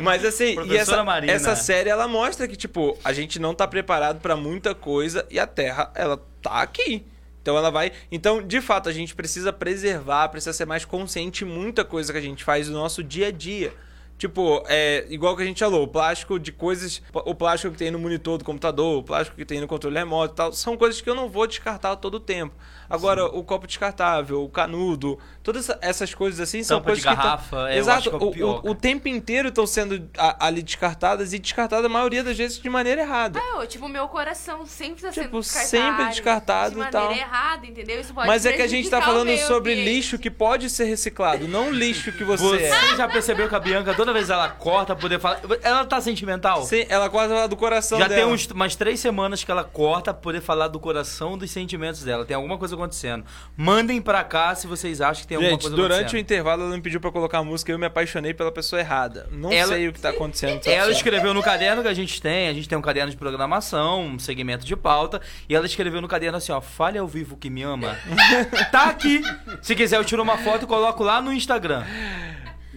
Mas 0.00 0.24
assim, 0.24 0.52
e 0.52 0.54
Professora 0.54 0.80
essa, 0.80 1.04
Marina. 1.04 1.17
Essa 1.26 1.56
série, 1.56 1.88
ela 1.88 2.06
mostra 2.06 2.46
que, 2.46 2.56
tipo, 2.56 2.96
a 3.04 3.12
gente 3.12 3.38
não 3.38 3.54
tá 3.54 3.66
preparado 3.66 4.20
pra 4.20 4.36
muita 4.36 4.74
coisa 4.74 5.26
e 5.30 5.38
a 5.38 5.46
Terra, 5.46 5.90
ela 5.94 6.22
tá 6.42 6.62
aqui. 6.62 7.04
Então 7.42 7.56
ela 7.56 7.70
vai. 7.70 7.92
Então, 8.12 8.42
de 8.42 8.60
fato, 8.60 8.88
a 8.88 8.92
gente 8.92 9.14
precisa 9.14 9.52
preservar, 9.52 10.28
precisa 10.28 10.52
ser 10.52 10.66
mais 10.66 10.84
consciente 10.84 11.44
muita 11.44 11.84
coisa 11.84 12.12
que 12.12 12.18
a 12.18 12.22
gente 12.22 12.44
faz 12.44 12.68
no 12.68 12.78
nosso 12.78 13.02
dia 13.02 13.28
a 13.28 13.30
dia. 13.30 13.72
Tipo, 14.18 14.64
é 14.66 15.06
igual 15.08 15.36
que 15.36 15.42
a 15.42 15.46
gente 15.46 15.60
falou, 15.60 15.84
o 15.84 15.88
plástico 15.88 16.38
de 16.40 16.50
coisas. 16.50 17.00
O 17.12 17.34
plástico 17.34 17.72
que 17.72 17.78
tem 17.78 17.90
no 17.90 17.98
monitor 17.98 18.36
do 18.36 18.44
computador, 18.44 18.98
o 18.98 19.02
plástico 19.02 19.36
que 19.36 19.44
tem 19.44 19.60
no 19.60 19.68
controle 19.68 19.96
remoto 19.96 20.34
e 20.34 20.36
tal, 20.36 20.52
são 20.52 20.76
coisas 20.76 21.00
que 21.00 21.08
eu 21.08 21.14
não 21.14 21.28
vou 21.28 21.46
descartar 21.46 21.94
todo 21.96 22.14
o 22.16 22.20
tempo. 22.20 22.54
Agora, 22.90 23.26
o 23.26 23.42
copo 23.44 23.66
descartável, 23.66 24.42
o 24.42 24.48
canudo, 24.48 25.18
todas 25.42 25.68
essa- 25.68 25.78
essas 25.82 26.14
coisas 26.14 26.40
assim 26.40 26.62
são 26.62 26.78
Tampa 26.80 26.94
de 26.94 27.02
coisas 27.02 27.10
que. 27.10 27.16
tão- 27.22 27.30
garrafa, 27.30 27.70
é, 27.70 27.74
eu 27.74 27.78
Exato, 27.80 27.98
acho 27.98 28.10
que 28.10 28.16
é 28.16 28.18
o 28.18 28.28
o, 28.28 28.32
pior, 28.32 28.60
o, 28.64 28.70
o 28.70 28.74
tempo 28.74 29.08
inteiro 29.08 29.48
estão 29.48 29.66
sendo 29.66 30.08
a- 30.16 30.46
ali 30.46 30.62
descartadas 30.62 31.32
e 31.32 31.38
descartadas 31.38 31.84
a 31.84 31.88
maioria 31.88 32.22
das 32.24 32.36
vezes 32.36 32.58
de 32.58 32.68
maneira 32.70 33.02
errada. 33.02 33.40
Ah, 33.42 33.58
ô, 33.60 33.66
tipo, 33.66 33.88
meu 33.88 34.08
coração 34.08 34.64
sempre 34.66 35.02
tá 35.02 35.12
sendo 35.12 35.24
Tipo, 35.24 35.40
descartado. 35.40 35.68
sempre 35.70 36.04
descartado 36.08 36.74
de 36.76 36.80
e 36.88 36.90
tal. 36.90 37.12
errada, 37.12 37.66
entendeu? 37.66 38.00
Isso 38.00 38.14
pode 38.14 38.26
Mas 38.26 38.46
é 38.46 38.52
que 38.52 38.62
a 38.62 38.66
gente 38.66 38.88
tá 38.88 38.98
o 38.98 39.02
falando 39.02 39.36
sobre 39.38 39.72
ambiente. 39.72 39.88
lixo 39.94 40.18
que 40.18 40.30
pode 40.30 40.70
ser 40.70 40.84
reciclado, 40.84 41.46
não 41.48 41.70
lixo 41.70 42.12
que 42.12 42.24
você, 42.24 42.42
Você 42.42 42.62
é. 42.64 42.68
já 42.96 43.08
percebeu 43.08 43.48
que 43.48 43.54
a 43.54 43.60
Bianca, 43.60 43.94
toda 43.94 44.12
vez 44.12 44.30
ela 44.30 44.48
corta, 44.48 44.96
poder 44.96 45.20
falar. 45.20 45.40
Ela 45.62 45.84
tá 45.84 46.00
sentimental? 46.00 46.62
Sim, 46.64 46.86
ela 46.88 47.08
corta 47.10 47.34
lá 47.34 47.46
do 47.46 47.56
coração 47.56 47.98
Já 47.98 48.08
dela. 48.08 48.22
tem 48.22 48.32
uns, 48.32 48.46
umas 48.46 48.74
três 48.76 48.98
semanas 49.00 49.44
que 49.44 49.50
ela 49.50 49.64
corta 49.64 50.12
pra 50.14 50.22
poder 50.22 50.40
falar 50.40 50.68
do 50.68 50.80
coração 50.80 51.36
dos 51.36 51.50
sentimentos 51.50 52.02
dela. 52.02 52.24
Tem 52.24 52.34
alguma 52.36 52.56
coisa 52.58 52.76
acontecendo. 52.78 53.24
Mandem 53.56 54.00
pra 54.00 54.24
cá 54.24 54.54
se 54.54 54.66
vocês 54.66 55.00
acham 55.00 55.22
que 55.22 55.28
tem 55.28 55.36
alguma 55.36 55.52
Gente, 55.52 55.62
coisa 55.62 55.76
durante 55.76 55.92
o 55.92 56.00
acontecendo. 56.00 56.20
intervalo 56.20 56.62
ela 56.62 56.74
me 56.76 56.80
pediu 56.82 57.00
pra 57.00 57.10
colocar 57.12 57.38
a 57.38 57.44
música 57.44 57.70
e 57.70 57.74
eu 57.74 57.78
me 57.78 57.86
apaixonei 57.86 58.32
pela 58.32 58.50
pessoa 58.52 58.80
errada. 58.80 59.28
Não 59.30 59.52
Ela- 59.52 59.74
sei 59.74 59.88
o 59.88 59.92
que 59.92 60.00
tá 60.00 60.10
acontecendo. 60.10 60.60
Ela 60.66 60.90
escreveu 60.90 61.34
no 61.34 61.42
caderno 61.42 61.82
que 61.82 61.88
a 61.88 61.94
gente 61.94 62.20
tem, 62.20 62.48
a 62.48 62.52
gente 62.54 62.68
tem 62.68 62.78
um 62.78 62.82
caderno 62.82 63.10
de 63.10 63.16
programação, 63.16 64.02
um 64.06 64.18
segmento 64.18 64.64
de 64.64 64.76
pauta, 64.76 65.20
e 65.48 65.54
ela 65.54 65.66
escreveu 65.66 66.00
no 66.00 66.08
caderno 66.08 66.38
assim, 66.38 66.52
ó, 66.52 66.60
fale 66.60 66.98
ao 66.98 67.06
vivo 67.06 67.36
que 67.36 67.50
me 67.50 67.62
ama. 67.62 67.96
tá 68.72 68.84
aqui. 68.84 69.20
Se 69.62 69.74
quiser 69.74 69.96
eu 69.96 70.04
tiro 70.04 70.22
uma 70.22 70.38
foto 70.38 70.64
e 70.64 70.66
coloco 70.66 71.02
lá 71.02 71.20
no 71.20 71.32
Instagram. 71.32 71.84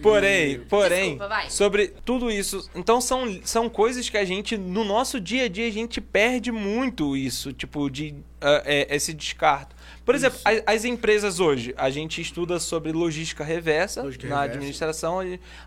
Porém, 0.02 0.58
porém, 0.68 1.10
Desculpa, 1.16 1.44
sobre 1.48 1.88
tudo 2.04 2.28
isso, 2.28 2.68
então 2.74 3.00
são, 3.00 3.38
são 3.44 3.68
coisas 3.68 4.08
que 4.08 4.16
a 4.16 4.24
gente, 4.24 4.56
no 4.56 4.82
nosso 4.82 5.20
dia 5.20 5.44
a 5.44 5.48
dia, 5.48 5.68
a 5.68 5.70
gente 5.70 6.00
perde 6.00 6.50
muito 6.50 7.16
isso, 7.16 7.52
tipo, 7.52 7.88
de 7.88 8.16
ah, 8.40 8.62
é, 8.64 8.96
esse 8.96 9.12
descarto. 9.14 9.76
Por 10.04 10.14
exemplo, 10.14 10.38
as, 10.44 10.62
as 10.66 10.84
empresas 10.84 11.38
hoje, 11.40 11.74
a 11.76 11.88
gente 11.90 12.20
estuda 12.20 12.58
sobre 12.58 12.90
logística 12.92 13.44
reversa 13.44 14.02
Logística 14.02 14.28
na 14.28 14.40
reversa. 14.40 14.56
administração. 14.58 15.20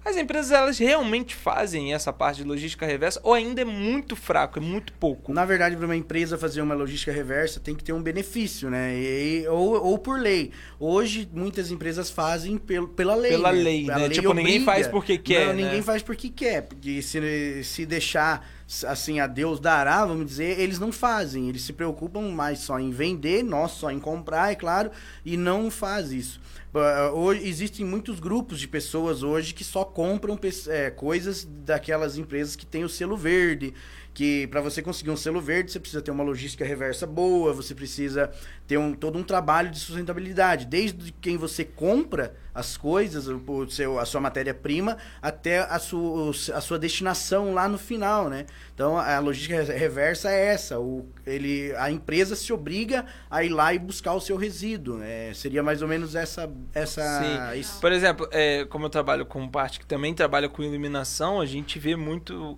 As 0.04 0.18
empresas, 0.18 0.52
elas 0.52 0.78
realmente 0.78 1.36
fazem 1.36 1.94
essa 1.94 2.12
parte 2.12 2.38
de 2.38 2.44
logística 2.44 2.86
reversa 2.86 3.20
ou 3.24 3.34
ainda 3.34 3.62
é 3.62 3.66
muito 3.66 4.16
fraco, 4.16 4.60
é 4.60 4.62
muito 4.62 4.92
pouco? 4.94 5.34
Na 5.34 5.46
verdade, 5.46 5.76
para 5.76 5.86
uma 5.86 5.96
empresa 5.96 6.38
fazer 6.38 6.62
uma 6.62 6.76
logística 6.76 7.12
reversa, 7.12 7.60
tem 7.60 7.74
que 7.76 7.84
ter 7.84 7.94
um 7.94 8.02
benefício, 8.02 8.70
né? 8.70 8.94
E- 8.96 9.48
ou, 9.48 9.82
ou 9.82 9.98
por 9.98 10.20
lei. 10.20 10.52
Hoje, 10.80 11.28
muitas 11.34 11.72
empresas 11.72 12.10
fazem 12.10 12.58
pelo, 12.58 12.88
pela 12.88 13.16
lei. 13.16 13.32
Pela 13.32 13.52
né? 13.54 13.62
lei, 13.64 13.86
né? 13.86 14.10
Tipo, 14.10 14.34
ninguém 14.34 14.64
faz 14.64 14.88
porque 14.88 15.18
quer, 15.18 15.48
Não, 15.48 15.54
né? 15.54 15.64
ninguém 15.64 15.82
faz 15.82 16.02
porque 16.04 16.30
quer. 16.30 16.64
Porque 16.64 17.02
se, 17.02 17.64
se 17.64 17.86
deixar 17.86 18.46
assim, 18.88 19.20
a 19.20 19.28
Deus 19.28 19.60
dará, 19.60 20.06
vamos 20.06 20.26
dizer, 20.26 20.60
eles 20.60 20.80
não 20.80 20.92
fazem. 20.92 21.50
Eles 21.50 21.62
se 21.62 21.74
preocupam 21.74 22.32
mais 22.32 22.60
só 22.60 22.80
em 22.80 22.92
vender, 22.92 23.44
nós 23.44 23.72
só 23.72 23.92
em 23.92 24.00
comprar, 24.00 24.52
é 24.52 24.56
claro, 24.56 24.92
e 25.24 25.38
não 25.38 25.70
faz 25.70 26.12
isso. 26.12 26.42
Ah, 26.74 27.12
Hoje, 27.14 27.48
existem 27.48 27.86
muitos 27.86 28.20
grupos 28.20 28.60
de 28.60 28.68
pessoas 28.68 29.24
hoje 29.24 29.54
que 29.54 29.64
só 29.64 29.86
compram 29.86 30.38
é, 30.68 30.90
coisas 30.90 31.46
daquelas 31.46 32.18
empresas 32.18 32.56
que 32.56 32.66
têm 32.66 32.84
o 32.84 32.90
selo 32.90 33.16
verde. 33.16 33.74
Que 34.14 34.48
para 34.48 34.62
você 34.62 34.82
conseguir 34.82 35.12
um 35.12 35.18
selo 35.18 35.42
verde, 35.42 35.72
você 35.72 35.80
precisa 35.80 36.02
ter 36.02 36.10
uma 36.10 36.24
logística 36.24 36.64
reversa 36.64 37.06
boa, 37.06 37.54
você 37.54 37.76
precisa 37.76 38.32
ter 38.66 38.78
um, 38.78 38.94
todo 38.94 39.18
um 39.18 39.24
trabalho 39.24 39.70
de 39.70 39.78
sustentabilidade. 39.78 40.66
Desde 40.66 41.12
quem 41.14 41.38
você 41.38 41.66
compra 41.66 42.34
as 42.56 42.78
coisas, 42.78 43.28
o, 43.28 43.70
seu, 43.70 44.00
a 44.00 44.06
sua 44.06 44.22
matéria-prima, 44.22 44.98
até 45.22 45.60
a 45.60 45.78
sua, 45.78 46.30
a 46.30 46.62
sua 46.62 46.80
destinação 46.80 47.54
lá 47.54 47.68
no 47.68 47.78
final, 47.78 48.30
né? 48.30 48.46
Então 48.74 48.98
a 48.98 49.20
logística 49.20 49.62
reversa 49.74 50.32
é 50.32 50.48
essa. 50.48 50.80
O, 50.80 51.06
ele, 51.26 51.76
a 51.76 51.92
empresa 51.92 52.34
se 52.34 52.54
obriga 52.54 53.06
a 53.30 53.44
ir 53.44 53.50
lá 53.50 53.74
e 53.74 53.80
buscar 53.80 54.14
o 54.14 54.22
seu 54.22 54.38
resíduo. 54.38 54.98
né? 54.98 55.34
Seria 55.34 55.62
mais 55.62 55.82
ou 55.82 55.88
menos 55.88 56.16
essa. 56.16 56.50
essa 56.74 57.02
Sim. 57.02 57.60
isso. 57.60 57.80
Por 57.82 57.92
exemplo, 57.92 58.28
é, 58.32 58.64
como 58.66 58.86
eu 58.86 58.90
trabalho 58.90 59.26
com 59.26 59.48
parte 59.50 59.80
que 59.80 59.86
também 59.86 60.14
trabalha 60.14 60.48
com 60.48 60.64
iluminação, 60.64 61.42
a 61.42 61.46
gente 61.46 61.78
vê 61.78 61.96
muito. 61.96 62.58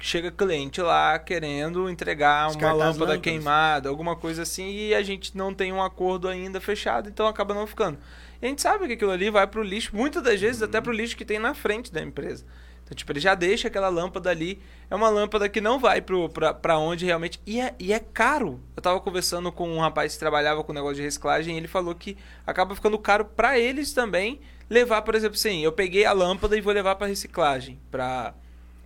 Chega 0.00 0.30
cliente 0.30 0.80
lá 0.82 1.18
querendo 1.18 1.88
entregar 1.88 2.44
uma 2.44 2.48
Descartar 2.48 2.88
as 2.88 2.98
lâmpada 2.98 3.18
queimada, 3.18 3.88
alguma 3.88 4.14
coisa 4.14 4.42
assim, 4.42 4.70
e 4.70 4.94
a 4.94 5.02
gente 5.02 5.34
não 5.36 5.54
tem 5.54 5.72
um 5.72 5.82
acordo 5.82 6.28
ainda 6.28 6.60
fechado, 6.60 7.08
então 7.08 7.26
acaba 7.26 7.54
não 7.54 7.66
ficando. 7.66 7.98
A 8.44 8.46
gente 8.46 8.60
sabe 8.60 8.86
que 8.86 8.92
aquilo 8.92 9.10
ali 9.10 9.30
vai 9.30 9.46
pro 9.46 9.62
lixo, 9.62 9.96
muitas 9.96 10.22
das 10.22 10.38
vezes 10.38 10.60
até 10.60 10.78
pro 10.78 10.92
lixo 10.92 11.16
que 11.16 11.24
tem 11.24 11.38
na 11.38 11.54
frente 11.54 11.90
da 11.90 12.02
empresa. 12.02 12.44
Então, 12.84 12.94
tipo, 12.94 13.10
ele 13.10 13.18
já 13.18 13.34
deixa 13.34 13.68
aquela 13.68 13.88
lâmpada 13.88 14.28
ali. 14.28 14.60
É 14.90 14.94
uma 14.94 15.08
lâmpada 15.08 15.48
que 15.48 15.62
não 15.62 15.78
vai 15.78 16.02
pro, 16.02 16.30
onde 16.78 17.06
realmente. 17.06 17.40
E 17.46 17.58
é, 17.58 17.74
e 17.78 17.90
é 17.90 17.98
caro. 17.98 18.60
Eu 18.76 18.82
tava 18.82 19.00
conversando 19.00 19.50
com 19.50 19.66
um 19.74 19.80
rapaz 19.80 20.12
que 20.12 20.18
trabalhava 20.18 20.62
com 20.62 20.74
negócio 20.74 20.96
de 20.96 21.02
reciclagem 21.02 21.54
e 21.54 21.58
ele 21.58 21.66
falou 21.66 21.94
que 21.94 22.18
acaba 22.46 22.74
ficando 22.74 22.98
caro 22.98 23.24
pra 23.24 23.58
eles 23.58 23.94
também 23.94 24.42
levar, 24.68 25.00
por 25.00 25.14
exemplo, 25.14 25.36
assim, 25.36 25.64
eu 25.64 25.72
peguei 25.72 26.04
a 26.04 26.12
lâmpada 26.12 26.54
e 26.54 26.60
vou 26.60 26.74
levar 26.74 26.96
pra 26.96 27.06
reciclagem. 27.06 27.80
Pra, 27.90 28.34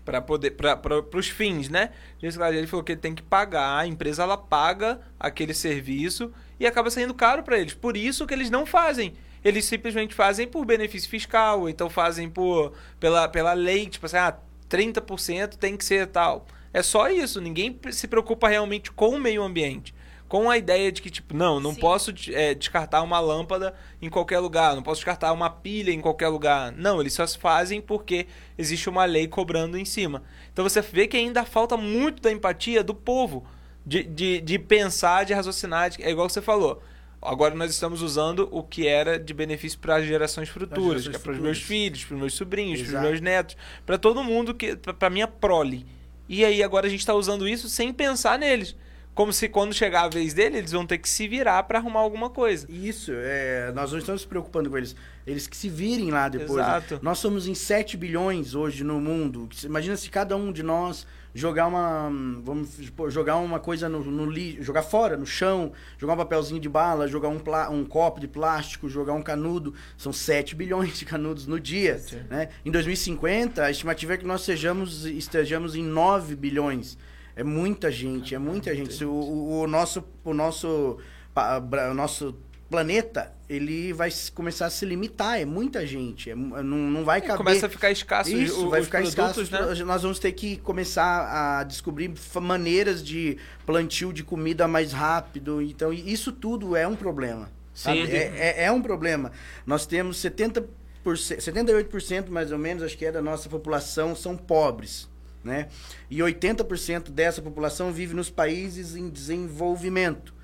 pra 0.04 0.20
poder. 0.22 0.52
Pra, 0.52 0.76
pros 0.76 1.26
fins, 1.26 1.68
né? 1.68 1.90
De 2.20 2.26
reciclagem. 2.26 2.58
Ele 2.58 2.68
falou 2.68 2.84
que 2.84 2.92
ele 2.92 3.00
tem 3.00 3.12
que 3.12 3.22
pagar, 3.24 3.76
a 3.76 3.88
empresa 3.88 4.22
ela 4.22 4.38
paga 4.38 5.00
aquele 5.18 5.52
serviço 5.52 6.32
e 6.60 6.66
acaba 6.68 6.92
saindo 6.92 7.12
caro 7.12 7.42
pra 7.42 7.58
eles. 7.58 7.74
Por 7.74 7.96
isso 7.96 8.24
que 8.24 8.32
eles 8.32 8.50
não 8.50 8.64
fazem. 8.64 9.16
Eles 9.48 9.64
simplesmente 9.64 10.14
fazem 10.14 10.46
por 10.46 10.64
benefício 10.64 11.08
fiscal, 11.08 11.60
ou 11.60 11.68
então 11.68 11.88
fazem 11.88 12.28
por 12.28 12.72
pela, 13.00 13.28
pela 13.28 13.52
lei, 13.52 13.86
tipo 13.88 14.06
assim, 14.06 14.16
ah, 14.16 14.36
30% 14.68 15.56
tem 15.56 15.76
que 15.76 15.84
ser 15.84 16.06
tal. 16.08 16.46
É 16.72 16.82
só 16.82 17.08
isso, 17.08 17.40
ninguém 17.40 17.78
se 17.90 18.06
preocupa 18.06 18.48
realmente 18.48 18.92
com 18.92 19.10
o 19.10 19.18
meio 19.18 19.42
ambiente. 19.42 19.94
Com 20.28 20.50
a 20.50 20.58
ideia 20.58 20.92
de 20.92 21.00
que, 21.00 21.08
tipo, 21.08 21.34
não, 21.34 21.58
não 21.58 21.72
Sim. 21.72 21.80
posso 21.80 22.12
é, 22.32 22.52
descartar 22.54 23.00
uma 23.00 23.18
lâmpada 23.18 23.74
em 24.02 24.10
qualquer 24.10 24.38
lugar, 24.40 24.74
não 24.76 24.82
posso 24.82 24.98
descartar 24.98 25.32
uma 25.32 25.48
pilha 25.48 25.90
em 25.90 26.02
qualquer 26.02 26.28
lugar. 26.28 26.70
Não, 26.72 27.00
eles 27.00 27.14
só 27.14 27.26
fazem 27.26 27.80
porque 27.80 28.26
existe 28.58 28.90
uma 28.90 29.06
lei 29.06 29.26
cobrando 29.26 29.78
em 29.78 29.86
cima. 29.86 30.22
Então 30.52 30.62
você 30.68 30.82
vê 30.82 31.06
que 31.06 31.16
ainda 31.16 31.46
falta 31.46 31.78
muito 31.78 32.20
da 32.22 32.30
empatia 32.30 32.84
do 32.84 32.94
povo, 32.94 33.46
de, 33.86 34.02
de, 34.02 34.42
de 34.42 34.58
pensar, 34.58 35.24
de 35.24 35.32
raciocinar, 35.32 35.88
de- 35.88 36.02
é 36.02 36.10
igual 36.10 36.28
você 36.28 36.42
falou. 36.42 36.82
Agora 37.20 37.54
nós 37.54 37.70
estamos 37.70 38.00
usando 38.00 38.48
o 38.52 38.62
que 38.62 38.86
era 38.86 39.18
de 39.18 39.34
benefício 39.34 39.78
para 39.78 39.96
as 39.96 40.06
gerações 40.06 40.48
futuras, 40.48 41.02
gerações 41.02 41.08
que 41.08 41.16
é 41.16 41.18
para 41.18 41.32
os 41.32 41.38
meus 41.38 41.60
filhos, 41.60 42.04
para 42.04 42.14
os 42.14 42.20
meus 42.20 42.34
sobrinhos, 42.34 42.82
para 42.82 42.96
os 42.96 43.02
meus 43.02 43.20
netos, 43.20 43.56
para 43.84 43.98
todo 43.98 44.22
mundo 44.22 44.54
que 44.54 44.76
para 44.76 45.10
minha 45.10 45.26
prole. 45.26 45.84
E 46.28 46.44
aí 46.44 46.62
agora 46.62 46.86
a 46.86 46.90
gente 46.90 47.00
está 47.00 47.14
usando 47.14 47.48
isso 47.48 47.68
sem 47.68 47.92
pensar 47.92 48.38
neles. 48.38 48.76
como 49.14 49.32
se 49.32 49.48
quando 49.48 49.74
chegar 49.74 50.04
a 50.04 50.08
vez 50.08 50.32
dele, 50.32 50.58
eles 50.58 50.70
vão 50.70 50.86
ter 50.86 50.98
que 50.98 51.08
se 51.08 51.26
virar 51.26 51.60
pra 51.64 51.80
arrumar 51.80 51.98
alguma 51.98 52.30
coisa. 52.30 52.68
Isso, 52.70 53.10
é, 53.12 53.72
nós 53.74 53.90
não 53.90 53.98
estamos 53.98 54.20
se 54.20 54.28
preocupando 54.28 54.70
com 54.70 54.78
eles. 54.78 54.94
Eles 55.26 55.48
que 55.48 55.56
se 55.56 55.68
virem 55.68 56.12
lá 56.12 56.28
depois. 56.28 56.60
Exato. 56.60 57.00
Nós 57.02 57.18
somos 57.18 57.48
em 57.48 57.54
7 57.54 57.96
bilhões 57.96 58.54
hoje 58.54 58.84
no 58.84 59.00
mundo. 59.00 59.48
Imagina 59.64 59.96
se 59.96 60.08
cada 60.08 60.36
um 60.36 60.52
de 60.52 60.62
nós 60.62 61.04
jogar 61.38 61.66
uma. 61.66 62.10
Vamos 62.42 62.76
jogar 63.08 63.36
uma 63.36 63.58
coisa 63.60 63.88
no, 63.88 64.02
no 64.04 64.26
lixo, 64.30 64.62
jogar 64.62 64.82
fora, 64.82 65.16
no 65.16 65.24
chão, 65.26 65.72
jogar 65.96 66.14
um 66.14 66.16
papelzinho 66.16 66.60
de 66.60 66.68
bala, 66.68 67.06
jogar 67.06 67.28
um, 67.28 67.40
um 67.72 67.84
copo 67.84 68.20
de 68.20 68.26
plástico, 68.28 68.88
jogar 68.88 69.12
um 69.14 69.22
canudo. 69.22 69.72
São 69.96 70.12
7 70.12 70.54
bilhões 70.54 70.98
de 70.98 71.04
canudos 71.04 71.46
no 71.46 71.58
dia. 71.60 72.00
Né? 72.28 72.48
Em 72.64 72.70
2050, 72.70 73.62
a 73.64 73.70
estimativa 73.70 74.14
é 74.14 74.16
que 74.16 74.26
nós 74.26 74.42
sejamos, 74.42 75.04
estejamos 75.06 75.74
em 75.74 75.82
9 75.82 76.34
bilhões. 76.36 76.98
É 77.36 77.44
muita 77.44 77.90
gente, 77.90 78.34
é 78.34 78.38
muita 78.38 78.74
gente. 78.74 78.92
Se 78.94 79.04
O, 79.04 79.10
o- 79.12 79.60
o 79.62 79.66
nosso, 79.68 80.02
o 80.24 80.34
nosso, 80.34 80.98
o 81.36 81.94
nosso 81.94 82.34
planeta, 82.68 83.32
ele 83.48 83.92
vai 83.92 84.10
começar 84.34 84.66
a 84.66 84.70
se 84.70 84.84
limitar. 84.84 85.40
É 85.40 85.44
muita 85.44 85.86
gente. 85.86 86.30
É 86.30 86.34
mu- 86.34 86.62
não, 86.62 86.76
não 86.78 87.04
vai 87.04 87.20
caber. 87.20 87.36
Começa 87.38 87.66
a 87.66 87.68
ficar 87.68 87.90
escasso 87.90 88.30
Isso, 88.30 88.66
o- 88.66 88.70
vai 88.70 88.80
os 88.80 88.86
ficar 88.86 89.02
produtos, 89.02 89.44
escasso. 89.44 89.74
né? 89.74 89.84
Nós 89.84 90.02
vamos 90.02 90.18
ter 90.18 90.32
que 90.32 90.56
começar 90.58 91.58
a 91.60 91.64
descobrir 91.64 92.12
maneiras 92.40 93.02
de 93.02 93.38
plantio 93.64 94.12
de 94.12 94.22
comida 94.22 94.68
mais 94.68 94.92
rápido. 94.92 95.62
Então, 95.62 95.92
isso 95.92 96.30
tudo 96.32 96.76
é 96.76 96.86
um 96.86 96.94
problema. 96.96 97.50
Sim. 97.72 98.02
É, 98.02 98.56
é, 98.58 98.64
é 98.64 98.72
um 98.72 98.82
problema. 98.82 99.30
Nós 99.66 99.86
temos 99.86 100.18
70%, 100.18 100.66
78% 101.06 102.28
mais 102.30 102.52
ou 102.52 102.58
menos, 102.58 102.82
acho 102.82 102.98
que 102.98 103.06
é 103.06 103.12
da 103.12 103.22
nossa 103.22 103.48
população, 103.48 104.14
são 104.14 104.36
pobres. 104.36 105.08
Né? 105.44 105.68
E 106.10 106.18
80% 106.18 107.10
dessa 107.10 107.40
população 107.40 107.92
vive 107.92 108.12
nos 108.12 108.28
países 108.28 108.96
em 108.96 109.08
desenvolvimento. 109.08 110.34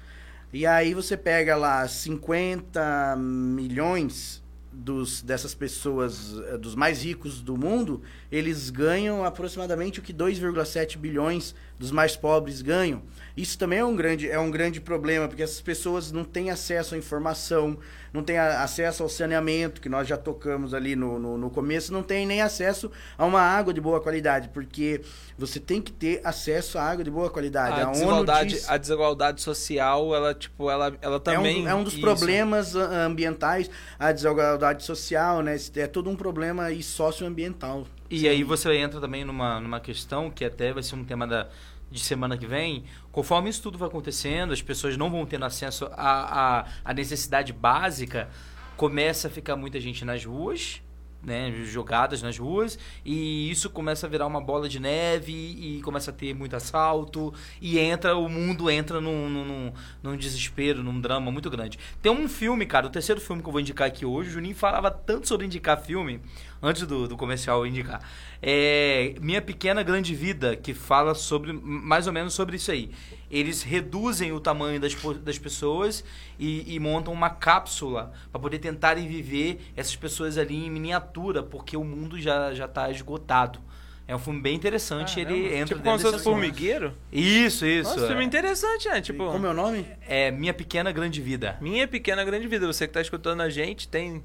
E 0.55 0.65
aí 0.67 0.95
você 0.95 1.17
pega 1.17 1.57
lá 1.57 1.89
50 1.89 3.17
milhões 3.19 4.41
dos, 4.73 5.21
dessas 5.21 5.53
pessoas, 5.53 6.39
eh, 6.47 6.57
dos 6.57 6.77
mais 6.77 7.03
ricos 7.03 7.43
do 7.43 7.57
mundo, 7.57 8.03
eles 8.31 8.71
ganham 8.71 9.25
aproximadamente 9.25 9.99
o 9.99 10.03
que 10.03 10.13
2,7 10.15 10.97
bilhões 10.97 11.57
dos 11.77 11.91
mais 11.91 12.15
pobres 12.15 12.63
ganham. 12.63 13.03
Isso 13.37 13.59
também 13.59 13.81
é 13.81 13.85
um 13.85 13.97
grande, 13.97 14.31
é 14.31 14.39
um 14.39 14.49
grande 14.51 14.81
problema, 14.81 15.27
porque 15.27 15.43
essas 15.43 15.61
pessoas 15.61 16.13
não 16.13 16.23
têm 16.23 16.51
acesso 16.51 16.95
à 16.95 16.99
informação, 16.99 17.77
não 18.13 18.23
têm 18.23 18.39
a- 18.39 18.63
acesso 18.63 19.03
ao 19.03 19.09
saneamento, 19.09 19.81
que 19.81 19.89
nós 19.89 20.07
já 20.07 20.17
tocamos 20.17 20.73
ali 20.73 20.95
no, 20.95 21.19
no, 21.19 21.37
no 21.37 21.51
começo, 21.51 21.93
não 21.93 22.03
têm 22.03 22.25
nem 22.27 22.41
acesso 22.43 22.93
a 23.19 23.25
uma 23.27 23.41
água 23.41 23.75
de 23.75 23.81
boa 23.81 24.01
qualidade, 24.01 24.51
porque 24.51 25.01
você 25.37 25.59
tem 25.59 25.83
que 25.83 25.91
ter 25.91 26.21
acesso 26.23 26.79
à 26.79 26.85
água 26.85 27.03
de 27.03 27.11
boa 27.11 27.29
qualidade. 27.29 27.81
A 27.81 27.85
ONU 27.87 27.93
desigualdade, 27.93 28.49
diz- 28.51 28.69
a 28.71 28.77
desigualdade 28.77 29.43
social, 29.43 30.15
ela, 30.15 30.33
tipo, 30.33 30.71
ela, 30.71 30.97
ela 31.03 31.17
é 31.17 31.19
também... 31.19 31.65
um, 31.65 31.69
é 31.69 31.75
um 31.75 31.83
dos 31.83 31.95
Isso. 31.95 32.03
problemas 32.03 32.77
ambientais, 32.77 33.69
a 33.99 34.13
desigualdade 34.13 34.85
social, 34.85 35.43
né? 35.43 35.57
É 35.75 35.87
todo 35.89 36.09
um 36.09 36.15
problema 36.15 36.65
aí 36.67 36.85
socioambiental. 36.85 37.85
E 38.09 38.29
aí 38.29 38.45
você 38.45 38.73
entra 38.77 39.01
também 39.01 39.25
numa, 39.25 39.59
numa 39.59 39.81
questão 39.81 40.31
que 40.31 40.45
até 40.45 40.73
vai 40.73 40.83
ser 40.85 40.95
um 40.95 41.05
tema 41.05 41.27
da, 41.27 41.49
de 41.95 42.01
semana 42.01 42.37
que 42.37 42.47
vem. 42.47 42.85
Conforme 43.13 43.49
isso 43.49 43.63
tudo 43.63 43.79
vai 43.79 43.89
acontecendo, 43.89 44.53
as 44.53 44.61
pessoas 44.61 44.97
não 44.97 45.09
vão 45.11 45.25
tendo 45.25 45.45
acesso 45.45 45.87
à 45.93 46.61
à- 46.61 46.65
à 46.85 46.93
necessidade 46.93 47.53
básica, 47.53 48.29
começa 48.77 49.29
a 49.29 49.31
ficar 49.31 49.55
muita 49.57 49.81
gente 49.81 50.05
nas 50.05 50.25
ruas, 50.25 50.83
né, 51.23 51.51
jogadas 51.65 52.21
nas 52.21 52.37
ruas, 52.37 52.79
e 53.03 53.51
isso 53.51 53.71
começa 53.71 54.07
a 54.07 54.11
virar 54.11 54.27
uma 54.27 54.43
bola 54.43 54.69
de 54.69 54.79
neve 54.79 55.33
e 55.33 55.81
começa 55.83 56.11
a 56.11 56.15
ter 56.15 56.35
muito 56.35 56.55
assalto, 56.55 57.33
e 57.63 57.79
entra, 57.79 58.15
o 58.15 58.29
mundo 58.29 58.69
entra 58.71 59.01
num, 59.01 59.31
num, 59.31 59.73
num- 60.03 60.17
desespero, 60.19 60.83
num 60.83 61.01
drama 61.01 61.31
muito 61.31 61.49
grande. 61.49 61.79
Tem 62.03 62.13
um 62.13 62.29
filme, 62.29 62.67
cara, 62.67 62.87
o 62.87 62.91
terceiro 62.91 63.23
filme 63.23 63.41
que 63.41 63.49
eu 63.49 63.53
vou 63.53 63.61
indicar 63.63 63.89
aqui 63.89 64.05
hoje, 64.05 64.29
o 64.29 64.33
Juninho 64.33 64.55
falava 64.55 64.91
tanto 64.91 65.27
sobre 65.27 65.47
indicar 65.47 65.81
filme, 65.81 66.21
antes 66.65 66.87
do, 66.87 67.07
do 67.07 67.17
comercial 67.17 67.67
indicar. 67.67 68.01
É 68.43 69.15
Minha 69.21 69.43
Pequena 69.43 69.83
Grande 69.83 70.15
Vida, 70.15 70.57
que 70.57 70.73
fala 70.73 71.15
sobre 71.15 71.53
mais 71.53 72.07
ou 72.07 72.13
menos 72.13 72.33
sobre 72.33 72.57
isso 72.57 72.71
aí. 72.71 72.91
Eles 73.31 73.63
reduzem 73.63 74.33
o 74.33 74.41
tamanho 74.41 74.81
das, 74.81 74.97
das 75.23 75.39
pessoas 75.39 76.03
e, 76.39 76.75
e 76.75 76.81
montam 76.81 77.13
uma 77.13 77.29
cápsula 77.29 78.13
para 78.33 78.41
poder 78.41 78.59
tentarem 78.59 79.07
viver 79.07 79.61
essas 79.77 79.95
pessoas 79.95 80.39
ali 80.39 80.67
em 80.67 80.71
miniatura, 80.71 81.43
porque 81.43 81.77
o 81.77 81.85
mundo 81.85 82.19
já 82.19 82.55
já 82.55 82.65
está 82.65 82.91
esgotado. 82.91 83.61
É 84.07 84.15
um 84.15 84.19
filme 84.19 84.41
bem 84.41 84.55
interessante, 84.55 85.19
ele 85.19 85.35
Caramba. 85.35 85.55
entra 85.55 85.77
Tipo 85.77 85.83
dentro 85.83 86.13
desse 86.13 86.25
formigueiro? 86.25 86.95
Isso, 87.11 87.65
isso. 87.65 87.91
Nossa, 87.91 88.07
filme 88.07 88.23
é. 88.23 88.27
interessante, 88.27 88.87
né? 88.87 89.01
Tipo, 89.01 89.31
Como 89.33 89.47
é 89.47 89.51
o 89.51 89.55
nome? 89.55 89.87
é 90.07 90.31
Minha 90.31 90.53
Pequena 90.53 90.93
Grande 90.93 91.23
Vida. 91.23 91.57
Minha 91.61 91.89
Pequena 91.89 92.23
Grande 92.23 92.47
Vida. 92.47 92.67
Você 92.67 92.87
que 92.87 92.93
tá 92.93 93.01
escutando 93.01 93.41
a 93.41 93.49
gente, 93.49 93.89
tem 93.89 94.23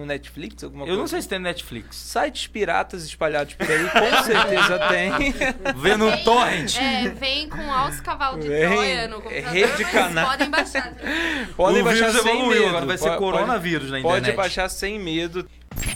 no 0.00 0.06
Netflix 0.06 0.64
alguma 0.64 0.82
Eu 0.84 0.86
coisa? 0.88 1.00
não 1.00 1.06
sei 1.08 1.22
se 1.22 1.28
tem 1.28 1.38
no 1.38 1.44
Netflix. 1.44 1.96
Sites 1.96 2.46
piratas 2.46 3.04
espalhados 3.04 3.54
por 3.54 3.70
aí, 3.70 3.84
com 3.90 4.22
certeza 4.24 4.78
tem. 4.88 5.10
No 5.98 6.10
Vem- 6.10 6.24
torrent. 6.24 6.76
É, 6.76 7.08
vem 7.10 7.48
com 7.48 7.72
altos 7.72 8.00
cavalos 8.00 8.42
de 8.42 8.48
Vem, 8.48 8.68
Troia 8.68 9.08
no 9.08 9.16
é 9.16 9.20
computador, 9.20 9.52
rede 9.52 9.84
canal. 9.86 10.26
podem 10.30 10.50
baixar. 10.50 10.94
Podem 11.56 11.82
o 11.82 11.84
baixar 11.84 12.06
vírus 12.10 12.22
sem 12.22 12.32
evoluiu, 12.38 12.58
medo. 12.60 12.68
agora 12.70 12.86
vai 12.86 12.98
ser 12.98 13.04
Pode- 13.08 13.18
coronavírus 13.18 13.90
na 13.90 14.00
Pode 14.00 14.18
internet. 14.18 14.36
baixar 14.36 14.68
sem 14.68 14.98
medo. 14.98 15.48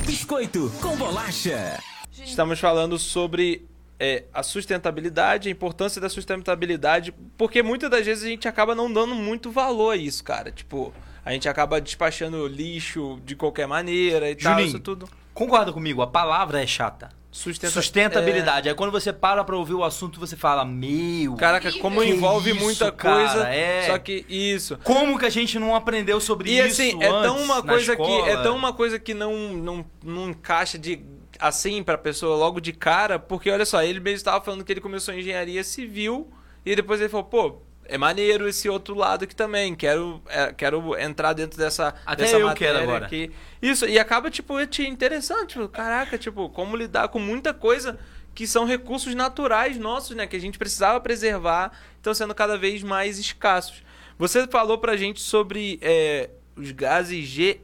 Biscoito 0.07 0.73
com 0.81 0.97
bolacha. 0.97 1.79
Estamos 2.13 2.59
falando 2.61 2.99
sobre 2.99 3.67
é, 3.99 4.25
a 4.33 4.43
sustentabilidade, 4.43 5.49
a 5.49 5.53
importância 5.53 6.01
da 6.01 6.09
sustentabilidade, 6.09 7.13
porque 7.37 7.63
muitas 7.63 7.91
das 7.91 8.05
vezes 8.05 8.25
a 8.25 8.29
gente 8.29 8.47
acaba 8.49 8.75
não 8.75 8.93
dando 8.93 9.15
muito 9.15 9.51
valor 9.51 9.91
a 9.93 9.97
isso, 9.97 10.23
cara. 10.25 10.51
Tipo, 10.51 10.93
a 11.25 11.33
gente 11.33 11.49
acaba 11.49 11.81
despachando 11.81 12.47
lixo 12.47 13.19
de 13.25 13.35
qualquer 13.35 13.67
maneira 13.67 14.31
e 14.31 14.37
tal, 14.37 14.53
Juninho, 14.55 14.69
isso 14.69 14.81
tudo. 14.81 15.09
Concorda 15.33 15.73
comigo, 15.73 16.03
a 16.03 16.07
palavra 16.07 16.63
é 16.63 16.67
chata. 16.67 17.11
Sustenta- 17.31 17.73
Sustentabilidade. 17.73 18.69
Aí 18.69 18.75
quando 18.77 18.93
você 18.93 19.13
para 19.13 19.43
pra 19.43 19.57
ouvir 19.57 19.75
o 19.75 19.83
assunto, 19.83 20.21
você 20.21 20.37
fala, 20.37 20.65
meu... 20.65 21.35
É, 21.35 21.37
caraca, 21.37 21.73
como 21.81 22.01
Que 22.01 22.11
envolve 22.11 22.53
isso, 22.53 22.61
muita 22.61 22.93
cara, 22.93 23.17
coisa, 23.17 23.49
é. 23.49 23.89
só 23.89 23.99
que 23.99 24.25
isso. 24.29 24.79
Como 24.85 25.19
que 25.19 25.27
a 25.27 25.31
gente 25.31 25.59
não 25.59 25.75
aprendeu 25.75 26.21
sobre 26.21 26.51
E 26.51 26.59
isso 26.61 26.81
assim, 26.81 27.03
é 27.03 27.09
tão 27.09 27.39
uma 27.43 27.61
coisa 27.61 27.97
que 27.97 28.03
é 28.21 28.37
tão 28.41 28.55
uma 28.57 28.73
coisa 28.73 29.01
que 29.01 29.13
não 29.13 29.53
não, 29.55 29.85
não 30.05 30.31
encaixa 30.31 30.79
de 30.79 31.01
assim 31.41 31.83
pra 31.83 31.99
pessoa 31.99 32.37
logo 32.37 32.61
de 32.61 32.73
cara, 32.73 33.19
porque 33.19 33.51
olha 33.51 33.67
só, 33.67 33.83
ele 33.83 33.99
mesmo 33.99 34.19
estava 34.19 34.45
falando 34.45 34.63
que 34.65 34.73
ele 34.73 34.81
começou 34.81 35.13
em 35.13 35.19
engenharia 35.19 35.65
civil 35.65 36.31
e 36.65 36.77
depois 36.77 37.01
ele 37.01 37.09
falou, 37.09 37.25
pô, 37.25 37.57
é 37.87 37.99
maneiro 37.99 38.49
esse 38.49 38.69
outro 38.69 38.95
lado 38.95 39.25
aqui 39.25 39.35
também, 39.35 39.75
quero 39.75 40.23
é, 40.29 40.53
quero 40.53 40.99
entrar 40.99 41.33
dentro 41.33 41.59
dessa 41.59 41.95
Até 42.05 42.25
dessa 42.25 42.37
eu 42.37 42.47
matéria 42.47 42.73
quero 42.75 42.83
agora. 42.85 43.07
aqui. 43.07 43.31
Isso, 43.61 43.87
e 43.87 43.99
acaba 43.99 44.31
tipo 44.31 44.65
te 44.67 44.87
interessante, 44.87 45.55
tipo, 45.55 45.69
caraca, 45.69 46.17
tipo, 46.19 46.49
como 46.49 46.77
lidar 46.77 47.09
com 47.09 47.19
muita 47.19 47.53
coisa 47.53 47.99
que 48.35 48.47
são 48.47 48.65
recursos 48.65 49.15
naturais 49.15 49.79
nossos, 49.79 50.17
né, 50.17 50.27
que 50.27 50.37
a 50.37 50.41
gente 50.41 50.59
precisava 50.59 51.01
preservar, 51.01 51.73
estão 51.97 52.13
sendo 52.13 52.35
cada 52.35 52.59
vez 52.59 52.83
mais 52.83 53.19
escassos. 53.19 53.83
Você 54.19 54.47
falou 54.47 54.79
pra 54.79 54.97
gente 54.97 55.21
sobre 55.21 55.79
é, 55.81 56.31
os 56.57 56.71
gases 56.73 57.25
GEE. 57.25 57.61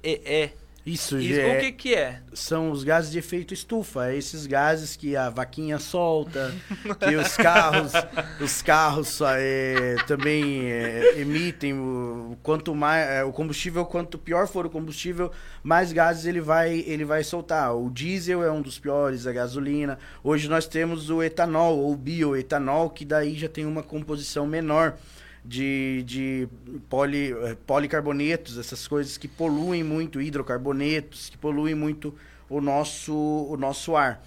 Isso, 0.84 1.18
Isso, 1.18 1.34
Gê, 1.34 1.56
o 1.56 1.60
que 1.60 1.72
que 1.72 1.94
é? 1.94 2.20
são 2.32 2.70
os 2.70 2.82
gases 2.82 3.12
de 3.12 3.18
efeito 3.18 3.52
estufa. 3.52 4.10
É 4.10 4.16
esses 4.16 4.46
gases 4.46 4.96
que 4.96 5.14
a 5.14 5.28
vaquinha 5.28 5.78
solta, 5.78 6.54
que 6.98 7.16
os 7.16 7.36
carros, 7.36 7.92
os 8.40 8.62
carros 8.62 9.20
é, 9.36 9.96
também 10.06 10.70
é, 10.70 11.20
emitem. 11.20 11.74
O, 11.74 12.36
quanto 12.42 12.74
mais 12.74 13.06
é, 13.06 13.22
o 13.22 13.32
combustível, 13.32 13.84
quanto 13.84 14.18
pior 14.18 14.48
for 14.48 14.64
o 14.64 14.70
combustível, 14.70 15.30
mais 15.62 15.92
gases 15.92 16.24
ele 16.24 16.40
vai, 16.40 16.82
ele 16.86 17.04
vai 17.04 17.22
soltar. 17.22 17.76
O 17.76 17.90
diesel 17.90 18.42
é 18.42 18.50
um 18.50 18.62
dos 18.62 18.78
piores, 18.78 19.26
a 19.26 19.32
gasolina. 19.32 19.98
Hoje 20.24 20.48
nós 20.48 20.66
temos 20.66 21.10
o 21.10 21.22
etanol 21.22 21.78
ou 21.78 21.94
bioetanol, 21.94 22.88
que 22.88 23.04
daí 23.04 23.36
já 23.36 23.48
tem 23.48 23.66
uma 23.66 23.82
composição 23.82 24.46
menor 24.46 24.96
de, 25.44 26.02
de 26.04 26.48
poli, 26.88 27.32
eh, 27.32 27.56
policarbonetos, 27.66 28.58
essas 28.58 28.86
coisas 28.86 29.16
que 29.16 29.26
poluem 29.28 29.82
muito, 29.82 30.20
hidrocarbonetos, 30.20 31.28
que 31.30 31.38
poluem 31.38 31.74
muito 31.74 32.14
o 32.48 32.60
nosso, 32.60 33.14
o 33.14 33.56
nosso 33.56 33.96
ar. 33.96 34.22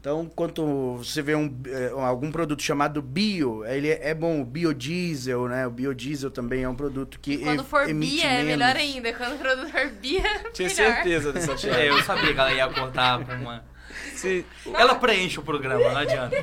Então, 0.00 0.30
quando 0.36 0.98
você 0.98 1.20
vê 1.20 1.34
um, 1.34 1.52
eh, 1.66 1.90
algum 1.96 2.30
produto 2.30 2.62
chamado 2.62 3.02
bio, 3.02 3.64
ele 3.64 3.88
é, 3.88 4.10
é 4.10 4.14
bom, 4.14 4.40
o 4.40 4.44
biodiesel, 4.44 5.48
né? 5.48 5.66
O 5.66 5.70
biodiesel 5.70 6.30
também 6.30 6.62
é 6.62 6.68
um 6.68 6.76
produto 6.76 7.18
que 7.18 7.38
Quando 7.38 7.64
for 7.64 7.88
emite 7.88 8.16
Bia, 8.16 8.26
é 8.30 8.42
melhor 8.44 8.74
menos. 8.74 8.94
ainda. 8.94 9.12
Quando 9.14 9.34
o 9.34 9.38
produto 9.38 9.68
for 9.68 9.88
Bia, 10.00 10.20
é 10.20 10.38
Tinha 10.54 10.68
melhor. 10.68 10.94
certeza 10.94 11.32
dessa 11.32 11.54
É, 11.70 11.90
eu 11.90 12.00
sabia 12.04 12.32
que 12.32 12.38
ela 12.38 12.52
ia 12.52 12.68
com 12.68 12.82
uma... 12.82 13.64
Se- 14.14 14.44
Ela 14.74 14.94
preenche 14.94 15.38
o 15.38 15.42
programa, 15.42 15.90
não 15.90 15.96
adianta. 15.98 16.36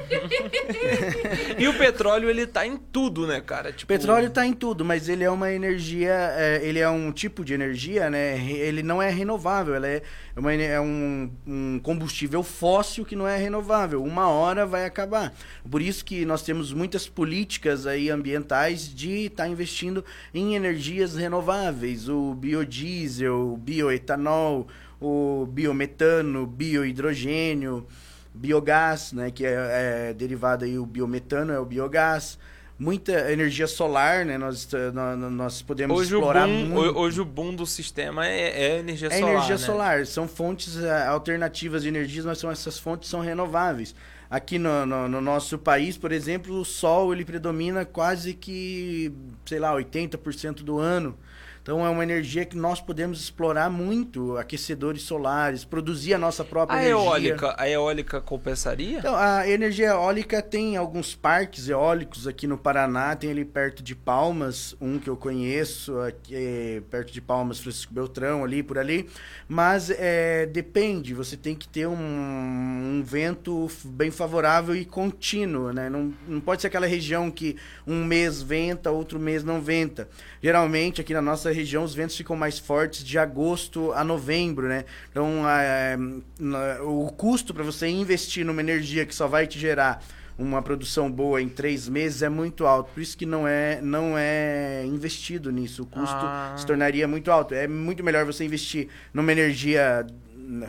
E 1.57 1.67
o 1.67 1.73
petróleo, 1.77 2.29
ele 2.29 2.45
tá 2.45 2.65
em 2.65 2.77
tudo, 2.77 3.25
né, 3.27 3.41
cara? 3.41 3.71
Tipo, 3.71 3.87
Petróleo 3.87 4.27
está 4.27 4.45
em 4.45 4.53
tudo, 4.53 4.83
mas 4.85 5.09
ele 5.09 5.23
é 5.23 5.29
uma 5.29 5.51
energia, 5.51 6.13
é, 6.37 6.61
ele 6.63 6.79
é 6.79 6.89
um 6.89 7.11
tipo 7.11 7.43
de 7.43 7.53
energia, 7.53 8.09
né? 8.09 8.37
Ele 8.49 8.83
não 8.83 9.01
é 9.01 9.09
renovável, 9.09 9.75
ele 9.75 9.87
é, 9.87 10.01
uma, 10.35 10.53
é 10.53 10.79
um, 10.79 11.31
um 11.47 11.79
combustível 11.81 12.43
fóssil 12.43 13.05
que 13.05 13.15
não 13.15 13.27
é 13.27 13.37
renovável. 13.37 14.03
Uma 14.03 14.27
hora 14.29 14.65
vai 14.65 14.85
acabar. 14.85 15.33
Por 15.69 15.81
isso 15.81 16.03
que 16.05 16.25
nós 16.25 16.41
temos 16.43 16.73
muitas 16.73 17.07
políticas 17.07 17.85
aí 17.87 18.09
ambientais 18.09 18.93
de 18.93 19.25
estar 19.25 19.47
investindo 19.47 20.03
em 20.33 20.55
energias 20.55 21.15
renováveis, 21.15 22.07
o 22.09 22.33
biodiesel, 22.33 23.53
o 23.53 23.57
bioetanol, 23.57 24.67
o 25.03 25.45
biometano, 25.45 26.45
biohidrogênio, 26.47 27.85
biogás, 28.33 29.11
né, 29.13 29.29
que 29.31 29.45
é, 29.45 30.09
é 30.09 30.13
derivado 30.13 30.65
aí 30.65 30.79
o 30.79 30.85
biometano 30.85 31.51
é 31.51 31.59
o 31.59 31.65
biogás, 31.65 32.39
muita 32.79 33.31
energia 33.31 33.67
solar, 33.67 34.25
né, 34.25 34.37
nós 34.37 34.67
eh, 34.73 34.91
nó- 34.91 35.15
nó- 35.15 35.29
nós 35.29 35.61
podemos 35.61 35.99
Hoje 35.99 36.15
o, 36.15 36.17
explorar 36.19 36.47
boom, 36.47 36.65
muito. 36.65 36.97
hoje 36.97 37.21
o 37.21 37.25
boom 37.25 37.53
do 37.53 37.65
sistema 37.65 38.25
é, 38.27 38.49
é 38.75 38.79
energia 38.79 39.07
É 39.09 39.19
solar. 39.19 39.31
energia 39.33 39.55
né? 39.55 39.61
solar, 39.61 40.05
são 40.07 40.27
fontes 40.27 40.77
eh, 40.81 41.07
alternativas 41.07 41.83
de 41.83 41.89
energia, 41.89 42.23
mas 42.23 42.37
são 42.39 42.49
essas 42.49 42.79
fontes 42.79 43.09
são 43.09 43.19
renováveis. 43.19 43.93
Aqui 44.29 44.57
no, 44.57 44.83
no- 44.85 45.07
no 45.07 45.21
nosso 45.21 45.59
país, 45.59 45.95
por 45.97 46.11
exemplo, 46.11 46.59
o 46.59 46.65
sol 46.65 47.13
ele 47.13 47.23
predomina 47.23 47.85
quase 47.85 48.33
que, 48.33 49.11
sei 49.45 49.59
lá, 49.59 49.71
80% 49.75 50.63
do 50.63 50.79
ano. 50.79 51.15
Então 51.63 51.85
é 51.85 51.89
uma 51.89 52.03
energia 52.03 52.43
que 52.43 52.57
nós 52.57 52.81
podemos 52.81 53.21
explorar 53.21 53.69
muito, 53.69 54.37
aquecedores 54.37 55.03
solares, 55.03 55.63
produzir 55.63 56.13
a 56.13 56.17
nossa 56.17 56.43
própria 56.43 56.77
A 56.77 56.81
energia. 56.83 57.01
eólica, 57.01 57.55
a 57.57 57.69
eólica 57.69 58.19
compensaria? 58.19 58.99
Então, 58.99 59.15
a 59.15 59.47
energia 59.47 59.87
eólica 59.87 60.41
tem 60.41 60.75
alguns 60.75 61.15
parques 61.15 61.69
eólicos 61.69 62.27
aqui 62.27 62.47
no 62.47 62.57
Paraná, 62.57 63.15
tem 63.15 63.31
ali 63.31 63.45
perto 63.45 63.81
de 63.81 63.95
Palmas, 63.95 64.75
um 64.81 64.99
que 64.99 65.09
eu 65.09 65.15
conheço, 65.15 65.97
aqui, 66.01 66.35
é, 66.35 66.81
perto 66.91 67.13
de 67.13 67.21
Palmas, 67.21 67.59
Francisco 67.61 67.93
Beltrão, 67.93 68.43
ali 68.43 68.61
por 68.61 68.77
ali. 68.77 69.07
Mas 69.47 69.89
é, 69.89 70.45
depende, 70.45 71.13
você 71.13 71.37
tem 71.37 71.55
que 71.55 71.69
ter 71.69 71.87
um, 71.87 71.95
um 71.95 73.01
vento 73.05 73.71
bem 73.85 74.11
favorável 74.11 74.75
e 74.75 74.83
contínuo, 74.83 75.71
né? 75.71 75.89
Não, 75.89 76.13
não 76.27 76.41
pode 76.41 76.61
ser 76.61 76.67
aquela 76.67 76.87
região 76.87 77.31
que 77.31 77.55
um 77.87 78.03
mês 78.03 78.41
venta, 78.41 78.91
outro 78.91 79.17
mês 79.17 79.45
não 79.45 79.61
venta. 79.61 80.09
Geralmente, 80.41 80.99
aqui 80.99 81.13
na 81.13 81.21
nossa 81.21 81.52
região, 81.53 81.83
os 81.83 81.93
ventos 81.95 82.15
ficam 82.17 82.35
mais 82.35 82.59
fortes 82.59 83.03
de 83.03 83.17
agosto 83.17 83.91
a 83.93 84.03
novembro, 84.03 84.67
né? 84.67 84.85
Então, 85.11 85.47
é, 85.49 85.97
na- 86.39 86.81
o 86.81 87.11
custo 87.11 87.53
para 87.53 87.63
você 87.63 87.87
investir 87.87 88.45
numa 88.45 88.61
energia 88.61 89.05
que 89.05 89.13
só 89.15 89.27
vai 89.27 89.47
te 89.47 89.57
gerar 89.59 90.03
uma 90.37 90.61
produção 90.63 91.11
boa 91.11 91.39
em 91.41 91.47
três 91.47 91.87
meses 91.87 92.23
é 92.23 92.29
muito 92.29 92.65
alto. 92.65 92.89
Por 92.93 93.01
isso 93.01 93.15
que 93.15 93.25
não 93.25 93.47
é, 93.47 93.79
não 93.81 94.17
é 94.17 94.83
investido 94.85 95.51
nisso. 95.51 95.83
O 95.83 95.85
custo 95.85 96.15
Ah. 96.15 96.55
se 96.57 96.65
tornaria 96.65 97.07
muito 97.07 97.29
alto. 97.29 97.53
É 97.53 97.67
muito 97.67 98.03
melhor 98.03 98.25
você 98.25 98.43
investir 98.43 98.87
numa 99.13 99.31
energia 99.31 100.05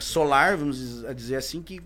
solar, 0.00 0.56
vamos 0.56 1.04
dizer 1.16 1.36
assim, 1.36 1.62
que 1.62 1.80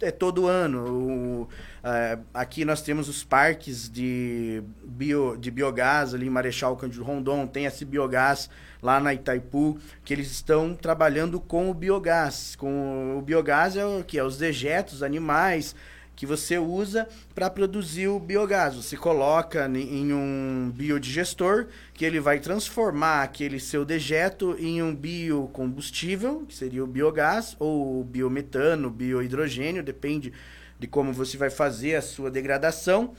é 0.00 0.10
todo 0.10 0.46
ano. 0.46 0.84
O- 0.88 1.48
eh, 1.84 2.18
aqui 2.34 2.64
nós 2.64 2.82
temos 2.82 3.08
os 3.08 3.24
parques 3.24 3.88
de, 3.88 4.62
bio, 4.84 5.36
de 5.36 5.50
biogás 5.50 6.14
ali 6.14 6.26
em 6.26 6.30
Marechal 6.30 6.76
Cândido 6.76 7.04
Rondon, 7.04 7.46
tem 7.46 7.64
esse 7.64 7.84
biogás 7.84 8.48
lá 8.82 9.00
na 9.00 9.14
Itaipu, 9.14 9.78
que 10.04 10.12
eles 10.12 10.30
estão 10.30 10.74
trabalhando 10.74 11.40
com 11.40 11.70
o 11.70 11.74
biogás. 11.74 12.54
Com 12.56 13.16
o 13.18 13.22
biogás 13.22 13.76
é 13.76 13.84
o 13.84 14.04
que 14.04 14.18
é 14.18 14.24
os 14.24 14.36
dejetos 14.38 15.02
animais 15.02 15.74
que 16.16 16.24
você 16.24 16.58
usa 16.58 17.06
para 17.34 17.50
produzir 17.50 18.08
o 18.08 18.18
biogás. 18.18 18.74
Você 18.74 18.96
coloca 18.96 19.66
em 19.68 20.12
um 20.12 20.72
biodigestor 20.74 21.66
que 21.92 22.04
ele 22.04 22.18
vai 22.18 22.40
transformar 22.40 23.22
aquele 23.22 23.60
seu 23.60 23.84
dejeto 23.84 24.56
em 24.58 24.82
um 24.82 24.94
biocombustível, 24.94 26.46
que 26.48 26.54
seria 26.54 26.82
o 26.82 26.86
biogás, 26.86 27.54
ou 27.58 28.02
biometano, 28.02 28.90
biohidrogênio, 28.90 29.82
depende 29.82 30.32
de 30.78 30.86
como 30.86 31.12
você 31.12 31.36
vai 31.36 31.50
fazer 31.50 31.94
a 31.96 32.02
sua 32.02 32.30
degradação. 32.30 33.14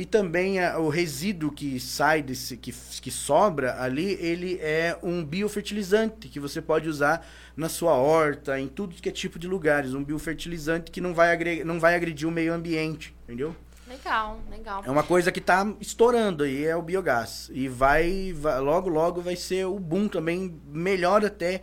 E 0.00 0.06
também 0.06 0.58
a- 0.58 0.78
o 0.78 0.88
resíduo 0.88 1.52
que 1.52 1.78
sai 1.78 2.22
desse, 2.22 2.56
que, 2.56 2.72
que 2.72 3.10
sobra 3.10 3.82
ali, 3.82 4.16
ele 4.18 4.58
é 4.62 4.96
um 5.02 5.22
biofertilizante 5.22 6.26
que 6.26 6.40
você 6.40 6.62
pode 6.62 6.88
usar 6.88 7.26
na 7.54 7.68
sua 7.68 7.92
horta, 7.92 8.58
em 8.58 8.66
tudo 8.66 8.94
que 8.96 9.10
é 9.10 9.12
tipo 9.12 9.38
de 9.38 9.46
lugares. 9.46 9.92
Um 9.92 10.02
biofertilizante 10.02 10.90
que 10.90 11.02
não 11.02 11.12
vai, 11.12 11.30
agre- 11.32 11.64
não 11.64 11.78
vai 11.78 11.94
agredir 11.94 12.26
o 12.26 12.30
meio 12.30 12.54
ambiente, 12.54 13.14
entendeu? 13.24 13.54
Legal, 13.86 14.40
legal. 14.50 14.82
É 14.86 14.90
uma 14.90 15.02
coisa 15.02 15.30
que 15.30 15.38
está 15.38 15.70
estourando 15.78 16.44
aí, 16.44 16.64
é 16.64 16.74
o 16.74 16.80
biogás. 16.80 17.50
E 17.52 17.68
vai, 17.68 18.32
vai- 18.34 18.58
logo, 18.58 18.88
logo 18.88 19.20
vai 19.20 19.36
ser 19.36 19.66
o 19.66 19.78
boom 19.78 20.08
também, 20.08 20.58
melhor 20.72 21.22
até 21.26 21.60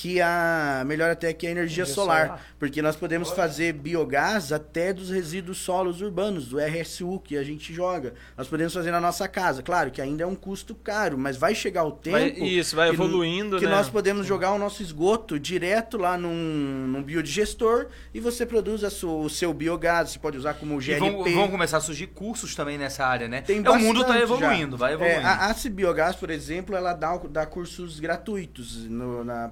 que 0.00 0.20
a 0.20 0.84
melhor 0.86 1.10
até 1.10 1.32
que 1.32 1.44
a 1.44 1.50
energia, 1.50 1.82
Energia 1.82 1.86
solar, 1.92 2.26
solar. 2.26 2.46
porque 2.56 2.80
nós 2.80 2.94
podemos 2.94 3.30
fazer 3.32 3.72
biogás 3.72 4.52
até 4.52 4.92
dos 4.92 5.10
resíduos 5.10 5.58
solos 5.58 6.00
urbanos, 6.00 6.46
do 6.46 6.58
RSU 6.60 7.18
que 7.18 7.36
a 7.36 7.42
gente 7.42 7.74
joga. 7.74 8.14
Nós 8.36 8.46
podemos 8.46 8.72
fazer 8.72 8.92
na 8.92 9.00
nossa 9.00 9.26
casa. 9.26 9.60
Claro 9.60 9.90
que 9.90 10.00
ainda 10.00 10.22
é 10.22 10.26
um 10.26 10.36
custo 10.36 10.72
caro, 10.72 11.18
mas 11.18 11.36
vai 11.36 11.52
chegar 11.52 11.82
o 11.82 11.90
tempo 11.90 12.16
Vai- 12.16 12.28
isso, 12.30 12.76
vai 12.76 12.90
que- 12.90 12.94
evoluindo, 12.94 13.58
que 13.58 13.64
né? 13.66 13.72
nós 13.72 13.88
podemos 13.88 14.24
jogar 14.24 14.52
o 14.52 14.58
nosso 14.58 14.82
esgoto 14.82 15.36
direto 15.36 15.98
lá 15.98 16.16
num, 16.16 16.86
num 16.86 17.02
biodigestor 17.02 17.86
e 18.14 18.20
você 18.20 18.46
produz 18.46 18.84
o 19.02 19.28
seu 19.28 19.52
biogás, 19.52 20.10
você 20.10 20.18
pode 20.20 20.36
usar 20.38 20.54
como 20.54 20.78
E 20.78 20.80
GLP. 20.80 21.10
vão, 21.10 21.32
vão 21.34 21.48
começar 21.50 21.78
a 21.78 21.80
surgir 21.80 22.06
cursos 22.06 22.54
também 22.54 22.78
nessa 22.78 23.04
área, 23.04 23.26
né? 23.26 23.40
Tem 23.40 23.56
é, 23.64 23.68
o 23.68 23.78
mundo 23.80 24.02
tá 24.02 24.12
bastante 24.12 24.22
evoluindo, 24.22 24.76
já. 24.76 24.76
vai 24.76 24.92
É, 24.92 24.94
evoluindo. 24.94 25.26
a, 25.26 25.46
a 25.46 25.54
Cibiogás, 25.54 26.14
por 26.14 26.30
exemplo, 26.30 26.76
ela 26.76 26.92
dá, 26.92 27.16
dá 27.28 27.44
cursos 27.44 27.98
gratuitos 27.98 28.86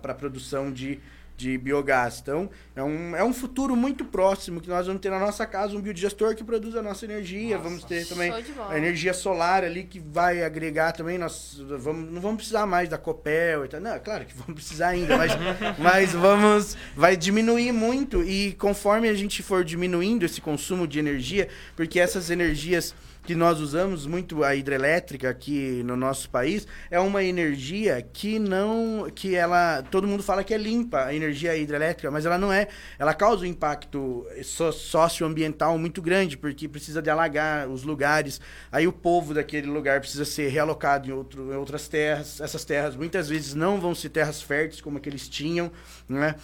para 0.01 0.15
produção 0.37 0.71
de, 0.71 1.01
de 1.37 1.57
biogás. 1.57 2.21
Então, 2.23 2.51
é 2.75 2.83
um, 2.83 3.17
é 3.17 3.25
um 3.25 3.33
futuro 3.33 3.75
muito 3.75 4.05
próximo 4.05 4.61
que 4.61 4.69
nós 4.69 4.87
vamos 4.87 5.01
ter 5.01 5.11
na 5.11 5.19
nossa 5.19 5.47
casa 5.47 5.75
um 5.75 5.81
biodigestor 5.81 6.35
que 6.35 6.45
produz 6.45 6.77
a 6.77 6.83
nossa 6.83 7.05
energia. 7.07 7.59
vamos 7.59 7.85
ter 7.85 8.07
também 8.07 8.31
a 8.69 8.77
energia 8.77 9.15
solar 9.15 9.65
ali 9.65 9.85
que 9.85 9.99
vai 9.99 10.45
agregar 10.45 10.93
também. 10.93 11.17
Nós 11.17 11.61
vamos, 11.79 12.13
não 12.13 12.21
vamos 12.21 12.37
precisar 12.37 12.67
mais 12.67 12.89
da 12.89 12.99
Copel 12.99 13.65
e 13.65 13.69
tal. 13.69 13.81
Não, 13.81 13.95
é 13.95 13.99
claro 13.99 14.27
que 14.27 14.35
vamos 14.35 14.55
precisar 14.55 14.89
ainda, 14.89 15.17
mas, 15.17 15.33
mas 15.79 16.13
vamos. 16.13 16.77
Vai 16.95 17.17
diminuir 17.17 17.73
muito. 17.73 18.23
E 18.23 18.53
conforme 18.53 19.09
a 19.09 19.15
gente 19.15 19.43
for 19.43 19.65
diminuindo 19.65 20.25
esse 20.25 20.41
consumo 20.41 20.87
de 20.87 20.99
energia, 20.99 21.49
porque 21.75 21.99
essas 21.99 22.31
energias 22.31 22.95
que 23.27 23.35
nós 23.35 23.61
usamos 23.61 24.07
muito 24.07 24.45
a 24.45 24.55
hidrelétrica 24.55 25.29
aqui 25.29 25.83
no 25.85 25.97
nosso 25.97 26.31
país 26.31 26.67
é 26.91 27.01
uma 27.01 27.25
energia 27.25 28.01
que 28.01 28.39
não 28.39 29.11
que 29.15 29.35
ela 29.35 29.83
todo 29.91 30.07
mundo 30.07 30.23
fala 30.23 30.45
que 30.45 30.55
é 30.55 30.57
limpa 30.57 31.05
a 31.07 31.15
energia 31.15 31.57
hidrelétrica 31.57 32.11
mas 32.11 32.25
ela 32.25 32.39
não 32.39 32.53
é. 32.53 32.69
Ela 32.99 33.13
causa 33.13 33.43
um 33.43 33.47
impacto 33.47 34.25
so- 34.45 34.73
socioambiental 34.73 35.77
muito 35.77 36.01
grande 36.01 36.37
porque 36.37 36.69
precisa 36.69 37.03
de 37.03 37.11
alagar 37.11 37.69
os 37.69 37.83
lugares. 37.83 38.41
Aí 38.71 38.87
o 38.87 38.93
povo 38.93 39.35
daquele 39.35 39.67
lugar 39.67 40.01
precisa 40.01 40.25
ser 40.25 40.49
realocado 40.49 41.09
em, 41.09 41.13
outro, 41.13 41.53
em 41.53 41.57
outras 41.57 41.89
terras. 41.89 42.41
Essas 42.41 42.65
terras 42.65 42.95
muitas 42.95 43.29
vezes 43.29 43.55
não 43.55 43.81
vão 43.81 43.95
ser 43.95 44.11
terras 44.11 44.41
férteis 44.41 44.81
como 44.81 45.01
que 45.01 45.09
eles 45.09 45.29
tinham 45.29 45.71
né 46.09 46.37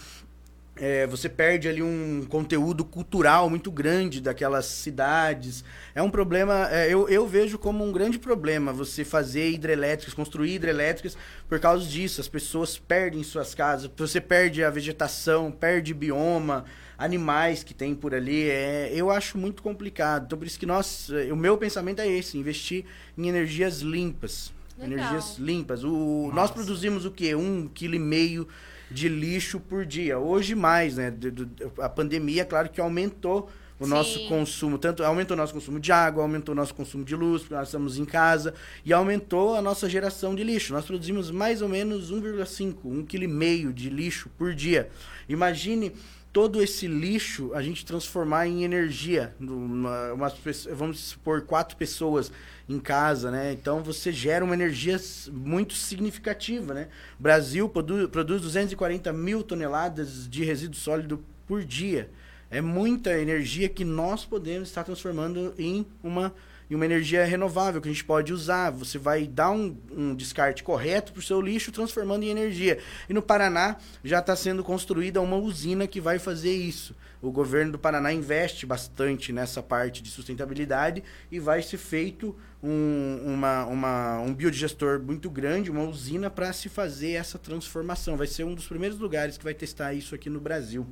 é, 0.75 1.07
você 1.07 1.29
perde 1.29 1.69
ali 1.69 1.83
um 1.83 2.25
conteúdo 2.29 2.85
cultural 2.85 3.51
muito 3.51 3.71
grande 3.71 4.21
daquelas 4.21 4.65
cidades. 4.65 5.63
É 5.95 6.03
um 6.03 6.11
problema, 6.11 6.69
é, 6.71 6.93
eu, 6.93 7.09
eu 7.09 7.27
vejo 7.27 7.59
como 7.59 7.85
um 7.85 7.93
grande 7.93 8.19
problema 8.19 8.73
você 8.73 9.05
fazer 9.05 9.51
hidrelétricas, 9.51 10.15
construir 10.15 10.55
hidrelétricas 10.55 11.17
por 11.47 11.61
causa 11.61 11.87
disso. 11.87 12.21
As 12.21 12.29
pessoas 12.29 12.79
perdem 12.79 13.23
suas 13.23 13.55
casas, 13.55 13.91
você 13.95 14.21
perde 14.21 14.65
a 14.65 14.71
vegetação, 14.71 15.51
perde 15.51 15.93
bioma, 15.93 16.65
animais 16.97 17.63
que 17.63 17.75
tem 17.75 17.95
por 17.95 18.15
ali. 18.15 18.49
É, 18.49 18.91
eu 18.95 19.11
acho 19.11 19.37
muito 19.37 19.63
complicado. 19.63 20.25
Então, 20.25 20.39
por 20.39 20.47
isso 20.47 20.59
que 20.59 20.67
nós, 20.67 21.11
o 21.31 21.37
meu 21.37 21.59
pensamento 21.59 22.01
é 22.01 22.09
esse: 22.09 22.39
investir 22.39 22.87
em 23.17 23.29
energias 23.29 23.81
limpas. 23.81 24.53
Legal. 24.79 24.99
Energias 24.99 25.37
limpas. 25.39 25.85
O, 25.85 26.31
nós 26.35 26.51
produzimos 26.51 27.05
o 27.05 27.11
quê? 27.11 27.35
Um 27.35 27.69
quilo 27.69 27.95
e 27.95 27.99
meio 27.99 28.49
de 28.93 29.09
lixo 29.09 29.59
por 29.59 29.85
dia. 29.87 30.19
Hoje 30.19 30.55
mais, 30.55 30.97
né? 30.97 31.11
Do- 31.11 31.31
do- 31.31 31.73
A 31.83 31.89
pandemia, 31.89 32.45
claro 32.45 32.69
que 32.69 32.81
aumentou 32.81 33.49
o 33.81 33.85
Sim. 33.85 33.91
nosso 33.91 34.29
consumo, 34.29 34.79
tanto 34.79 35.03
aumentou 35.03 35.35
o 35.37 35.41
nosso 35.41 35.53
consumo 35.53 35.81
de 35.81 35.91
água, 35.91 36.23
aumentou 36.23 36.53
o 36.53 36.57
nosso 36.57 36.73
consumo 36.75 37.05
de 37.05 37.17
luz, 37.17 37.43
porque 37.43 37.55
nós 37.55 37.67
estamos 37.69 37.99
em 37.99 38.05
casa, 38.05 38.55
e 38.85 38.93
aumentou 38.93 39.57
a 39.57 39.63
nossa 39.63 39.89
geração 39.89 40.35
de 40.37 40.45
lixo. 40.45 40.73
Nós 40.73 40.85
produzimos 40.85 41.31
mais 41.33 41.63
ou 41.63 41.69
menos 41.69 42.13
1,5, 42.13 42.75
1,5 42.85 43.07
kg 43.07 43.73
de 43.73 43.91
lixo 43.91 44.29
por 44.39 44.55
dia. 44.55 44.89
Imagine 45.29 45.93
todo 46.33 46.63
esse 46.63 46.87
lixo 46.87 47.51
a 47.55 47.63
gente 47.63 47.85
transformar 47.85 48.47
em 48.47 48.65
energia. 48.65 49.35
Uma, 49.41 50.31
pessoas- 50.31 50.77
vamos 50.77 50.99
supor 51.01 51.43
quatro 51.43 51.77
pessoas 51.77 52.33
em 52.69 52.79
casa, 52.79 53.31
né? 53.31 53.53
Então 53.53 53.83
você 53.83 54.11
gera 54.11 54.45
uma 54.45 54.55
energia 54.55 54.99
muito 55.31 55.75
significativa, 55.75 56.73
né? 56.73 56.89
O 57.19 57.23
Brasil 57.23 57.69
produ- 57.69 58.09
produz 58.09 58.41
240 58.43 59.13
mil 59.13 59.43
toneladas 59.43 60.29
de 60.29 60.43
resíduo 60.45 60.79
sólido 60.79 61.23
por 61.47 61.63
dia. 61.65 62.09
É 62.51 62.61
muita 62.61 63.19
energia 63.19 63.69
que 63.69 63.85
nós 63.85 64.25
podemos 64.25 64.69
estar 64.69 64.85
transformando 64.85 65.55
em 65.59 65.87
uma, 66.03 66.35
em 66.73 66.75
uma 66.75 66.87
energia 66.87 67.23
renovável 67.27 67.83
que 67.83 67.89
a 67.89 67.93
gente 67.93 68.03
pode 68.03 68.33
usar. 68.33 68.71
Você 68.71 68.97
vai 68.97 69.27
dar 69.27 69.51
um, 69.51 69.77
um 69.91 70.15
descarte 70.15 70.63
correto 70.63 71.13
para 71.13 71.21
o 71.21 71.23
seu 71.23 71.39
lixo, 71.39 71.71
transformando 71.71 72.23
em 72.23 72.31
energia. 72.31 72.79
E 73.11 73.13
no 73.13 73.21
Paraná 73.21 73.77
já 74.03 74.21
está 74.21 74.35
sendo 74.35 74.65
construída 74.65 75.21
uma 75.21 75.37
usina 75.37 75.87
que 75.87 76.01
vai 76.01 76.19
fazer 76.19 76.53
isso. 76.53 76.97
O 77.21 77.31
governo 77.31 77.73
do 77.73 77.79
Paraná 77.79 78.11
investe 78.11 78.65
bastante 78.65 79.35
nessa 79.35 79.63
parte 79.63 80.03
de 80.03 80.09
sustentabilidade 80.09 81.05
e 81.31 81.39
vai 81.39 81.61
ser 81.63 81.77
feito 81.77 82.35
um, 82.63 83.21
uma, 83.23 83.67
uma, 83.67 84.21
um 84.21 84.33
biodigestor 84.33 84.99
muito 84.99 85.29
grande, 85.29 85.71
uma 85.71 85.85
usina 85.85 86.31
para 86.31 86.55
se 86.55 86.71
fazer 86.71 87.13
essa 87.13 87.39
transformação. 87.39 88.17
Vai 88.17 88.27
ser 88.27 88.45
um 88.45 88.55
dos 88.55 88.67
primeiros 88.67 88.99
lugares 88.99 89.37
que 89.37 89.45
vai 89.45 89.53
testar 89.53 89.93
isso 89.93 90.15
aqui 90.15 90.31
no 90.31 90.41
Brasil. 90.41 90.87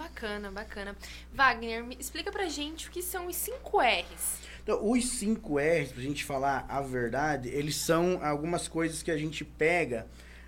Bacana, 0.00 0.50
bacana. 0.50 0.96
Wagner, 1.30 1.84
explica 1.98 2.32
pra 2.32 2.48
gente 2.48 2.88
o 2.88 2.90
que 2.90 3.02
são 3.02 3.26
os 3.26 3.36
5 3.36 3.80
R's. 3.82 4.38
Então, 4.62 4.90
os 4.90 5.04
5 5.04 5.58
R's, 5.58 5.92
pra 5.92 6.02
gente 6.02 6.24
falar 6.24 6.64
a 6.70 6.80
verdade, 6.80 7.50
eles 7.50 7.76
são 7.76 8.18
algumas 8.24 8.66
coisas 8.66 9.02
que 9.02 9.10
a 9.10 9.18
gente 9.18 9.44
pega 9.44 10.06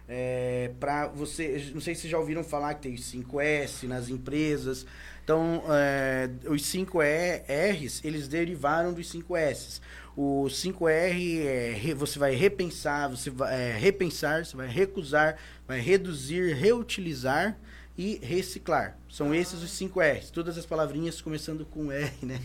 é, 0.09 0.71
para 0.81 1.09
você. 1.09 1.71
Não 1.75 1.83
sei 1.83 1.95
se 1.95 2.09
já 2.09 2.19
ouviram 2.19 2.43
falar 2.43 2.73
que 2.73 2.81
tem 2.81 2.95
os 2.95 3.03
5S 3.13 3.83
nas 3.83 4.09
empresas. 4.09 4.87
Então, 5.23 5.63
é, 5.69 6.31
os 6.49 6.65
5 6.65 7.01
R's, 7.01 8.01
eles 8.03 8.29
derivaram 8.29 8.95
dos 8.95 9.11
5 9.11 9.37
S's. 9.37 9.83
O 10.17 10.45
5R 10.45 11.45
é 11.45 11.95
você 11.95 12.19
vai 12.19 12.35
repensar, 12.35 13.11
você 13.11 13.29
vai 13.29 13.55
é, 13.55 13.77
repensar, 13.77 14.47
você 14.47 14.57
vai 14.57 14.69
recusar, 14.69 15.37
vai 15.69 15.79
reduzir, 15.79 16.55
reutilizar 16.55 17.59
e 17.97 18.18
reciclar. 18.22 18.97
São 19.09 19.34
esses 19.34 19.62
os 19.62 19.70
5 19.70 20.01
R's. 20.01 20.30
Todas 20.30 20.57
as 20.57 20.64
palavrinhas 20.64 21.20
começando 21.20 21.66
com 21.66 21.93
R, 21.93 22.12
né? 22.22 22.40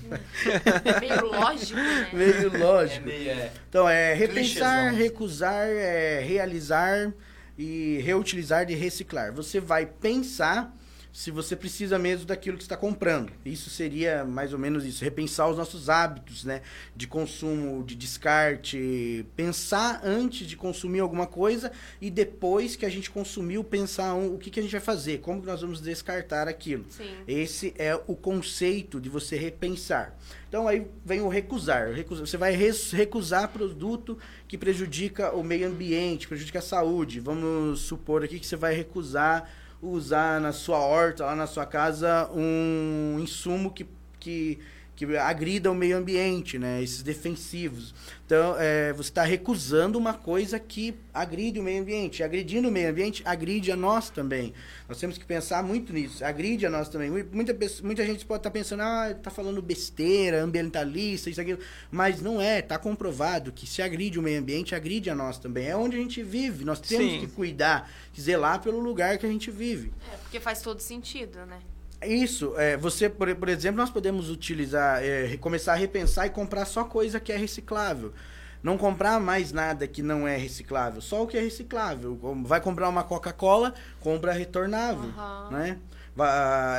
Meio 1.00 1.26
lógico, 1.26 1.80
né? 1.80 2.10
Meio 2.14 2.58
lógico. 2.58 3.10
É 3.10 3.12
meio, 3.12 3.30
é. 3.32 3.52
Então, 3.70 3.88
é 3.88 4.14
repensar, 4.14 4.90
Clichêzão. 4.90 4.96
recusar, 4.96 5.68
é, 5.68 6.20
realizar 6.20 7.14
e 7.58 8.00
reutilizar 8.04 8.70
e 8.70 8.76
reciclar. 8.76 9.34
Você 9.34 9.60
vai 9.60 9.86
pensar 9.86 10.77
se 11.12 11.32
você 11.32 11.56
precisa 11.56 11.98
mesmo 11.98 12.26
daquilo 12.26 12.58
que 12.58 12.64
está 12.64 12.78
comprando. 12.78 13.32
Isso 13.46 13.70
seria 13.70 14.24
mais 14.24 14.54
ou 14.54 14.60
menos 14.60 14.86
isso, 14.86 15.04
repensar 15.04 15.50
os 15.50 15.58
nossos 15.58 15.90
hábitos, 15.90 16.44
né, 16.44 16.62
de 16.96 17.08
consumo, 17.08 17.84
de 17.84 17.96
descarte, 17.96 19.26
pensar 19.36 20.02
antes 20.04 20.48
de 20.48 20.56
consumir 20.56 21.00
alguma 21.00 21.26
coisa 21.26 21.72
e 22.02 22.10
depois 22.10 22.76
que 22.76 22.86
a 22.86 22.90
gente 22.90 23.10
consumiu, 23.10 23.64
pensar 23.64 24.14
um, 24.14 24.36
o 24.36 24.38
que, 24.38 24.50
que 24.50 24.60
a 24.60 24.64
gente 24.64 24.72
vai 24.72 24.82
fazer, 24.82 25.20
como 25.20 25.42
que 25.42 25.48
nós 25.48 25.62
vamos 25.62 25.82
descartar 25.82 26.48
aquilo. 26.48 26.86
Sim. 26.90 27.10
Esse 27.28 27.74
é 27.78 27.96
o 28.08 28.16
conceito 28.16 29.00
de 29.02 29.10
você 29.10 29.36
repensar. 29.36 30.16
Então 30.48 30.68
aí 30.68 30.88
vem 31.04 31.22
o 31.22 31.28
recusar. 31.28 31.92
Recusa- 31.92 32.26
Você 32.26 32.38
vai 32.38 32.54
recusar 32.56 33.50
produto 33.50 34.18
que 34.48 34.58
prejudica 34.58 35.32
o 35.36 35.44
meio 35.44 35.68
ambiente, 35.68 36.28
prejudica 36.28 36.60
a 36.60 36.62
saúde. 36.62 37.20
Vamos 37.20 37.82
supor 37.82 38.24
aqui 38.24 38.40
que 38.40 38.46
você 38.48 38.56
vai 38.56 38.74
recusar 38.74 39.50
usar 39.82 40.40
na 40.42 40.52
sua 40.52 40.80
horta, 40.80 41.26
lá 41.26 41.36
na 41.36 41.48
sua 41.48 41.66
casa, 41.66 42.30
um 42.34 43.18
insumo 43.20 43.72
que, 43.72 43.86
que, 44.20 44.60
que 44.98 45.16
agrida 45.16 45.72
o 45.72 45.76
meio 45.76 45.96
ambiente, 45.96 46.58
né? 46.58 46.82
Esses 46.82 47.04
defensivos. 47.04 47.94
Então, 48.26 48.56
é, 48.58 48.92
você 48.94 49.10
está 49.12 49.22
recusando 49.24 49.96
uma 49.98 50.14
coisa 50.16 50.60
que 50.60 50.96
agride 51.14 51.60
o 51.60 51.64
meio 51.64 51.84
ambiente. 51.84 52.24
Agredindo 52.24 52.68
o 52.68 52.72
meio 52.72 52.90
ambiente, 52.90 53.22
agride 53.24 53.72
a 53.72 53.76
nós 53.76 54.10
também. 54.10 54.54
Nós 54.90 55.00
temos 55.00 55.16
que 55.20 55.24
pensar 55.24 55.62
muito 55.64 55.94
nisso. 55.94 56.26
Agride 56.26 56.66
a 56.66 56.70
nós 56.72 56.90
também. 56.90 57.12
Mui- 57.12 57.28
Muita, 57.32 57.56
muita 57.84 58.04
gente 58.04 58.26
pode 58.26 58.40
estar 58.40 58.50
pensando, 58.50 58.82
ah, 58.82 59.16
tá 59.22 59.30
falando 59.30 59.62
besteira, 59.62 60.42
ambientalista, 60.44 61.30
isso, 61.30 61.40
aquilo. 61.40 61.60
Mas 61.92 62.20
não 62.20 62.42
é. 62.42 62.58
Está 62.58 62.80
comprovado 62.80 63.52
que 63.52 63.68
se 63.68 63.84
agride 63.84 64.18
o 64.18 64.22
meio 64.24 64.40
ambiente, 64.40 64.74
agride 64.74 65.12
a 65.12 65.16
nós 65.16 65.38
também. 65.38 65.68
É 65.68 65.76
onde 65.78 65.96
a 65.96 66.00
gente 66.00 66.24
vive. 66.24 66.66
Nós 66.66 66.80
temos 66.80 67.12
Sim. 67.12 67.20
que 67.20 67.28
cuidar, 67.28 67.88
zelar 68.20 68.62
pelo 68.64 68.80
lugar 68.80 69.20
que 69.20 69.28
a 69.28 69.30
gente 69.30 69.52
vive. 69.52 69.94
É, 70.12 70.18
porque 70.18 70.40
faz 70.40 70.60
todo 70.60 70.80
sentido, 70.80 71.46
né? 71.46 71.60
Isso, 72.06 72.54
é, 72.58 72.78
você, 72.78 73.10
por, 73.10 73.34
por 73.36 73.50
exemplo, 73.50 73.78
nós 73.78 73.90
podemos 73.90 74.30
utilizar, 74.30 75.04
é, 75.04 75.36
começar 75.38 75.74
a 75.74 75.76
repensar 75.76 76.28
e 76.28 76.30
comprar 76.30 76.66
só 76.66 76.84
coisa 76.84 77.20
que 77.20 77.32
é 77.32 77.38
reciclável. 77.38 78.14
Não 78.62 78.78
comprar 78.78 79.20
mais 79.20 79.52
nada 79.52 79.88
que 79.88 80.02
não 80.02 80.28
é 80.28 80.36
reciclável, 80.36 81.00
só 81.02 81.24
o 81.24 81.28
que 81.28 81.38
é 81.38 81.42
reciclável. 81.42 82.18
Vai 82.44 82.60
comprar 82.60 82.90
uma 82.90 83.04
Coca-Cola, 83.04 83.74
compra 84.00 84.32
retornável, 84.34 85.10
Aham. 85.18 85.50
né? 85.52 85.78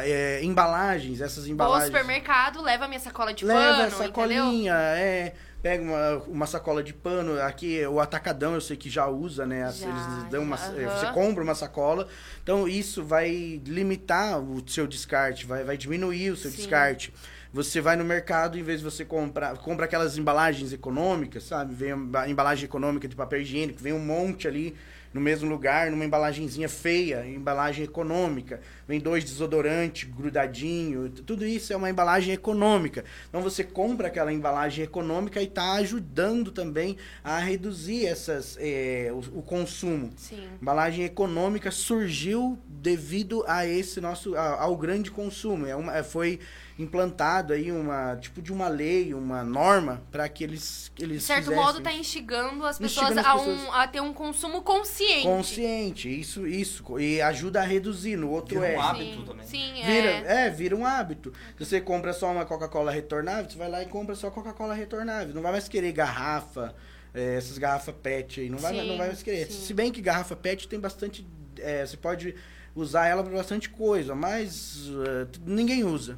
É, 0.05 0.41
embalagens, 0.43 1.21
essas 1.21 1.45
Vou 1.45 1.47
ao 1.47 1.53
embalagens. 1.53 1.87
supermercado, 1.87 2.61
leva 2.61 2.89
minha 2.89 2.99
sacola 2.99 3.33
de 3.33 3.45
Leva 3.45 3.61
pano, 3.61 3.83
a 3.83 3.87
entendeu? 3.87 4.07
sacolinha, 4.07 4.75
é, 4.75 5.35
pega 5.63 5.83
uma, 5.83 6.17
uma 6.29 6.47
sacola 6.47 6.83
de 6.83 6.93
pano. 6.93 7.41
Aqui, 7.43 7.85
o 7.87 8.01
Atacadão, 8.01 8.55
eu 8.55 8.61
sei 8.61 8.77
que 8.77 8.89
já 8.89 9.07
usa, 9.07 9.47
né? 9.47 9.65
As- 9.65 9.79
Já, 9.79 9.89
Eles 9.89 10.31
dão 10.31 10.43
uma, 10.43 10.57
aham. 10.57 10.99
Você 10.99 11.07
compra 11.13 11.43
uma 11.43 11.55
sacola. 11.55 12.09
Então, 12.43 12.69
isso 12.69 13.05
vai 13.05 13.61
limitar 13.65 14.41
o 14.41 14.63
seu 14.69 14.87
descarte, 14.87 15.47
vai, 15.47 15.65
vai 15.65 15.77
diminuir 15.77 16.31
o 16.31 16.37
seu 16.37 16.51
Sim. 16.51 16.57
descarte. 16.57 17.13
Você 17.53 17.81
vai 17.81 17.97
no 17.97 18.05
mercado, 18.05 18.59
em 18.59 18.63
vez 18.63 18.81
de 18.81 18.85
você 18.85 19.05
comprar, 19.07 19.57
compra 19.57 19.87
aquelas 19.87 20.19
embalagens 20.19 20.73
econômicas, 20.73 21.45
sabe? 21.45 21.75
Vem 21.75 21.93
a 22.15 22.29
embalagem 22.29 22.67
econômica 22.67 23.09
de 23.09 23.17
papel 23.17 23.41
higiênico, 23.41 23.83
vem 23.83 23.95
um 23.95 23.99
monte 24.05 24.47
ali 24.47 24.77
no 25.19 25.25
mesmo 25.25 25.49
lugar, 25.51 25.91
numa 25.91 26.05
embalagenzinha 26.05 26.69
feia, 26.69 27.27
embalagem 27.27 27.85
econômica. 27.85 28.61
Vem 28.87 29.01
dois 29.01 29.25
desodorantes 29.25 30.09
grudadinho, 30.09 31.11
tudo 31.11 31.45
isso 31.45 31.73
é 31.73 31.77
uma 31.77 31.91
embalagem 31.91 32.33
econômica. 32.33 33.05
Então 33.29 33.43
você 33.43 33.65
compra 33.65 34.07
aquela 34.07 34.33
embalagem 34.33 34.85
econômica 34.85 35.41
e 35.43 35.45
está 35.45 35.73
ajudando 35.73 36.53
também 36.53 36.97
a 37.25 37.39
reduzir 37.41 38.07
essas, 38.07 38.57
eh, 38.61 39.11
o, 39.13 39.41
o 39.41 39.43
consumo. 39.43 40.11
Sim. 40.17 40.47
Embalagem 40.63 41.05
econômica 41.05 41.71
surgiu 41.73 42.57
devido 42.69 43.45
a 43.49 43.67
esse 43.67 44.01
nosso 44.01 44.37
a- 44.37 44.61
ao 44.63 44.77
grande 44.77 45.11
consumo. 45.11 45.67
É 45.67 45.75
uma, 45.75 45.97
é- 45.99 46.03
foi 46.05 46.39
implantado 46.79 47.53
aí 47.53 47.73
uma 47.73 48.17
tipo 48.17 48.41
de 48.41 48.53
uma 48.53 48.69
lei, 48.69 49.13
uma 49.13 49.43
norma 49.43 50.01
para 50.13 50.29
que 50.29 50.45
eles 50.45 50.91
que 50.95 51.05
De 51.05 51.13
eles 51.13 51.23
certo 51.25 51.45
fizessem 51.47 51.65
modo, 51.65 51.81
tá 51.81 51.93
instigando 51.93 52.65
as 52.65 52.79
pessoas, 52.79 53.11
Instigando 53.11 53.21
as 53.21 53.27
a, 53.27 53.39
pessoas. 53.39 53.61
um- 53.61 53.73
a 53.73 53.89
ter 53.89 54.01
um 54.01 54.13
consumo 54.13 54.63
consciente. 54.63 55.25
consciente, 55.25 56.21
isso 56.21 56.47
isso 56.47 56.99
e 57.01 57.21
ajuda 57.21 57.61
a 57.61 57.65
reduzir. 57.65 58.17
No 58.17 58.31
outro 58.31 58.61
Vira 58.61 58.73
é 58.73 58.77
um 58.77 58.81
hábito 58.81 59.17
Sim, 59.21 59.25
também. 59.25 59.47
Sim, 59.47 59.73
Vira, 59.75 60.09
é. 60.11 60.47
é, 60.47 60.51
vira 60.51 60.77
um 60.77 60.87
hábito. 60.87 61.33
Se 61.59 61.65
você 61.67 61.81
compra 61.81 62.13
só 62.13 62.31
uma 62.31 62.45
Coca-Cola 62.45 62.93
retornável, 62.93 63.51
você 63.51 63.59
vai 63.59 63.69
lá 63.71 63.83
e 63.83 63.87
compra 63.87 64.15
só 64.15 64.31
Coca-Cola 64.31 64.75
retornável. 64.75 65.35
Não 65.35 65.43
vai 65.43 65.53
mais 65.53 65.69
querer 65.69 65.91
garrafa, 65.93 66.75
é, 67.13 67.37
essas 67.37 67.59
garrafas 67.59 67.95
PET 68.03 68.41
aí. 68.43 68.49
Não 68.49 68.59
vai, 68.59 68.75
Sim, 68.75 68.87
não 68.89 68.97
vai 68.97 69.09
mais 69.09 69.23
querer. 69.23 69.47
sim. 69.51 69.67
Se 69.67 69.75
bem 69.75 69.91
que 69.91 70.01
garrafa 70.01 70.37
PET 70.37 70.69
tem 70.69 70.79
bastante. 70.79 71.27
é, 71.59 71.85
você 71.85 71.97
pode 71.97 72.37
usar 72.73 73.07
ela 73.09 73.25
para 73.25 73.33
bastante 73.33 73.69
coisa, 73.69 74.15
mas 74.15 74.89
é, 75.21 75.25
t- 75.25 75.41
ninguém 75.45 75.83
usa. 75.83 76.17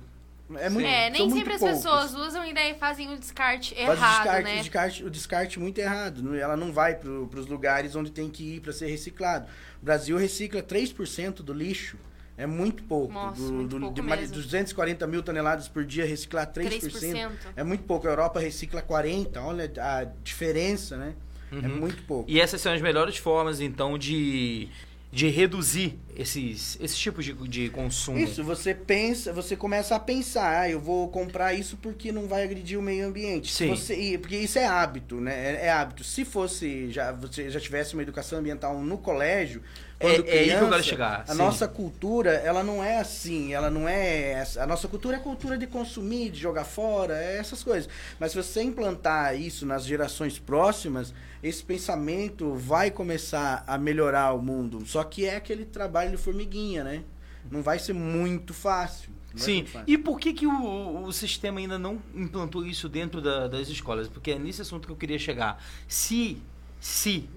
É, 0.59 0.69
muito, 0.69 0.87
É, 0.89 1.11
nem 1.11 1.23
muito 1.23 1.37
sempre 1.37 1.55
as 1.55 1.61
poucos. 1.61 1.77
pessoas 1.77 2.15
usam 2.15 2.45
e 2.47 2.53
daí 2.53 2.75
fazem 2.75 3.13
o 3.13 3.19
descarte 3.19 3.75
Faz 3.75 3.89
errado, 3.99 4.21
o 4.21 4.23
descarte, 4.25 4.43
né? 4.45 4.53
o 4.55 4.59
descarte, 4.63 5.05
o 5.05 5.11
descarte 5.11 5.61
muito 5.61 5.79
errado. 5.79 6.35
Ela 6.37 6.57
não 6.57 6.73
vai 6.73 6.95
para 6.97 7.09
os 7.11 7.47
lugares 7.47 7.95
onde 7.95 8.11
tem 8.11 8.29
que 8.29 8.57
ir 8.57 8.61
para 8.61 8.73
ser 8.73 8.87
reciclado. 8.87 9.47
O 9.81 9.85
Brasil 9.85 10.17
recicla 10.17 10.63
3% 10.63 11.35
do 11.43 11.53
lixo. 11.53 11.97
É 12.37 12.47
muito 12.47 12.83
pouco. 12.85 13.13
Nossa, 13.13 13.41
do, 13.43 13.53
muito 13.53 13.69
do- 13.69 13.81
pouco 13.81 13.95
de 13.95 14.03
mesmo. 14.03 14.35
240 14.35 15.07
mil 15.07 15.23
toneladas 15.23 15.69
por 15.69 15.85
dia, 15.85 16.07
reciclar 16.07 16.47
3%. 16.51 16.81
3%. 16.91 17.31
É 17.55 17.63
muito 17.63 17.85
pouco. 17.85 18.07
A 18.07 18.11
Europa 18.11 18.41
recicla 18.41 18.81
40%. 18.83 19.37
Olha 19.45 19.71
a 19.79 20.05
diferença, 20.25 20.97
né? 20.97 21.15
É 21.53 21.55
Uhum. 21.57 21.77
muito 21.77 22.03
pouco. 22.05 22.31
E 22.31 22.41
essas 22.41 22.61
são 22.61 22.73
as 22.73 22.81
melhores 22.81 23.17
formas, 23.19 23.61
então, 23.61 23.99
de, 23.99 24.69
de 25.13 25.29
reduzir 25.29 25.99
esses, 26.17 26.79
esses 26.81 26.97
tipos 26.97 27.25
de, 27.25 27.33
de 27.33 27.69
consumo. 27.71 28.19
Isso, 28.19 28.45
você 28.45 28.73
pensa, 28.73 29.33
você 29.33 29.57
começa 29.57 29.97
a 29.97 29.99
pensar, 29.99 30.61
ah, 30.61 30.71
eu 30.71 30.81
vou 30.81 31.09
comprar 31.09 31.53
isso 31.53 31.77
porque 31.77 32.13
não 32.13 32.29
vai 32.29 32.45
agredir 32.45 32.79
o 32.79 32.83
meio 32.83 33.07
ambiente. 33.07 33.53
Sim. 33.53 33.69
Você, 33.69 34.19
porque 34.21 34.37
isso 34.37 34.59
é 34.59 34.67
hábito, 34.67 35.21
né? 35.21 35.57
É, 35.57 35.67
é 35.67 35.71
hábito. 35.71 36.05
Se 36.05 36.25
fosse, 36.25 36.91
já, 36.93 37.11
você 37.11 37.51
já 37.51 37.59
tivesse 37.59 37.95
uma 37.95 38.03
educação 38.03 38.39
ambiental 38.39 38.81
no 38.81 38.99
colégio, 38.99 39.63
quando 40.01 40.27
É- 40.27 40.37
é 40.37 40.39
aí 40.41 40.45
que 40.47 40.51
eu 40.51 40.59
quero 40.59 40.67
criança, 40.69 40.83
chegar, 40.83 41.25
A 41.29 41.33
sim. 41.33 41.39
nossa 41.39 41.69
cultura, 41.69 42.31
ela 42.33 42.65
não 42.65 42.83
é 42.83 42.99
assim, 42.99 43.53
ela 43.53 43.71
não 43.71 43.89
é 43.89 44.33
essa. 44.33 44.63
A 44.63 44.67
nossa 44.67 44.89
cultura 44.89 45.17
é 45.19 45.21
cultura 45.21 45.59
de 45.59 45.67
consumir, 45.67 46.31
de 46.31 46.41
jogar 46.41 46.65
fora, 46.65 47.17
é 47.23 47.37
essas 47.37 47.63
coisas. 47.63 47.89
Mas 48.19 48.33
se 48.33 48.37
você 48.43 48.63
implantar 48.63 49.39
isso 49.39 49.67
nas 49.67 49.85
gerações 49.85 50.39
próximas, 50.39 51.13
esse 51.43 51.63
pensamento 51.63 52.55
vai 52.55 52.91
começar 52.91 53.63
a 53.67 53.77
melhorar 53.79 54.33
o 54.33 54.43
mundo. 54.43 54.85
Só 54.87 55.05
que 55.05 55.27
é 55.27 55.37
aquele 55.37 55.65
trabalho 55.65 56.11
de 56.13 56.17
formiguinha, 56.17 56.83
né? 56.83 57.03
Não 57.51 57.63
vai 57.63 57.79
ser 57.79 57.93
muito 57.93 58.53
fácil. 58.55 59.11
Sim. 59.37 59.65
E 59.87 59.97
por 59.97 60.19
que, 60.19 60.33
que 60.33 60.47
o, 60.47 61.05
o 61.05 61.13
sistema 61.13 61.61
ainda 61.61 61.79
não 61.79 62.03
implantou 62.15 62.67
isso 62.67 62.89
dentro 62.89 63.21
da- 63.21 63.47
das 63.47 63.69
escolas? 63.69 64.09
Porque 64.09 64.33
é 64.33 64.39
nesse 64.39 64.61
assunto 64.63 64.87
que 64.87 64.93
eu 64.93 64.97
queria 64.97 65.19
chegar. 65.21 65.63
Se, 65.87 66.43
se 66.81 67.29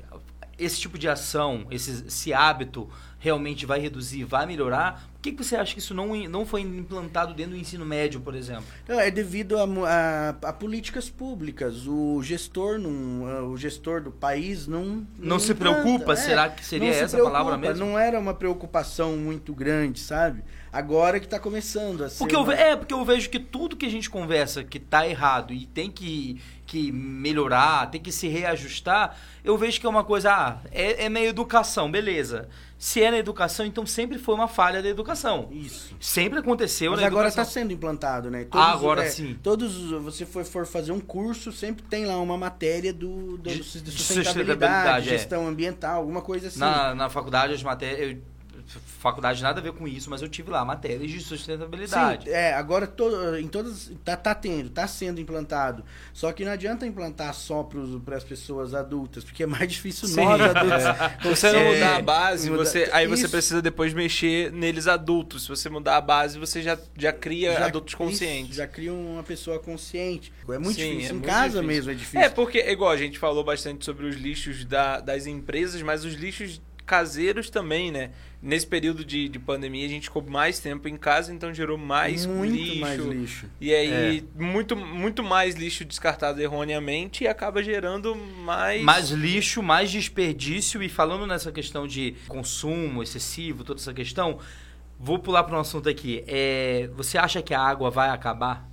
esse 0.63 0.79
tipo 0.79 0.97
de 0.97 1.07
ação, 1.09 1.65
esse, 1.71 2.05
esse 2.07 2.33
hábito 2.33 2.89
realmente 3.19 3.65
vai 3.65 3.79
reduzir, 3.79 4.23
vai 4.25 4.45
melhorar, 4.45 5.09
que, 5.23 5.31
que 5.31 5.41
você 5.41 5.55
acha 5.55 5.73
que 5.73 5.79
isso 5.79 5.93
não, 5.93 6.13
não 6.27 6.45
foi 6.45 6.59
implantado 6.59 7.33
dentro 7.33 7.53
do 7.53 7.57
ensino 7.57 7.85
médio, 7.85 8.19
por 8.19 8.35
exemplo? 8.35 8.65
Não, 8.85 8.99
é 8.99 9.09
devido 9.09 9.57
a, 9.57 9.63
a- 9.63 10.49
a 10.49 10.51
políticas 10.53 11.09
públicas. 11.09 11.87
O 11.87 12.21
gestor, 12.21 12.77
não, 12.77 13.25
ah, 13.25 13.43
o 13.43 13.55
gestor 13.55 14.01
do 14.01 14.11
país 14.11 14.67
não. 14.67 15.07
Não 15.17 15.39
se 15.39 15.53
implanta, 15.53 15.81
preocupa? 15.81 16.11
é. 16.11 16.15
Será 16.17 16.49
que 16.49 16.65
seria 16.65 16.87
Não 16.89 16.93
se 16.93 17.03
essa 17.03 17.17
a 17.17 17.23
palavra 17.23 17.57
mesmo? 17.57 17.85
Não 17.85 17.97
era 17.97 18.19
uma 18.19 18.33
preocupação 18.33 19.15
muito 19.15 19.53
grande, 19.53 20.01
sabe? 20.01 20.43
Agora 20.73 21.17
que 21.21 21.27
tá 21.29 21.39
começando 21.39 22.03
a 22.03 22.09
ser. 22.09 22.17
Porque 22.17 22.35
eu, 22.35 22.41
uma- 22.41 22.53
é, 22.53 22.75
porque 22.75 22.93
eu 22.93 23.05
vejo 23.05 23.29
que 23.29 23.39
tudo 23.39 23.77
que 23.77 23.85
a 23.85 23.89
gente 23.89 24.09
conversa 24.09 24.61
que 24.65 24.77
tá 24.79 25.07
errado 25.07 25.53
e 25.53 25.65
tem 25.67 25.89
que, 25.89 26.41
que 26.73 26.91
melhorar, 26.91 27.89
tem 27.91 28.01
que 28.01 28.11
se 28.11 28.27
reajustar, 28.27 29.15
eu 29.43 29.55
vejo 29.57 29.79
que 29.79 29.85
é 29.85 29.89
uma 29.89 30.03
coisa, 30.03 30.31
ah, 30.33 30.57
é, 30.71 31.05
é 31.05 31.09
na 31.09 31.21
educação, 31.21 31.91
beleza. 31.91 32.49
Se 32.79 33.01
é 33.01 33.11
na 33.11 33.17
educação, 33.17 33.65
então 33.65 33.85
sempre 33.85 34.17
foi 34.17 34.33
uma 34.35 34.47
falha 34.47 34.81
da 34.81 34.89
educação. 34.89 35.47
Isso. 35.51 35.95
Sempre 36.01 36.39
aconteceu 36.39 36.91
Mas 36.91 37.01
na 37.01 37.07
agora 37.07 37.27
está 37.29 37.45
sendo 37.45 37.71
implantado, 37.71 38.29
né? 38.29 38.45
Ah, 38.51 38.71
agora 38.73 39.03
é, 39.05 39.09
sim. 39.09 39.37
Todos, 39.41 39.77
os- 39.77 40.01
você 40.03 40.25
for, 40.25 40.43
for 40.43 40.65
fazer 40.65 40.91
um 40.91 40.99
curso, 40.99 41.51
sempre 41.51 41.83
tem 41.83 42.05
lá 42.05 42.17
uma 42.19 42.37
matéria 42.37 42.91
do, 42.91 43.37
do, 43.37 43.49
De- 43.49 43.55
de 43.57 43.61
de 43.61 43.91
sustentabilidade, 43.91 44.03
sustentabilidade, 44.03 45.07
é. 45.07 45.17
gestão 45.17 45.47
ambiental, 45.47 45.97
alguma 45.99 46.21
coisa 46.21 46.47
assim. 46.47 46.59
Na, 46.59 46.93
na 46.95 47.09
faculdade, 47.09 47.53
as 47.53 47.63
matérias. 47.63 48.17
Faculdade 48.79 49.41
nada 49.43 49.59
a 49.59 49.63
ver 49.63 49.73
com 49.73 49.87
isso, 49.87 50.09
mas 50.09 50.21
eu 50.21 50.29
tive 50.29 50.49
lá 50.49 50.63
matérias 50.65 51.11
de 51.11 51.19
sustentabilidade. 51.19 52.25
Sim, 52.25 52.31
é, 52.31 52.53
agora 52.53 52.87
to, 52.87 53.35
em 53.39 53.47
todas 53.47 53.91
tá, 54.03 54.15
tá 54.15 54.33
tendo, 54.35 54.69
tá 54.69 54.87
sendo 54.87 55.19
implantado. 55.19 55.83
Só 56.13 56.31
que 56.31 56.43
não 56.45 56.51
adianta 56.51 56.85
implantar 56.85 57.33
só 57.33 57.63
para 57.63 58.15
as 58.17 58.23
pessoas 58.23 58.73
adultas, 58.73 59.23
porque 59.23 59.43
é 59.43 59.45
mais 59.47 59.71
difícil 59.71 60.07
Sim. 60.07 60.23
nós 60.23 60.41
adultos. 60.41 60.83
Se 61.21 61.27
você 61.29 61.51
não 61.51 61.59
É, 61.59 61.73
mudar 61.73 61.95
a 61.97 62.01
base, 62.01 62.49
muda- 62.49 62.65
você, 62.65 62.89
aí 62.93 63.07
você 63.07 63.23
Isso. 63.23 63.31
precisa 63.31 63.61
depois 63.61 63.93
mexer 63.93 64.51
neles 64.51 64.87
adultos. 64.87 65.43
Se 65.43 65.49
você 65.49 65.69
mudar 65.69 65.97
a 65.97 66.01
base, 66.01 66.39
você 66.39 66.61
já, 66.61 66.77
já 66.97 67.11
cria 67.13 67.53
Já- 67.53 67.65
adultos 67.65 67.91
isso, 67.93 67.97
conscientes. 67.97 68.55
já 68.55 68.67
cria 68.67 68.93
uma 68.93 69.23
pessoa 69.23 69.59
consciente. 69.59 70.31
É 70.49 70.57
muito 70.57 70.75
Sim, 70.79 70.89
difícil. 70.97 71.05
é 71.05 71.09
em 71.09 71.13
muito 71.13 71.25
casa 71.25 71.43
difícil. 71.45 71.63
mesmo 71.67 71.91
é 71.91 71.93
difícil. 71.93 72.19
É, 72.21 72.29
porque, 72.29 72.59
igual, 72.59 72.91
a 72.91 72.97
gente 72.97 73.19
falou 73.19 73.43
bastante 73.43 73.83
sobre 73.85 74.05
os 74.05 74.15
lixos 74.15 74.65
da- 74.65 74.99
das 74.99 75.25
empresas, 75.27 75.81
mas 75.81 76.03
os 76.05 76.13
lixos 76.13 76.61
caseiros 76.85 77.49
também, 77.49 77.91
né? 77.91 78.11
Nesse 78.45 78.67
período 78.67 79.05
de, 79.05 79.29
de 79.29 79.39
pandemia, 79.39 79.85
a 79.85 79.89
gente 79.89 80.03
ficou 80.09 80.21
mais 80.21 80.59
tempo 80.59 80.89
em 80.89 80.97
casa, 80.97 81.33
então 81.33 81.53
gerou 81.53 81.77
mais 81.77 82.25
muito 82.25 82.53
lixo. 82.53 82.79
mais 82.81 83.01
lixo. 83.01 83.45
E 83.61 83.73
aí, 83.73 84.17
É. 84.37 84.43
muito, 84.43 84.75
muito 84.75 85.23
mais 85.23 85.55
lixo 85.55 85.85
descartado 85.85 86.41
erroneamente 86.41 87.23
e 87.23 87.27
acaba 87.27 87.63
gerando 87.63 88.13
mais... 88.13 88.83
Mais 88.83 89.11
lixo, 89.11 89.63
mais 89.63 89.89
desperdício. 89.89 90.83
E 90.83 90.89
falando 90.89 91.25
nessa 91.25 91.53
questão 91.53 91.87
de 91.87 92.15
consumo 92.27 93.01
excessivo, 93.01 93.63
toda 93.63 93.79
essa 93.79 93.93
questão, 93.93 94.37
vou 94.99 95.19
pular 95.19 95.45
para 95.45 95.55
um 95.55 95.61
assunto 95.61 95.87
aqui. 95.87 96.21
É, 96.27 96.89
você 96.97 97.17
acha 97.17 97.41
que 97.41 97.53
a 97.53 97.61
água 97.61 97.89
vai 97.89 98.09
acabar? 98.09 98.69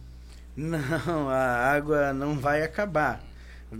Não, 0.57 1.29
a 1.29 1.73
água 1.73 2.13
não 2.13 2.37
vai 2.37 2.63
acabar. 2.65 3.23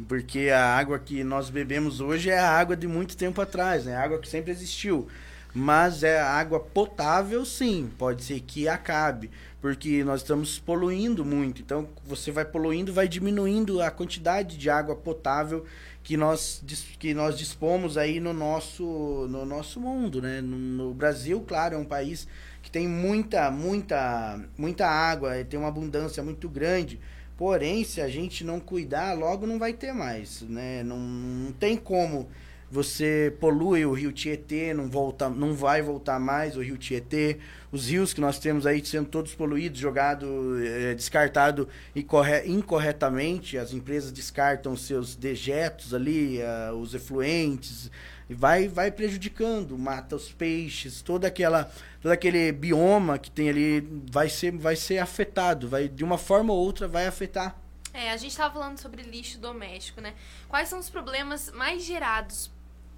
Porque 0.07 0.51
a 0.51 0.77
água 0.77 1.01
que 1.01 1.25
nós 1.25 1.51
bebemos 1.51 2.01
hoje 2.01 2.31
é 2.31 2.39
a 2.39 2.49
água 2.49 2.77
de 2.77 2.87
muito 2.87 3.17
tempo 3.17 3.41
atrás, 3.41 3.87
né? 3.87 3.97
A 3.97 4.05
água 4.05 4.21
que 4.21 4.29
sempre 4.29 4.53
existiu. 4.53 5.09
Mas 5.53 6.03
é 6.03 6.21
água 6.21 6.61
potável, 6.61 7.45
sim. 7.45 7.91
Pode 7.99 8.23
ser 8.23 8.41
que 8.41 8.69
acabe. 8.69 9.31
Porque 9.61 10.03
nós 10.05 10.21
estamos 10.21 10.59
poluindo 10.59 11.25
muito. 11.25 11.61
Então, 11.61 11.89
você 12.05 12.31
vai 12.31 12.45
poluindo, 12.45 12.93
vai 12.93 13.09
diminuindo 13.09 13.83
a 13.83 13.91
quantidade 13.91 14.57
de 14.57 14.71
água 14.71 14.95
potável 14.95 15.65
que 16.03 16.17
nós, 16.17 16.63
que 16.99 17.13
nós 17.13 17.37
dispomos 17.37 17.99
aí 17.99 18.21
no 18.21 18.33
nosso, 18.33 19.27
no 19.29 19.45
nosso 19.45 19.81
mundo, 19.81 20.23
né? 20.23 20.41
No, 20.41 20.57
no 20.57 20.95
Brasil, 20.95 21.45
claro, 21.47 21.75
é 21.75 21.79
um 21.79 21.85
país 21.85 22.27
que 22.63 22.71
tem 22.71 22.89
muita, 22.89 23.51
muita, 23.51 24.41
muita 24.57 24.87
água, 24.87 25.45
tem 25.45 25.59
uma 25.59 25.69
abundância 25.69 26.23
muito 26.23 26.49
grande. 26.49 26.99
Porém, 27.37 27.85
se 27.85 28.01
a 28.01 28.09
gente 28.09 28.45
não 28.45 28.61
cuidar, 28.61 29.15
logo 29.15 29.47
não 29.47 29.59
vai 29.59 29.73
ter 29.73 29.93
mais, 29.93 30.43
né? 30.43 30.83
Não, 30.83 30.99
não 30.99 31.53
tem 31.53 31.77
como 31.77 32.29
você 32.71 33.35
polui 33.41 33.85
o 33.85 33.93
rio 33.93 34.13
Tietê, 34.13 34.73
não 34.73 34.89
volta, 34.89 35.29
não 35.29 35.55
vai 35.55 35.83
voltar 35.83 36.21
mais 36.21 36.57
o 36.57 36.63
rio 36.63 36.79
Tietê. 36.79 37.39
Os 37.73 37.89
rios 37.89 38.13
que 38.13 38.21
nós 38.21 38.39
temos 38.39 38.67
aí 38.67 38.85
sendo 38.85 39.09
todos 39.09 39.35
poluídos, 39.35 39.81
jogado, 39.81 40.27
eh, 40.65 40.95
descartado 40.95 41.69
incorre- 41.95 42.47
incorretamente, 42.47 43.59
as 43.59 43.73
empresas 43.73 44.13
descartam 44.13 44.77
seus 44.77 45.17
dejetos 45.17 45.93
ali, 45.93 46.41
ah, 46.43 46.73
os 46.75 46.95
efluentes, 46.95 47.91
e 48.29 48.35
vai 48.35 48.69
vai 48.69 48.93
prejudicando, 48.93 49.77
mata 49.77 50.15
os 50.15 50.33
peixes, 50.33 51.03
toda 51.03 51.27
aquela 51.27 51.71
todo 52.01 52.13
aquele 52.13 52.53
bioma 52.53 53.19
que 53.19 53.31
tem 53.31 53.49
ali 53.49 53.81
vai 54.11 54.29
ser 54.29 54.53
vai 54.57 54.77
ser 54.77 54.99
afetado, 54.99 55.69
vai 55.69 55.89
de 55.89 56.05
uma 56.05 56.19
forma 56.19 56.53
ou 56.53 56.59
outra 56.61 56.87
vai 56.87 57.07
afetar. 57.07 57.57
É, 57.93 58.13
a 58.13 58.17
gente 58.17 58.37
tava 58.37 58.55
falando 58.55 58.79
sobre 58.79 59.03
lixo 59.03 59.39
doméstico, 59.41 60.01
né? 60.01 60.15
Quais 60.49 60.69
são 60.69 60.79
os 60.79 60.89
problemas 60.89 61.51
mais 61.51 61.85
gerados 61.85 62.49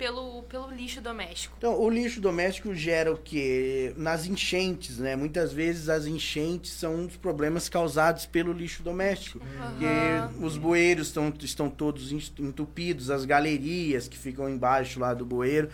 pelo, 0.02 0.42
pelo 0.42 0.68
lixo 0.68 1.00
doméstico? 1.00 1.54
Então, 1.56 1.80
o 1.80 1.88
lixo 1.88 2.20
doméstico 2.20 2.74
gera 2.74 3.12
o 3.12 3.16
quê? 3.16 3.94
Nas 3.96 4.26
enchentes, 4.26 4.98
né? 4.98 5.14
Muitas 5.14 5.52
vezes 5.52 5.88
as 5.88 6.06
enchentes 6.06 6.72
são 6.72 7.06
dos 7.06 7.16
problemas 7.16 7.68
causados 7.68 8.26
pelo 8.26 8.52
lixo 8.52 8.82
doméstico. 8.82 9.38
Porque 9.38 10.44
os 10.44 10.56
bueiros 10.56 11.06
estão, 11.06 11.32
estão 11.40 11.70
todos 11.70 12.10
entupidos, 12.10 13.10
as 13.10 13.24
galerias 13.24 14.08
que 14.08 14.18
ficam 14.18 14.48
embaixo 14.50 14.98
lá 14.98 15.14
do 15.14 15.24
bueiro, 15.24 15.68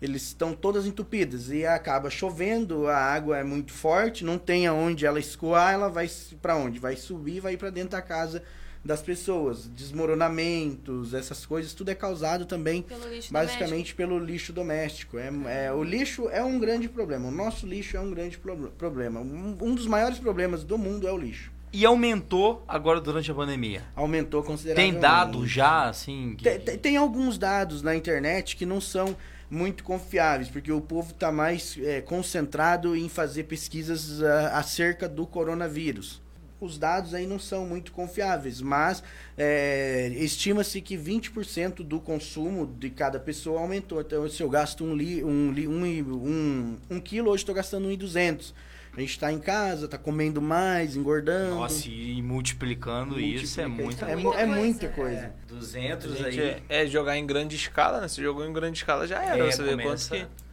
eles 0.00 0.22
estão 0.22 0.54
todas 0.54 0.86
entupidas 0.86 1.50
e 1.50 1.66
acaba 1.66 2.08
chovendo, 2.08 2.86
a 2.86 2.96
água 2.96 3.36
é 3.36 3.44
muito 3.44 3.72
forte, 3.72 4.24
não 4.24 4.38
tem 4.38 4.66
aonde 4.66 5.04
ela 5.04 5.20
escoar, 5.20 5.74
ela 5.74 5.90
vai 5.90 6.10
para 6.40 6.56
onde? 6.56 6.78
Vai 6.78 6.96
subir, 6.96 7.40
vai 7.40 7.54
para 7.58 7.68
dentro 7.68 7.90
da 7.90 8.00
casa 8.00 8.42
das 8.84 9.00
pessoas, 9.00 9.66
desmoronamentos, 9.68 11.14
essas 11.14 11.46
coisas, 11.46 11.72
tudo 11.72 11.90
é 11.90 11.94
causado 11.94 12.44
também 12.44 12.82
Pelo 12.82 13.08
lixo 13.08 13.32
basicamente 13.32 13.94
pelo 13.94 14.18
lixo 14.18 14.52
doméstico. 14.52 15.16
É, 15.18 15.30
é, 15.66 15.72
o 15.72 15.82
lixo 15.82 16.28
é 16.28 16.42
um 16.42 16.58
grande 16.58 16.88
problema. 16.88 17.28
O 17.28 17.30
nosso 17.30 17.66
lixo 17.66 17.96
é 17.96 18.00
um 18.00 18.10
grande 18.10 18.36
pro- 18.38 18.70
problema. 18.76 19.20
Um, 19.20 19.56
um 19.60 19.74
dos 19.74 19.86
maiores 19.86 20.18
problemas 20.18 20.64
do 20.64 20.76
mundo 20.76 21.06
é 21.08 21.12
o 21.12 21.16
lixo. 21.18 21.50
E 21.72 21.84
aumentou 21.84 22.62
agora 22.68 23.00
durante 23.00 23.30
a 23.30 23.34
pandemia. 23.34 23.82
Aumentou 23.96 24.42
consideravelmente. 24.42 24.92
Tem 24.92 25.00
dado 25.00 25.46
já, 25.46 25.88
assim? 25.88 26.34
que- 26.36 26.44
Tem, 26.58 26.78
tem- 26.78 26.96
alguns 26.96 27.36
dados 27.38 27.82
na 27.82 27.96
internet 27.96 28.54
que 28.54 28.64
não 28.66 28.80
são 28.80 29.16
muito 29.50 29.82
confiáveis, 29.82 30.48
porque 30.48 30.70
o 30.70 30.80
povo 30.80 31.10
está 31.10 31.32
mais 31.32 31.76
é, 31.82 32.00
concentrado 32.00 32.94
em 32.94 33.08
fazer 33.08 33.44
pesquisas 33.44 34.22
ah, 34.22 34.58
acerca 34.58 35.08
do 35.08 35.26
coronavírus. 35.26 36.22
Os 36.64 36.78
dados 36.78 37.12
aí 37.14 37.26
não 37.26 37.38
são 37.38 37.66
muito 37.66 37.92
confiáveis, 37.92 38.60
mas 38.62 39.02
é, 39.36 40.10
estima-se 40.16 40.80
que 40.80 40.96
20% 40.96 41.82
do 41.82 42.00
consumo 42.00 42.66
de 42.78 42.90
cada 42.90 43.18
pessoa 43.20 43.60
aumentou. 43.60 44.00
Então, 44.00 44.28
se 44.28 44.42
eu 44.42 44.48
gasto 44.48 44.84
um, 44.84 44.94
li, 44.96 45.22
um, 45.22 45.52
li, 45.52 45.68
um, 45.68 45.84
um, 45.84 46.76
um 46.90 47.00
quilo, 47.00 47.30
hoje 47.30 47.42
estou 47.42 47.54
gastando 47.54 47.88
1,200. 47.88 48.54
A 48.96 49.00
gente 49.00 49.10
está 49.10 49.32
em 49.32 49.40
casa, 49.40 49.86
está 49.86 49.98
comendo 49.98 50.40
mais, 50.40 50.94
engordando. 50.94 51.56
Nossa, 51.56 51.88
e 51.88 52.22
multiplicando 52.22 53.18
isso 53.18 53.60
é 53.60 53.66
muita 53.66 54.06
é, 54.06 54.14
mu- 54.14 54.32
é 54.32 54.36
coisa. 54.46 54.46
muita 54.60 54.88
coisa. 54.88 55.16
É, 55.16 55.32
200 55.48 56.16
Gente, 56.16 56.40
aí. 56.40 56.62
é, 56.68 56.82
é 56.82 56.86
jogar 56.86 57.18
em 57.18 57.26
grande 57.26 57.56
escala, 57.56 58.00
né? 58.00 58.06
Se 58.06 58.22
jogou 58.22 58.46
em 58.46 58.52
grande 58.52 58.78
escala 58.78 59.04
já 59.06 59.20
era. 59.20 59.48
É, 59.48 59.50
você 59.50 59.62
vê 59.64 59.82
quantos 59.82 60.06
começa- 60.08 60.26
que... 60.26 60.43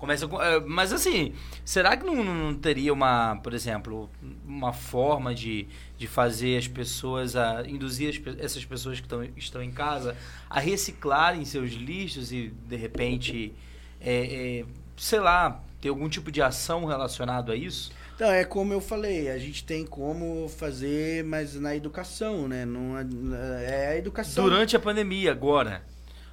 Começa 0.00 0.26
com, 0.26 0.40
é, 0.40 0.58
mas 0.60 0.94
assim, 0.94 1.34
será 1.62 1.94
que 1.94 2.06
não, 2.06 2.24
não 2.24 2.54
teria 2.54 2.90
uma, 2.90 3.36
por 3.36 3.52
exemplo, 3.52 4.08
uma 4.46 4.72
forma 4.72 5.34
de, 5.34 5.68
de 5.98 6.06
fazer 6.06 6.56
as 6.56 6.66
pessoas, 6.66 7.36
a, 7.36 7.64
induzir 7.68 8.08
as 8.08 8.38
essas 8.38 8.64
pessoas 8.64 8.98
que 8.98 9.06
tão, 9.06 9.22
estão 9.36 9.62
em 9.62 9.70
casa 9.70 10.16
a 10.48 10.58
reciclarem 10.58 11.44
seus 11.44 11.72
lixos 11.72 12.32
e, 12.32 12.48
de 12.66 12.76
repente, 12.76 13.52
é, 14.00 14.60
é, 14.60 14.64
sei 14.96 15.20
lá, 15.20 15.60
ter 15.82 15.90
algum 15.90 16.08
tipo 16.08 16.32
de 16.32 16.40
ação 16.40 16.86
relacionado 16.86 17.52
a 17.52 17.54
isso? 17.54 17.92
Então, 18.14 18.30
é 18.30 18.42
como 18.42 18.72
eu 18.72 18.80
falei, 18.80 19.30
a 19.30 19.36
gente 19.36 19.64
tem 19.64 19.84
como 19.84 20.48
fazer, 20.48 21.24
mas 21.24 21.56
na 21.56 21.76
educação, 21.76 22.48
né? 22.48 22.64
Não, 22.64 22.96
é 22.98 23.88
a 23.88 23.96
educação. 23.98 24.44
Durante 24.44 24.74
a 24.74 24.80
pandemia, 24.80 25.30
agora. 25.30 25.82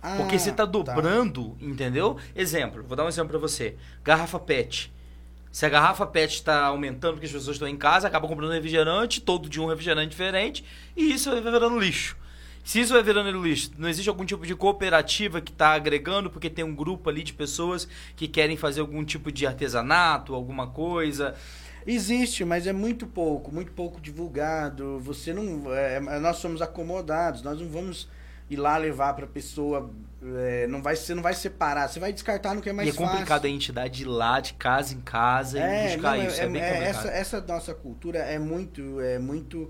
Ah, 0.07 0.17
Porque 0.17 0.39
você 0.39 0.51
tá 0.51 0.57
tá. 0.57 0.65
dobrando, 0.65 1.57
entendeu? 1.59 2.17
Exemplo, 2.35 2.83
vou 2.87 2.95
dar 2.95 3.03
um 3.05 3.09
exemplo 3.09 3.29
pra 3.29 3.39
você. 3.39 3.75
Garrafa 4.03 4.39
PET. 4.39 4.93
Se 5.51 5.65
a 5.65 5.69
garrafa 5.69 6.05
PET 6.05 6.35
está 6.35 6.65
aumentando 6.65 7.13
porque 7.13 7.25
as 7.25 7.31
pessoas 7.31 7.55
estão 7.55 7.67
em 7.67 7.77
casa, 7.77 8.07
acaba 8.07 8.27
comprando 8.27 8.51
refrigerante, 8.51 9.19
todo 9.19 9.49
dia 9.49 9.61
um 9.61 9.67
refrigerante 9.67 10.09
diferente, 10.09 10.63
e 10.95 11.11
isso 11.13 11.31
vai 11.31 11.41
virando 11.41 11.79
lixo. 11.79 12.15
Se 12.63 12.81
isso 12.81 12.93
vai 12.93 13.01
virando 13.01 13.31
lixo, 13.41 13.71
não 13.77 13.87
existe 13.87 14.09
algum 14.09 14.25
tipo 14.25 14.45
de 14.45 14.53
cooperativa 14.53 15.39
que 15.41 15.51
está 15.51 15.69
agregando 15.69 16.29
porque 16.29 16.49
tem 16.49 16.65
um 16.65 16.75
grupo 16.75 17.09
ali 17.09 17.23
de 17.23 17.33
pessoas 17.33 17.87
que 18.15 18.27
querem 18.27 18.57
fazer 18.57 18.81
algum 18.81 19.03
tipo 19.05 19.31
de 19.31 19.47
artesanato, 19.47 20.35
alguma 20.35 20.67
coisa. 20.67 21.33
Existe, 21.85 22.43
mas 22.43 22.67
é 22.67 22.73
muito 22.73 23.07
pouco, 23.07 23.53
muito 23.53 23.71
pouco 23.71 24.01
divulgado. 24.01 24.99
Você 24.99 25.33
não. 25.33 25.73
é, 25.73 26.19
nós 26.19 26.37
somos 26.37 26.61
acomodados, 26.61 27.41
nós 27.41 27.59
não 27.61 27.69
vamos 27.69 28.09
ir 28.49 28.55
lá 28.55 28.77
levar 28.77 29.13
pra 29.13 29.27
pessoa. 29.27 29.89
é, 30.37 30.65
não 30.67 30.81
vai, 30.81 30.95
você 30.95 31.13
não 31.13 31.21
vai 31.21 31.33
separar, 31.33 31.87
você 31.89 31.99
vai 31.99 32.11
descartar 32.13 32.53
no 32.55 32.61
que 32.61 32.69
é 32.69 32.73
mais 32.73 32.87
e 32.87 32.91
é 32.91 32.93
complicado 32.95 33.41
fácil. 33.41 33.47
a 33.47 33.49
entidade 33.53 34.01
ir 34.03 34.05
lá 34.05 34.39
de 34.39 34.53
casa 34.53 34.93
em 34.93 35.01
casa 35.01 35.59
e 35.59 35.93
buscar 35.95 36.17
não, 36.17 36.25
isso. 36.27 36.41
É, 36.41 36.47
bem 36.47 36.61
é, 36.61 36.69
complicado. 36.73 36.95
essa, 37.07 37.07
essa 37.09 37.41
nossa 37.41 37.73
cultura 37.73 38.19
é 38.19 38.39
muito, 38.39 38.99
é 39.01 39.19
muito, 39.19 39.69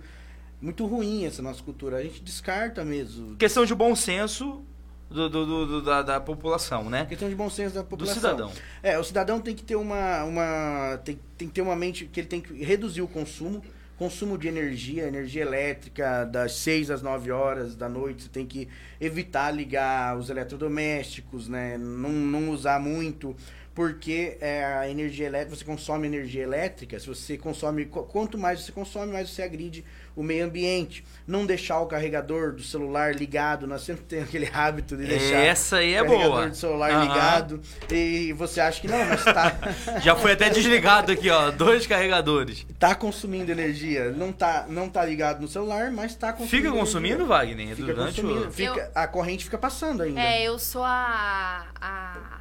muito 0.62 0.86
ruim 0.86 1.26
essa 1.26 1.42
nossa 1.42 1.62
cultura. 1.64 1.98
A 1.98 2.04
gente 2.04 2.22
descarta 2.24 2.86
mesmo. 2.86 3.36
Questão 3.36 3.66
de 3.66 3.74
bom 3.76 3.96
senso 3.96 4.64
do, 5.10 5.30
do- 5.30 5.46
do- 5.46 5.66
do- 5.68 5.82
da, 5.82 6.02
da 6.02 6.20
população, 6.20 6.90
né? 6.90 7.06
Questão 7.06 7.30
de 7.30 7.36
bom 7.36 7.50
senso 7.50 7.74
da 7.76 7.82
Do 7.82 7.88
população. 7.88 8.16
cidadão. 8.22 8.52
É, 8.84 8.98
o 9.00 9.04
cidadão 9.04 9.40
tem 9.40 9.56
que 9.56 9.64
ter 9.64 9.76
uma, 9.76 10.24
uma 10.24 11.00
tem, 11.04 11.20
tem 11.38 11.48
que 11.48 11.54
ter 11.54 11.62
uma 11.62 11.76
mente 11.76 12.06
que 12.06 12.20
ele 12.20 12.28
tem 12.28 12.42
que 12.42 12.64
reduzir 12.64 13.02
o 13.02 13.08
consumo, 13.08 13.62
consumo 13.98 14.38
de 14.38 14.48
energia, 14.48 15.08
energia 15.08 15.42
elétrica 15.42 16.24
das 16.26 16.54
6 16.54 16.92
às 16.92 17.02
9 17.02 17.32
horas 17.32 17.76
da 17.76 17.90
noite, 17.90 18.24
você 18.24 18.30
tem 18.30 18.46
que 18.46 18.68
evitar 19.02 19.52
ligar 19.52 20.18
os 20.18 20.30
eletrodomésticos, 20.30 21.48
né? 21.48 21.78
Não, 21.78 22.10
não 22.10 22.50
usar 22.52 22.80
muito, 22.80 23.36
porque 23.74 24.38
é, 24.42 24.64
a 24.66 24.90
energia 24.90 25.26
elétrica, 25.28 25.56
você 25.56 25.66
consome 25.66 26.08
energia 26.08 26.44
elétrica, 26.44 27.00
se 27.00 27.08
você 27.08 27.38
consome, 27.38 27.86
qu- 27.86 28.04
quanto 28.04 28.38
mais 28.38 28.62
você 28.62 28.72
consome, 28.72 29.12
mais 29.14 29.30
você 29.30 29.44
agride 29.44 29.84
o 30.18 30.24
meio 30.24 30.44
ambiente. 30.46 31.06
Não 31.28 31.46
deixar 31.46 31.80
o 31.82 31.86
carregador 31.86 32.54
do 32.54 32.64
celular 32.64 33.14
ligado, 33.14 33.68
nós 33.68 33.82
sempre 33.84 34.04
temos 34.06 34.28
aquele 34.30 34.50
hábito 34.52 34.96
de 34.98 35.06
deixar 35.06 35.36
Essa 35.36 35.78
aí 35.78 35.94
é 35.94 36.02
carregador 36.04 36.30
boa. 36.32 36.50
do 36.50 36.56
celular 36.56 36.92
Aham. 36.92 37.02
ligado 37.04 37.62
e 37.92 38.34
você 38.34 38.60
acha 38.60 38.82
que 38.82 38.88
não, 38.88 39.06
mas 39.06 39.24
tá, 39.24 39.54
Já 40.02 40.16
foi 40.16 40.32
até 40.32 40.50
desligado 40.50 41.12
aqui, 41.12 41.30
ó. 41.30 41.52
Dois 41.52 41.86
carregadores. 41.86 42.66
tá 42.80 42.96
consumindo 42.96 43.52
energia. 43.52 44.10
Não 44.12 44.32
tá, 44.32 44.66
não 44.68 44.90
tá 44.90 45.06
ligado 45.06 45.42
no 45.42 45.48
celular, 45.48 45.92
mas 45.92 46.16
tá 46.16 46.32
consumindo. 46.34 46.50
Fica 46.50 46.72
consumindo, 46.72 47.16
energia. 47.24 47.28
Wagner? 47.28 47.76
Fica 47.76 47.94
durante 47.94 48.22
consumindo. 48.22 48.48
o. 48.48 48.52
Fica, 48.52 48.92
A 48.96 49.06
corrente 49.08 49.44
fica 49.44 49.58
passando 49.58 50.02
ainda. 50.04 50.20
É, 50.20 50.44
eu 50.44 50.58
sou 50.58 50.84
a, 50.84 51.66
a, 51.80 52.40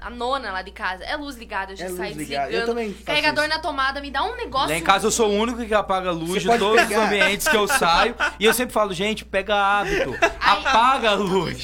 a 0.00 0.10
nona 0.10 0.52
lá 0.52 0.62
de 0.62 0.70
casa. 0.70 1.04
É 1.04 1.16
luz 1.16 1.36
ligada, 1.36 1.72
eu 1.72 1.76
já 1.76 1.86
É 1.86 1.88
saio 1.88 2.14
ligada. 2.14 2.16
desligando. 2.16 2.52
Eu 2.52 2.66
também 2.66 2.92
faço 2.92 3.04
Carregador 3.04 3.44
isso. 3.44 3.54
na 3.54 3.60
tomada 3.60 4.00
me 4.00 4.10
dá 4.10 4.22
um 4.22 4.36
negócio. 4.36 4.68
Lá 4.70 4.76
em 4.76 4.82
casa 4.82 5.06
eu 5.06 5.10
sou 5.10 5.28
o 5.30 5.32
único 5.34 5.64
que 5.64 5.74
apaga 5.74 6.08
a 6.08 6.12
luz 6.12 6.42
Você 6.42 6.50
de 6.52 6.58
todos 6.58 6.82
os 6.82 6.88
pegar. 6.88 7.04
ambientes 7.06 7.48
que 7.48 7.56
eu 7.56 7.66
saio. 7.68 8.14
E 8.38 8.44
eu 8.44 8.52
sempre 8.54 8.72
falo, 8.74 8.92
gente, 8.92 9.24
pega 9.24 9.54
hábito. 9.54 10.14
Apaga 10.40 11.10
a 11.10 11.14
luz. 11.14 11.62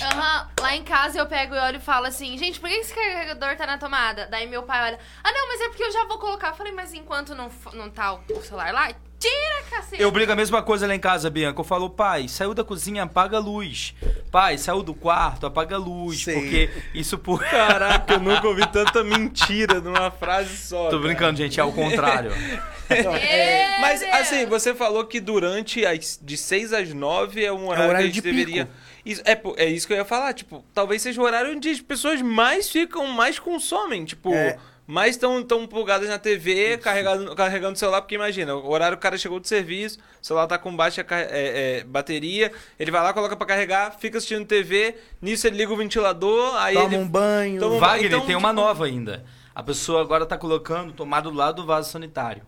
Lá 0.61 0.75
em 0.77 0.83
casa 0.83 1.19
eu 1.19 1.27
pego 1.27 1.55
e 1.55 1.59
olho 1.59 1.77
e 1.77 1.81
falo 1.81 2.07
assim, 2.07 2.37
gente, 2.39 2.59
por 2.61 2.69
que 2.69 2.77
esse 2.77 2.93
carregador 2.95 3.57
tá 3.57 3.67
na 3.67 3.79
tomada? 3.79 4.27
Daí 4.31 4.47
meu 4.47 4.63
pai 4.63 4.83
olha, 4.85 4.99
ah 5.23 5.33
não, 5.33 5.49
mas 5.49 5.61
é 5.61 5.69
porque 5.69 5.83
eu 5.85 5.93
já 5.93 6.05
vou 6.07 6.19
colocar. 6.19 6.49
Eu 6.49 6.55
falei, 6.55 6.73
mas 6.73 6.93
enquanto 6.95 7.35
não, 7.35 7.51
não 7.75 7.89
tá 7.91 8.13
o 8.15 8.21
o 8.31 8.43
celular 8.43 8.73
lá, 8.73 8.91
tira, 9.19 9.63
cacete. 9.71 10.03
Eu 10.03 10.11
brigo 10.11 10.33
a 10.33 10.37
mesma 10.37 10.63
coisa 10.63 10.87
lá 10.87 10.95
em 10.95 11.01
casa, 11.01 11.29
Bianca. 11.29 11.61
Eu 11.61 11.65
falo, 11.65 11.91
pai, 11.91 12.29
saiu 12.29 12.55
da 12.55 12.63
cozinha, 12.63 13.03
apaga 13.03 13.37
a 13.37 13.41
luz. 13.41 13.95
Pai, 14.31 14.57
saiu 14.59 14.83
do 14.83 14.95
quarto, 14.95 15.47
apaga 15.47 15.77
a 15.77 15.79
luz. 15.79 16.23
Sei. 16.23 16.35
Porque 16.35 16.71
isso 16.95 17.19
por. 17.19 17.43
Caraca, 17.49 18.15
eu 18.15 18.21
nunca 18.21 18.47
ouvi 18.47 18.67
tanta 18.69 19.03
mentira 19.03 19.81
numa 19.81 20.11
frase 20.11 20.57
só. 20.57 20.85
Tô 20.85 20.91
cara. 20.91 21.03
brincando, 21.03 21.39
gente, 21.39 21.59
é 21.59 21.65
o 21.65 21.73
contrário. 21.73 22.33
Então, 22.91 23.15
é, 23.15 23.69
Meu 23.69 23.81
Mas 23.83 24.03
assim, 24.03 24.47
você 24.47 24.75
falou 24.75 25.05
que 25.05 25.21
durante 25.21 25.85
as 25.85 26.19
de 26.23 26.39
6 26.39 26.73
às 26.73 26.95
9 26.95 27.45
é 27.45 27.53
um 27.53 27.69
horário, 27.69 27.91
horário 27.91 27.97
que 27.99 28.03
a 28.03 28.07
gente 28.07 28.15
de 28.15 28.23
pico. 28.23 28.35
deveria. 28.35 28.71
Isso, 29.05 29.23
é, 29.27 29.39
é 29.59 29.67
isso 29.67 29.87
que 29.87 29.93
eu 29.93 29.99
ia 29.99 30.07
falar, 30.07 30.33
tipo, 30.33 30.65
talvez 30.73 31.03
seja 31.03 31.21
o 31.21 31.25
horário 31.25 31.55
onde 31.55 31.69
as 31.69 31.83
pessoas 31.83 32.23
mais 32.23 32.71
ficam, 32.71 33.07
mais 33.09 33.39
consomem, 33.39 34.07
tipo, 34.07 34.33
É. 34.33 34.59
mais 34.89 35.17
estão 35.17 35.43
tão 35.43 35.67
plugadas 35.67 36.09
na 36.09 36.19
TV, 36.19 36.79
carregando, 36.79 37.37
carregando 37.37 37.75
o 37.75 37.77
celular, 37.79 38.01
porque 38.01 38.15
imagina, 38.15 38.55
o 38.55 38.71
horário 38.71 38.97
o 38.97 39.01
cara 39.01 39.19
chegou 39.19 39.39
do 39.39 39.47
serviço, 39.47 39.99
o 40.21 40.27
celular 40.27 40.47
tá 40.47 40.57
com 40.57 40.75
baixa 40.75 41.05
é, 41.11 41.81
é, 41.81 41.85
bateria, 41.85 42.51
ele 42.81 42.91
vai 42.91 43.03
lá, 43.03 43.13
coloca 43.13 43.37
pra 43.37 43.47
carregar, 43.47 43.95
fica 43.99 44.17
assistindo 44.17 44.47
TV, 44.47 44.97
nisso 45.21 45.47
ele 45.47 45.59
liga 45.59 45.71
o 45.71 45.77
ventilador, 45.77 46.57
aí 46.57 46.73
toma 46.73 46.87
ele 46.87 46.97
um 46.97 47.07
banho. 47.07 47.61
Toma 47.61 47.75
um 47.75 47.79
Wagner, 47.79 48.07
então, 48.07 48.25
tem 48.25 48.35
uma 48.35 48.49
tipo- 48.49 48.61
nova 48.63 48.87
ainda. 48.87 49.27
A 49.55 49.63
pessoa 49.63 50.01
agora 50.01 50.25
tá 50.25 50.39
colocando 50.39 50.91
tomado 50.95 51.31
do 51.31 51.37
lado 51.37 51.57
do 51.57 51.67
vaso 51.67 51.91
sanitário. 51.91 52.43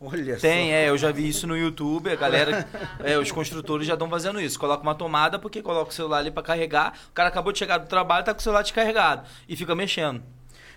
Olha 0.00 0.36
Tem, 0.36 0.70
só. 0.70 0.74
é, 0.74 0.88
eu 0.88 0.98
já 0.98 1.12
vi 1.12 1.28
isso 1.28 1.46
no 1.46 1.56
YouTube, 1.56 2.10
a 2.10 2.16
galera, 2.16 2.68
é, 3.04 3.16
os 3.16 3.30
construtores 3.30 3.86
já 3.86 3.92
estão 3.94 4.10
fazendo 4.10 4.40
isso. 4.40 4.58
Coloca 4.58 4.82
uma 4.82 4.96
tomada 4.96 5.38
porque 5.38 5.62
coloca 5.62 5.90
o 5.90 5.94
celular 5.94 6.18
ali 6.18 6.32
pra 6.32 6.42
carregar, 6.42 6.92
o 7.10 7.12
cara 7.12 7.28
acabou 7.28 7.52
de 7.52 7.60
chegar 7.60 7.78
do 7.78 7.86
trabalho, 7.86 8.24
tá 8.24 8.34
com 8.34 8.40
o 8.40 8.42
celular 8.42 8.62
descarregado 8.62 9.22
e 9.48 9.54
fica 9.54 9.76
mexendo. 9.76 10.20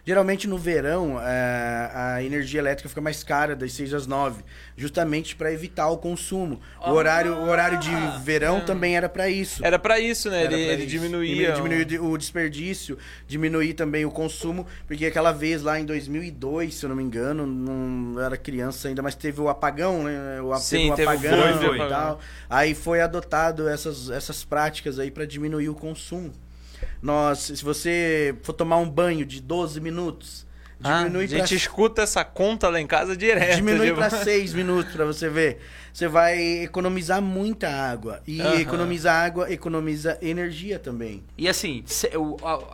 Geralmente 0.08 0.47
no 0.47 0.58
verão 0.58 1.20
é, 1.22 1.91
a 1.93 2.24
energia 2.24 2.62
elétrica 2.62 2.88
fica 2.88 3.01
mais 3.01 3.26
cara 3.26 3.53
das 3.58 3.74
6 3.74 3.93
às 3.93 4.08
9, 4.08 4.41
justamente 4.78 5.36
para 5.36 5.51
evitar 5.51 5.89
o 5.89 5.97
consumo. 5.97 6.62
O 6.80 6.91
horário, 6.91 7.36
o 7.36 7.49
horário 7.49 7.78
de 7.78 7.91
verão 8.24 8.62
também 8.62 8.95
era 8.95 9.10
para 9.10 9.30
isso. 9.30 9.66
Era 9.66 9.78
pra 9.78 9.99
isso, 9.99 10.30
né? 10.30 10.45
Era 10.45 10.53
ele 10.53 10.64
ele 10.64 10.84
isso. 10.84 10.88
diminuía. 10.91 11.51
Diminuir 11.51 11.99
o 11.99 12.18
desperdício, 12.18 12.97
diminuir 13.28 13.74
também 13.74 14.05
o 14.05 14.10
consumo, 14.10 14.66
porque 14.88 15.05
aquela 15.05 15.34
vez 15.34 15.62
lá 15.62 15.78
em 15.78 15.84
2002, 15.84 16.76
se 16.76 16.86
eu 16.86 16.89
não 16.89 16.95
me 16.95 17.03
engano, 17.03 17.45
não 17.45 18.22
era 18.22 18.38
criança 18.38 18.88
ainda, 18.88 19.01
mas 19.01 19.14
teve 19.14 19.41
o 19.41 19.49
apagão, 19.49 20.03
né? 20.05 20.41
O, 20.41 20.55
Sim, 20.55 20.93
teve 20.95 21.05
o 21.05 21.12
apagão 21.12 21.58
foi, 21.60 21.76
e 21.76 21.89
tal. 21.89 22.20
Aí 22.49 22.74
foi 22.74 23.01
adotado 23.01 23.68
essas, 23.68 24.10
essas 24.10 24.45
práticas 24.45 24.99
aí 24.99 25.12
para 25.12 25.26
diminuir 25.26 25.68
o 25.68 25.76
consumo. 25.76 26.32
Nós, 27.02 27.39
se 27.39 27.64
você 27.64 28.36
for 28.41 28.54
tomar 28.54 28.78
um 28.78 28.89
banho 28.89 29.26
de 29.26 29.41
12 29.41 29.80
minutos, 29.80 30.45
Ah, 30.84 31.00
diminui 31.00 31.26
a 31.26 31.28
gente 31.28 31.48
pra 31.48 31.56
escuta 31.56 32.02
essa 32.02 32.24
conta 32.24 32.70
lá 32.70 32.80
em 32.80 32.88
casa 32.88 33.16
direto. 33.16 33.56
Diminui 33.56 33.93
para 33.93 34.10
6 34.10 34.54
minutos 34.54 34.93
para 34.93 35.06
você 35.06 35.30
ver. 35.30 35.60
Você 35.98 36.08
vai 36.08 36.39
economizar 36.62 37.20
muita 37.20 37.68
água. 37.68 38.22
E 38.28 38.39
economizar 38.62 39.26
água 39.26 39.52
economiza 39.52 40.16
energia 40.22 40.78
também. 40.78 41.24
E 41.36 41.50
assim, 41.50 41.84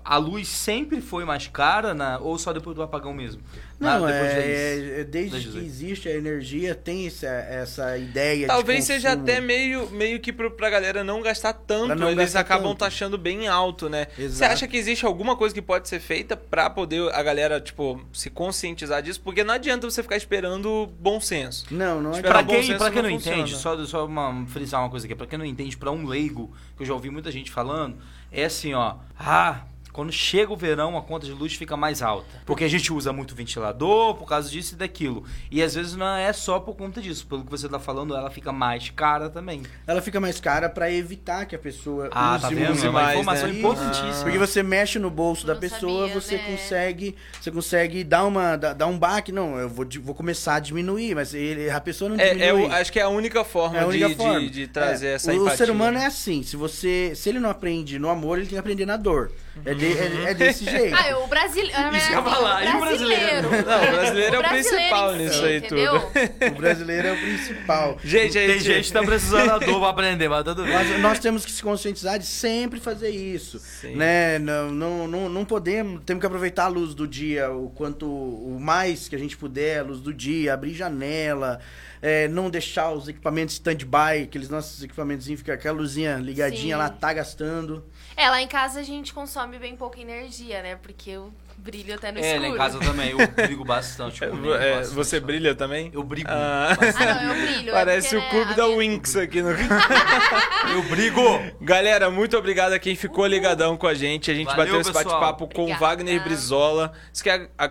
a, 0.03 0.17
luz 0.17 0.49
sempre 0.49 0.99
foi 0.99 1.23
mais 1.23 1.47
cara 1.47 1.93
na, 1.93 2.19
ou 2.19 2.37
só 2.37 2.51
depois 2.51 2.75
do 2.75 2.83
apagão 2.83 3.13
mesmo? 3.13 3.41
Não, 3.79 4.05
Ah, 4.05 4.11
é, 4.11 5.03
desde 5.03 5.37
que 5.39 5.43
18. 5.45 5.65
existe 5.65 6.07
a 6.09 6.15
energia, 6.15 6.73
tem 6.75 7.07
essa, 7.07 7.27
essa 7.27 7.97
ideia 7.97 8.47
Talvez 8.47 8.79
de 8.81 8.85
seja 8.85 9.11
até 9.11 9.41
meio, 9.41 9.89
meio 9.89 10.19
que 10.19 10.31
pro, 10.31 10.51
pra 10.51 10.69
galera 10.69 11.03
não 11.03 11.21
gastar 11.21 11.53
tanto, 11.53 11.95
não 11.95 12.07
eles 12.07 12.17
gastar 12.33 12.41
acabam 12.41 12.69
tanto. 12.69 12.79
taxando 12.79 13.17
bem 13.17 13.47
alto, 13.47 13.89
né? 13.89 14.07
Você 14.15 14.23
Exato. 14.23 14.53
acha 14.53 14.67
que 14.67 14.77
existe 14.77 15.05
alguma 15.05 15.35
coisa 15.35 15.53
que 15.53 15.61
pode 15.61 15.89
ser 15.89 15.99
feita 15.99 16.37
pra 16.37 16.69
poder 16.69 17.13
a 17.13 17.21
galera, 17.23 17.59
tipo, 17.59 17.99
se 18.13 18.29
conscientizar 18.29 19.01
disso? 19.01 19.19
Porque 19.21 19.43
não 19.43 19.53
adianta 19.53 19.89
você 19.89 20.01
ficar 20.01 20.17
esperando 20.17 20.87
bom 20.99 21.19
senso. 21.19 21.65
Não, 21.71 22.01
não 22.01 22.11
é 22.11 22.15
Espera 22.17 22.33
Pra 22.35 22.43
quem, 22.43 22.77
pra 22.77 22.91
quem 22.91 23.01
não. 23.01 23.12
Entende, 23.13 23.55
só, 23.55 23.85
só 23.85 24.05
uma, 24.05 24.45
frisar 24.47 24.81
uma 24.81 24.89
coisa 24.89 25.05
aqui, 25.05 25.15
pra 25.15 25.27
quem 25.27 25.37
não 25.37 25.45
entende, 25.45 25.77
pra 25.77 25.91
um 25.91 26.05
leigo, 26.05 26.51
que 26.75 26.83
eu 26.83 26.87
já 26.87 26.93
ouvi 26.93 27.09
muita 27.09 27.31
gente 27.31 27.51
falando, 27.51 27.97
é 28.31 28.45
assim, 28.45 28.73
ó, 28.73 28.95
ah, 29.19 29.61
quando 29.93 30.11
chega 30.11 30.51
o 30.51 30.57
verão 30.57 30.97
a 30.97 31.01
conta 31.01 31.25
de 31.25 31.31
luz 31.31 31.53
fica 31.53 31.77
mais 31.77 32.01
alta. 32.01 32.41
Porque 32.45 32.63
a 32.63 32.67
gente 32.67 32.91
usa 32.91 33.13
muito 33.13 33.33
ventilador, 33.35 34.15
por 34.15 34.27
causa 34.27 34.49
disso 34.49 34.73
e 34.73 34.77
daquilo. 34.77 35.23
E 35.51 35.61
às 35.61 35.75
vezes 35.75 35.95
não 35.95 36.17
é 36.17 36.33
só 36.33 36.59
por 36.59 36.75
conta 36.75 36.99
disso, 37.01 37.25
pelo 37.27 37.43
que 37.45 37.51
você 37.51 37.69
tá 37.69 37.79
falando, 37.79 38.15
ela 38.15 38.29
fica 38.31 38.51
mais 38.51 38.89
cara 38.89 39.29
também. 39.29 39.61
Ela 39.87 40.01
fica 40.01 40.19
mais 40.19 40.39
cara 40.39 40.67
pra 40.67 40.91
evitar 40.91 41.45
que 41.45 41.55
a 41.55 41.59
pessoa 41.59 42.09
Ah, 42.11 42.33
use 42.33 42.41
tá 42.41 42.49
vendo? 42.49 42.83
É 42.85 42.89
uma 42.89 42.91
mais, 42.91 43.11
informação 43.19 43.47
né? 43.47 43.53
importantíssima. 43.59 44.23
Porque 44.23 44.37
você 44.39 44.63
mexe 44.63 44.97
no 44.99 45.09
bolso 45.09 45.45
da 45.45 45.55
pessoa, 45.55 46.07
sabia, 46.07 46.21
você 46.21 46.35
né? 46.37 46.43
consegue, 46.51 47.15
você 47.39 47.51
consegue 47.51 48.03
dar 48.03 48.25
uma 48.25 48.55
dar, 48.55 48.73
dar 48.73 48.87
um 48.87 48.97
baque, 48.97 49.31
não, 49.31 49.57
eu 49.59 49.69
vou, 49.69 49.85
vou 50.01 50.15
começar 50.15 50.55
a 50.55 50.59
diminuir, 50.59 51.13
mas 51.15 51.33
ele, 51.35 51.69
a 51.69 51.79
pessoa 51.79 52.09
não 52.09 52.17
É, 52.19 52.29
diminui. 52.33 52.47
é 52.47 52.53
o- 52.67 52.71
acho 52.71 52.91
que 52.91 52.99
é 52.99 53.03
a 53.03 53.09
única 53.09 53.43
forma, 53.43 53.77
É 53.77 53.83
a 53.83 53.87
única 53.87 54.09
de, 54.09 54.15
forma. 54.15 54.39
de, 54.39 54.49
de 54.49 54.67
trazer 54.67 55.07
É, 55.07 55.13
essa 55.13 55.31
o, 55.31 55.35
empatia. 55.35 55.53
o 55.53 55.57
ser 55.57 55.69
humano 55.71 55.97
é 55.99 56.05
assim, 56.05 56.41
se 56.41 56.55
você 56.55 57.13
se 57.15 57.29
ele 57.29 57.39
não 57.39 57.49
aprende 57.49 57.99
no 57.99 58.09
amor, 58.09 58.37
ele 58.37 58.47
tem 58.47 58.53
que 58.55 58.59
aprender 58.59 58.85
na 58.85 58.97
dor. 58.97 59.31
É, 59.65 59.73
de- 59.73 59.85
é- 59.97 60.31
é 60.31 60.33
desse 60.33 60.65
jeito. 60.65 60.95
Ah, 60.97 61.17
o 61.19 61.27
brasileiro. 61.27 61.95
Isso 61.95 62.07
que 62.07 62.13
eu 62.13 62.17
ia 62.17 62.23
falar, 62.23 62.63
e 62.65 62.75
o 62.75 62.79
brasileiro? 62.79 63.49
Não, 63.51 63.57
o 63.83 63.91
brasileiro 63.91 64.35
é 64.35 64.39
o 64.39 64.43
principal 64.49 65.15
nisso 65.15 65.45
aí 65.45 65.57
entendeu? 65.57 65.95
O 66.51 66.55
brasileiro 66.55 67.07
é 67.07 67.11
o 67.13 67.17
principal. 67.17 67.97
Gente, 68.03 68.33
Tem 68.33 68.59
gente 68.59 68.87
que 68.87 68.93
tá 68.93 69.03
precisando 69.03 69.47
da 69.47 69.59
pra 69.79 69.89
aprender, 69.89 70.27
mas 70.29 70.43
tudo 70.43 70.63
bem. 70.63 70.73
Mas 70.73 70.99
nós 70.99 71.19
temos 71.19 71.45
que 71.45 71.51
se 71.51 71.61
conscientizar 71.61 72.17
de 72.19 72.25
sempre 72.25 72.79
fazer 72.79 73.09
isso, 73.09 73.59
Sim. 73.59 73.95
né? 73.95 74.39
Não, 74.39 74.71
não, 74.71 75.07
não, 75.07 75.29
não 75.29 75.45
podemos, 75.45 76.01
temos 76.05 76.19
que 76.21 76.25
aproveitar 76.27 76.65
a 76.65 76.67
luz 76.67 76.93
do 76.93 77.07
dia 77.07 77.51
o 77.51 77.69
quanto 77.69 78.05
o 78.07 78.57
mais 78.59 79.07
que 79.07 79.15
a 79.15 79.19
gente 79.19 79.37
puder, 79.37 79.79
a 79.79 79.83
luz 79.83 79.99
do 79.99 80.13
dia, 80.13 80.53
abrir 80.53 80.73
janela, 80.73 81.59
é, 82.01 82.27
não 82.27 82.49
deixar 82.49 82.91
os 82.91 83.07
equipamentos 83.07 83.53
stand-by, 83.55 84.23
aqueles 84.23 84.49
nossos 84.49 84.83
equipamentos 84.83 85.25
fica 85.27 85.53
aquela 85.53 85.77
luzinha 85.77 86.17
ligadinha 86.17 86.75
Sim. 86.75 86.81
lá 86.81 86.89
tá 86.89 87.13
gastando. 87.13 87.85
É, 88.15 88.29
lá 88.29 88.41
em 88.41 88.47
casa 88.47 88.79
a 88.79 88.83
gente 88.83 89.13
consome 89.13 89.57
bem 89.57 89.75
pouca 89.75 89.99
energia, 89.99 90.61
né? 90.61 90.75
Porque 90.75 91.09
eu 91.09 91.33
Brilho 91.63 91.95
até 91.95 92.11
no 92.11 92.19
É, 92.19 92.21
escuro. 92.21 92.41
lá 92.41 92.47
em 92.49 92.57
casa 92.57 92.79
também. 92.79 93.11
Eu 93.11 93.17
brigo 93.47 93.63
bastante. 93.63 94.23
É, 94.23 94.27
bastante. 94.27 94.87
você 94.95 95.19
brilha 95.19 95.55
também? 95.55 95.89
Eu 95.93 96.03
brigo. 96.03 96.27
Ah. 96.29 96.75
Ah, 96.77 97.23
não, 97.23 97.35
eu 97.35 97.41
brilho. 97.47 97.69
é 97.69 97.73
Parece 97.73 98.09
porque, 98.09 98.17
o 98.17 98.19
né, 98.21 98.29
clube 98.29 98.51
a 98.51 98.55
da 98.55 98.65
minha- 98.67 98.77
Winx 98.79 99.15
aqui 99.15 99.41
no 99.41 99.49
Eu 100.73 100.83
brigo! 100.89 101.21
Galera, 101.61 102.09
muito 102.09 102.37
obrigado 102.37 102.73
a 102.73 102.79
quem 102.79 102.95
ficou 102.95 103.25
ligadão 103.25 103.77
com 103.77 103.87
a 103.87 103.93
gente. 103.93 104.29
A 104.29 104.33
gente 104.33 104.47
Valeu, 104.47 104.65
bateu 104.65 104.81
esse 104.81 104.91
bate-papo 104.91 105.47
com 105.47 105.71
o. 105.71 105.77
Wagner 105.77 106.21
Brizola. 106.23 106.91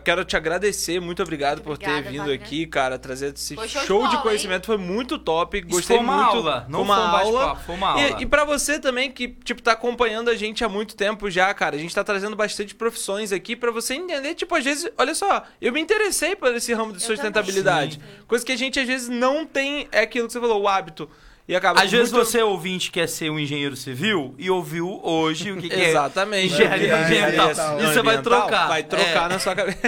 Quero 0.05 0.25
te 0.25 0.37
agradecer, 0.37 1.01
muito 1.01 1.23
obrigado 1.23 1.61
por 1.63 1.77
ter 1.77 1.87
Obrigada, 1.87 2.11
vindo 2.11 2.21
Wagner. 2.27 2.41
aqui, 2.41 2.67
cara, 2.67 2.99
trazer 2.99 3.35
esse 3.35 3.55
show, 3.57 3.67
show 3.69 4.03
de 4.03 4.09
de 4.09 4.11
bola, 4.17 4.23
conhecimento. 4.23 4.67
Foi 4.67 4.77
muito 4.79 5.19
top. 5.19 5.61
Gostei 5.63 5.97
foi 5.97 6.05
uma 6.05 6.17
muito. 6.17 6.37
aula, 6.37 6.67
não 6.69 6.85
foi 6.85 6.95
uma 6.97 6.97
foi 6.97 7.05
um 7.33 7.37
aula. 7.39 7.57
foi 7.57 7.75
uma 7.75 7.89
aula. 7.91 8.01
E, 8.03 8.23
e 8.23 8.27
pra 8.27 8.45
você 8.45 8.79
também 8.79 9.11
que, 9.11 9.29
tipo, 9.29 9.61
tá 9.63 9.73
acompanhando 9.73 10.29
a 10.31 10.35
gente 10.35 10.65
há 10.65 10.69
muito 10.69 10.95
tempo 10.97 11.31
já, 11.31 11.53
cara. 11.55 11.77
A 11.77 11.79
gente 11.79 11.95
tá 11.95 12.05
trazendo 12.05 12.37
bastante 12.37 12.75
profissões 12.75 13.33
aqui 13.33 13.55
pra 13.57 13.71
você 13.71 13.82
entender, 13.91 14.35
tipo, 14.35 14.55
às 14.55 14.65
vezes, 14.65 14.91
olha 14.97 15.15
só, 15.15 15.43
eu 15.61 15.73
me 15.73 15.81
interessei 15.81 16.35
por 16.37 16.55
esse 16.55 16.73
ramo 16.73 16.93
de 16.93 17.03
Eu 17.03 17.07
sustentabilidade. 17.07 17.99
também. 17.99 18.13
Coisa 18.27 18.45
que 18.45 18.53
a 18.53 18.57
gente 18.57 18.79
às 18.79 18.87
vezes 18.87 19.09
não 19.09 19.45
tem, 19.47 19.89
é 19.91 20.01
aquilo 20.01 20.27
que 20.27 20.33
você 20.33 20.41
falou, 20.41 20.63
o 20.63 20.69
hábito. 20.69 21.09
E 21.49 21.57
acaba 21.57 21.83
Às 21.83 21.91
vezes 21.91 22.13
muito- 22.13 22.25
você, 22.25 22.41
ouvinte, 22.41 22.93
quer 22.93 23.09
ser 23.09 23.29
um 23.29 23.37
engenheiro 23.39 23.75
civil 23.75 24.33
e 24.39 24.49
ouviu 24.49 25.01
hoje 25.03 25.51
o 25.51 25.57
que, 25.61 25.69
que 25.69 25.75
é 25.75 25.89
Exatamente. 25.91 26.55
engenharia 26.55 26.97
Ambiental. 27.05 27.51
ambiental. 27.51 27.81
E 27.81 27.87
você 27.87 28.01
vai 28.03 28.23
trocar. 28.23 28.69
Vai 28.69 28.83
trocar 28.85 29.27
É. 29.29 29.29
na 29.29 29.39
sua 29.41 29.55
cabeça. 29.57 29.79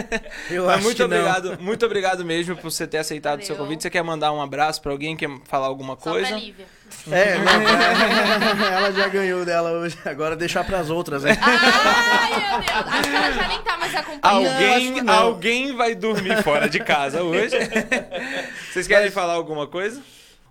Eu 0.51 0.65
Mas 0.67 0.75
acho 0.75 0.83
muito 0.85 0.97
que 0.97 1.03
não. 1.09 1.17
obrigado, 1.17 1.59
muito 1.63 1.87
obrigado 1.87 2.25
mesmo 2.25 2.57
por 2.57 2.73
você 2.73 2.89
ter 2.89 2.99
aceitado 2.99 3.41
o 3.41 3.45
seu 3.47 3.55
convite. 3.55 3.85
Você 3.85 3.89
quer 3.89 4.03
mandar 4.03 4.33
um 4.33 4.43
abraço 4.43 4.83
pra 4.83 4.91
alguém? 4.91 5.17
Quer 5.17 5.31
falar 5.45 5.67
alguma 5.67 5.95
Só 5.95 6.11
coisa? 6.11 6.27
pra 6.27 6.37
Lívia. 6.39 6.67
É, 7.11 7.39
não, 7.39 8.67
ela 8.67 8.93
já 8.93 9.09
ganhou 9.09 9.45
dela 9.45 9.73
hoje. 9.73 9.97
Agora 10.05 10.37
deixar 10.37 10.65
pras 10.65 10.91
outras, 10.91 11.23
né? 11.23 11.37
Ai, 11.41 12.31
meu 12.31 12.59
Deus. 12.61 12.95
Acho 12.95 13.11
que 13.11 13.17
ela 13.17 13.33
já 13.33 13.49
nem 13.49 13.63
tá 13.63 13.77
mais 13.77 13.95
acompanhando. 13.95 14.47
Alguém, 14.47 15.03
não. 15.03 15.15
alguém 15.15 15.77
vai 15.77 15.95
dormir 15.95 16.43
fora 16.43 16.69
de 16.69 16.81
casa 16.81 17.23
hoje. 17.23 17.57
Vocês 18.73 18.87
querem 18.87 19.11
falar 19.11 19.35
alguma 19.35 19.67
coisa? 19.67 20.03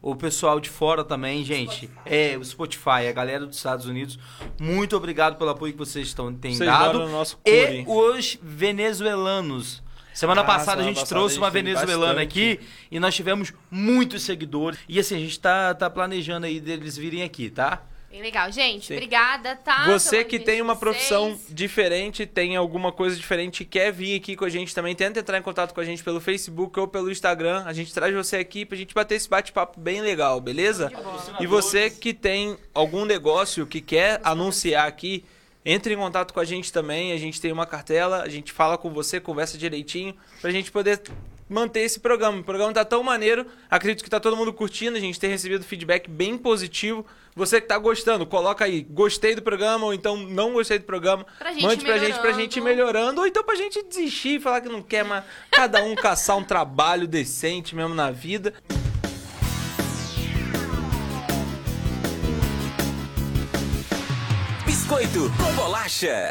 O 0.01 0.15
pessoal 0.15 0.59
de 0.59 0.69
fora 0.69 1.03
também, 1.03 1.45
gente. 1.45 1.89
É, 2.05 2.37
o 2.37 2.43
Spotify, 2.43 3.07
a 3.07 3.11
galera 3.13 3.45
dos 3.45 3.55
Estados 3.55 3.85
Unidos. 3.85 4.19
Muito 4.59 4.97
obrigado 4.97 5.37
pelo 5.37 5.49
apoio 5.49 5.71
que 5.71 5.79
vocês 5.79 6.07
estão, 6.07 6.33
têm 6.33 6.55
Vocês 6.55 6.69
dado. 6.69 6.99
no 6.99 7.09
nosso 7.09 7.39
E 7.45 7.85
os 7.87 8.37
venezuelanos. 8.41 9.82
Semana 10.13 10.41
Ah, 10.41 10.43
passada 10.43 10.61
a 10.61 10.75
semana 10.75 10.87
gente 10.89 10.95
passada 10.99 11.09
trouxe 11.19 11.35
a 11.35 11.39
uma 11.39 11.47
gente 11.47 11.53
teve 11.53 11.73
venezuelana 11.75 12.13
bastante. 12.25 12.53
aqui 12.55 12.59
e 12.91 12.99
nós 12.99 13.15
tivemos 13.15 13.53
muitos 13.71 14.23
seguidores. 14.23 14.79
E 14.87 14.99
assim, 14.99 15.15
a 15.15 15.19
gente 15.19 15.39
tá, 15.39 15.73
tá 15.73 15.89
planejando 15.89 16.45
aí 16.45 16.59
deles 16.59 16.95
virem 16.95 17.23
aqui, 17.23 17.49
tá? 17.49 17.81
Bem 18.11 18.21
legal. 18.21 18.51
Gente, 18.51 18.85
Sim. 18.85 18.93
obrigada, 18.93 19.55
tá? 19.55 19.85
Você 19.87 20.23
que 20.23 20.37
tem 20.37 20.61
uma 20.61 20.75
vocês. 20.75 20.79
profissão 20.79 21.39
diferente, 21.49 22.27
tem 22.27 22.55
alguma 22.55 22.91
coisa 22.91 23.15
diferente 23.15 23.61
e 23.61 23.65
quer 23.65 23.91
vir 23.91 24.15
aqui 24.17 24.35
com 24.35 24.45
a 24.45 24.49
gente 24.49 24.75
também, 24.75 24.93
tenta 24.93 25.19
entrar 25.19 25.39
em 25.39 25.41
contato 25.41 25.73
com 25.73 25.81
a 25.81 25.83
gente 25.83 26.03
pelo 26.03 26.21
Facebook 26.21 26.79
ou 26.79 26.87
pelo 26.87 27.09
Instagram. 27.09 27.63
A 27.65 27.73
gente 27.73 27.91
traz 27.91 28.13
você 28.13 28.37
aqui 28.37 28.65
pra 28.65 28.77
gente 28.77 28.93
bater 28.93 29.15
esse 29.15 29.27
bate-papo 29.27 29.79
bem 29.79 29.99
legal, 29.99 30.39
beleza? 30.39 30.91
E 31.39 31.47
você 31.47 31.89
que 31.89 32.13
tem 32.13 32.55
algum 32.71 33.03
negócio 33.03 33.65
que 33.65 33.81
quer 33.81 34.21
anunciar 34.23 34.87
aqui, 34.87 35.25
entre 35.65 35.93
em 35.93 35.97
contato 35.97 36.33
com 36.33 36.39
a 36.39 36.45
gente 36.45 36.71
também. 36.71 37.11
A 37.11 37.17
gente 37.17 37.39
tem 37.39 37.51
uma 37.51 37.65
cartela, 37.65 38.21
a 38.21 38.29
gente 38.29 38.51
fala 38.51 38.77
com 38.77 38.89
você, 38.91 39.19
conversa 39.19 39.57
direitinho, 39.57 40.15
pra 40.41 40.51
gente 40.51 40.71
poder 40.71 41.01
manter 41.49 41.81
esse 41.81 41.99
programa. 41.99 42.39
O 42.39 42.43
programa 42.43 42.73
tá 42.73 42.83
tão 42.83 43.03
maneiro, 43.03 43.45
acredito 43.69 44.03
que 44.03 44.09
tá 44.09 44.19
todo 44.19 44.35
mundo 44.35 44.51
curtindo, 44.53 44.97
a 44.97 44.99
gente 44.99 45.19
tem 45.19 45.29
recebido 45.29 45.63
feedback 45.63 46.09
bem 46.09 46.37
positivo. 46.37 47.05
Você 47.35 47.59
que 47.59 47.67
tá 47.67 47.77
gostando, 47.77 48.25
coloca 48.25 48.63
aí, 48.65 48.81
gostei 48.83 49.33
do 49.33 49.41
programa, 49.41 49.85
ou 49.85 49.93
então 49.93 50.15
não 50.15 50.53
gostei 50.53 50.77
do 50.77 50.85
programa. 50.85 51.25
Pra 51.37 51.51
gente 51.51 51.63
Mande 51.63 51.85
pra 51.85 51.97
gente, 51.97 52.19
pra 52.19 52.31
gente 52.31 52.57
ir 52.57 52.61
melhorando, 52.61 53.21
ou 53.21 53.27
então 53.27 53.43
pra 53.43 53.55
gente 53.55 53.83
desistir 53.83 54.35
e 54.35 54.39
falar 54.39 54.61
que 54.61 54.69
não 54.69 54.83
quer 54.83 55.03
mais. 55.03 55.23
Cada 55.51 55.83
um 55.83 55.95
caçar 55.95 56.37
um 56.37 56.43
trabalho 56.43 57.07
decente 57.07 57.75
mesmo 57.75 57.95
na 57.95 58.11
vida. 58.11 58.53
Biscoito 64.93 65.31
com 65.37 65.51
bolacha. 65.55 66.21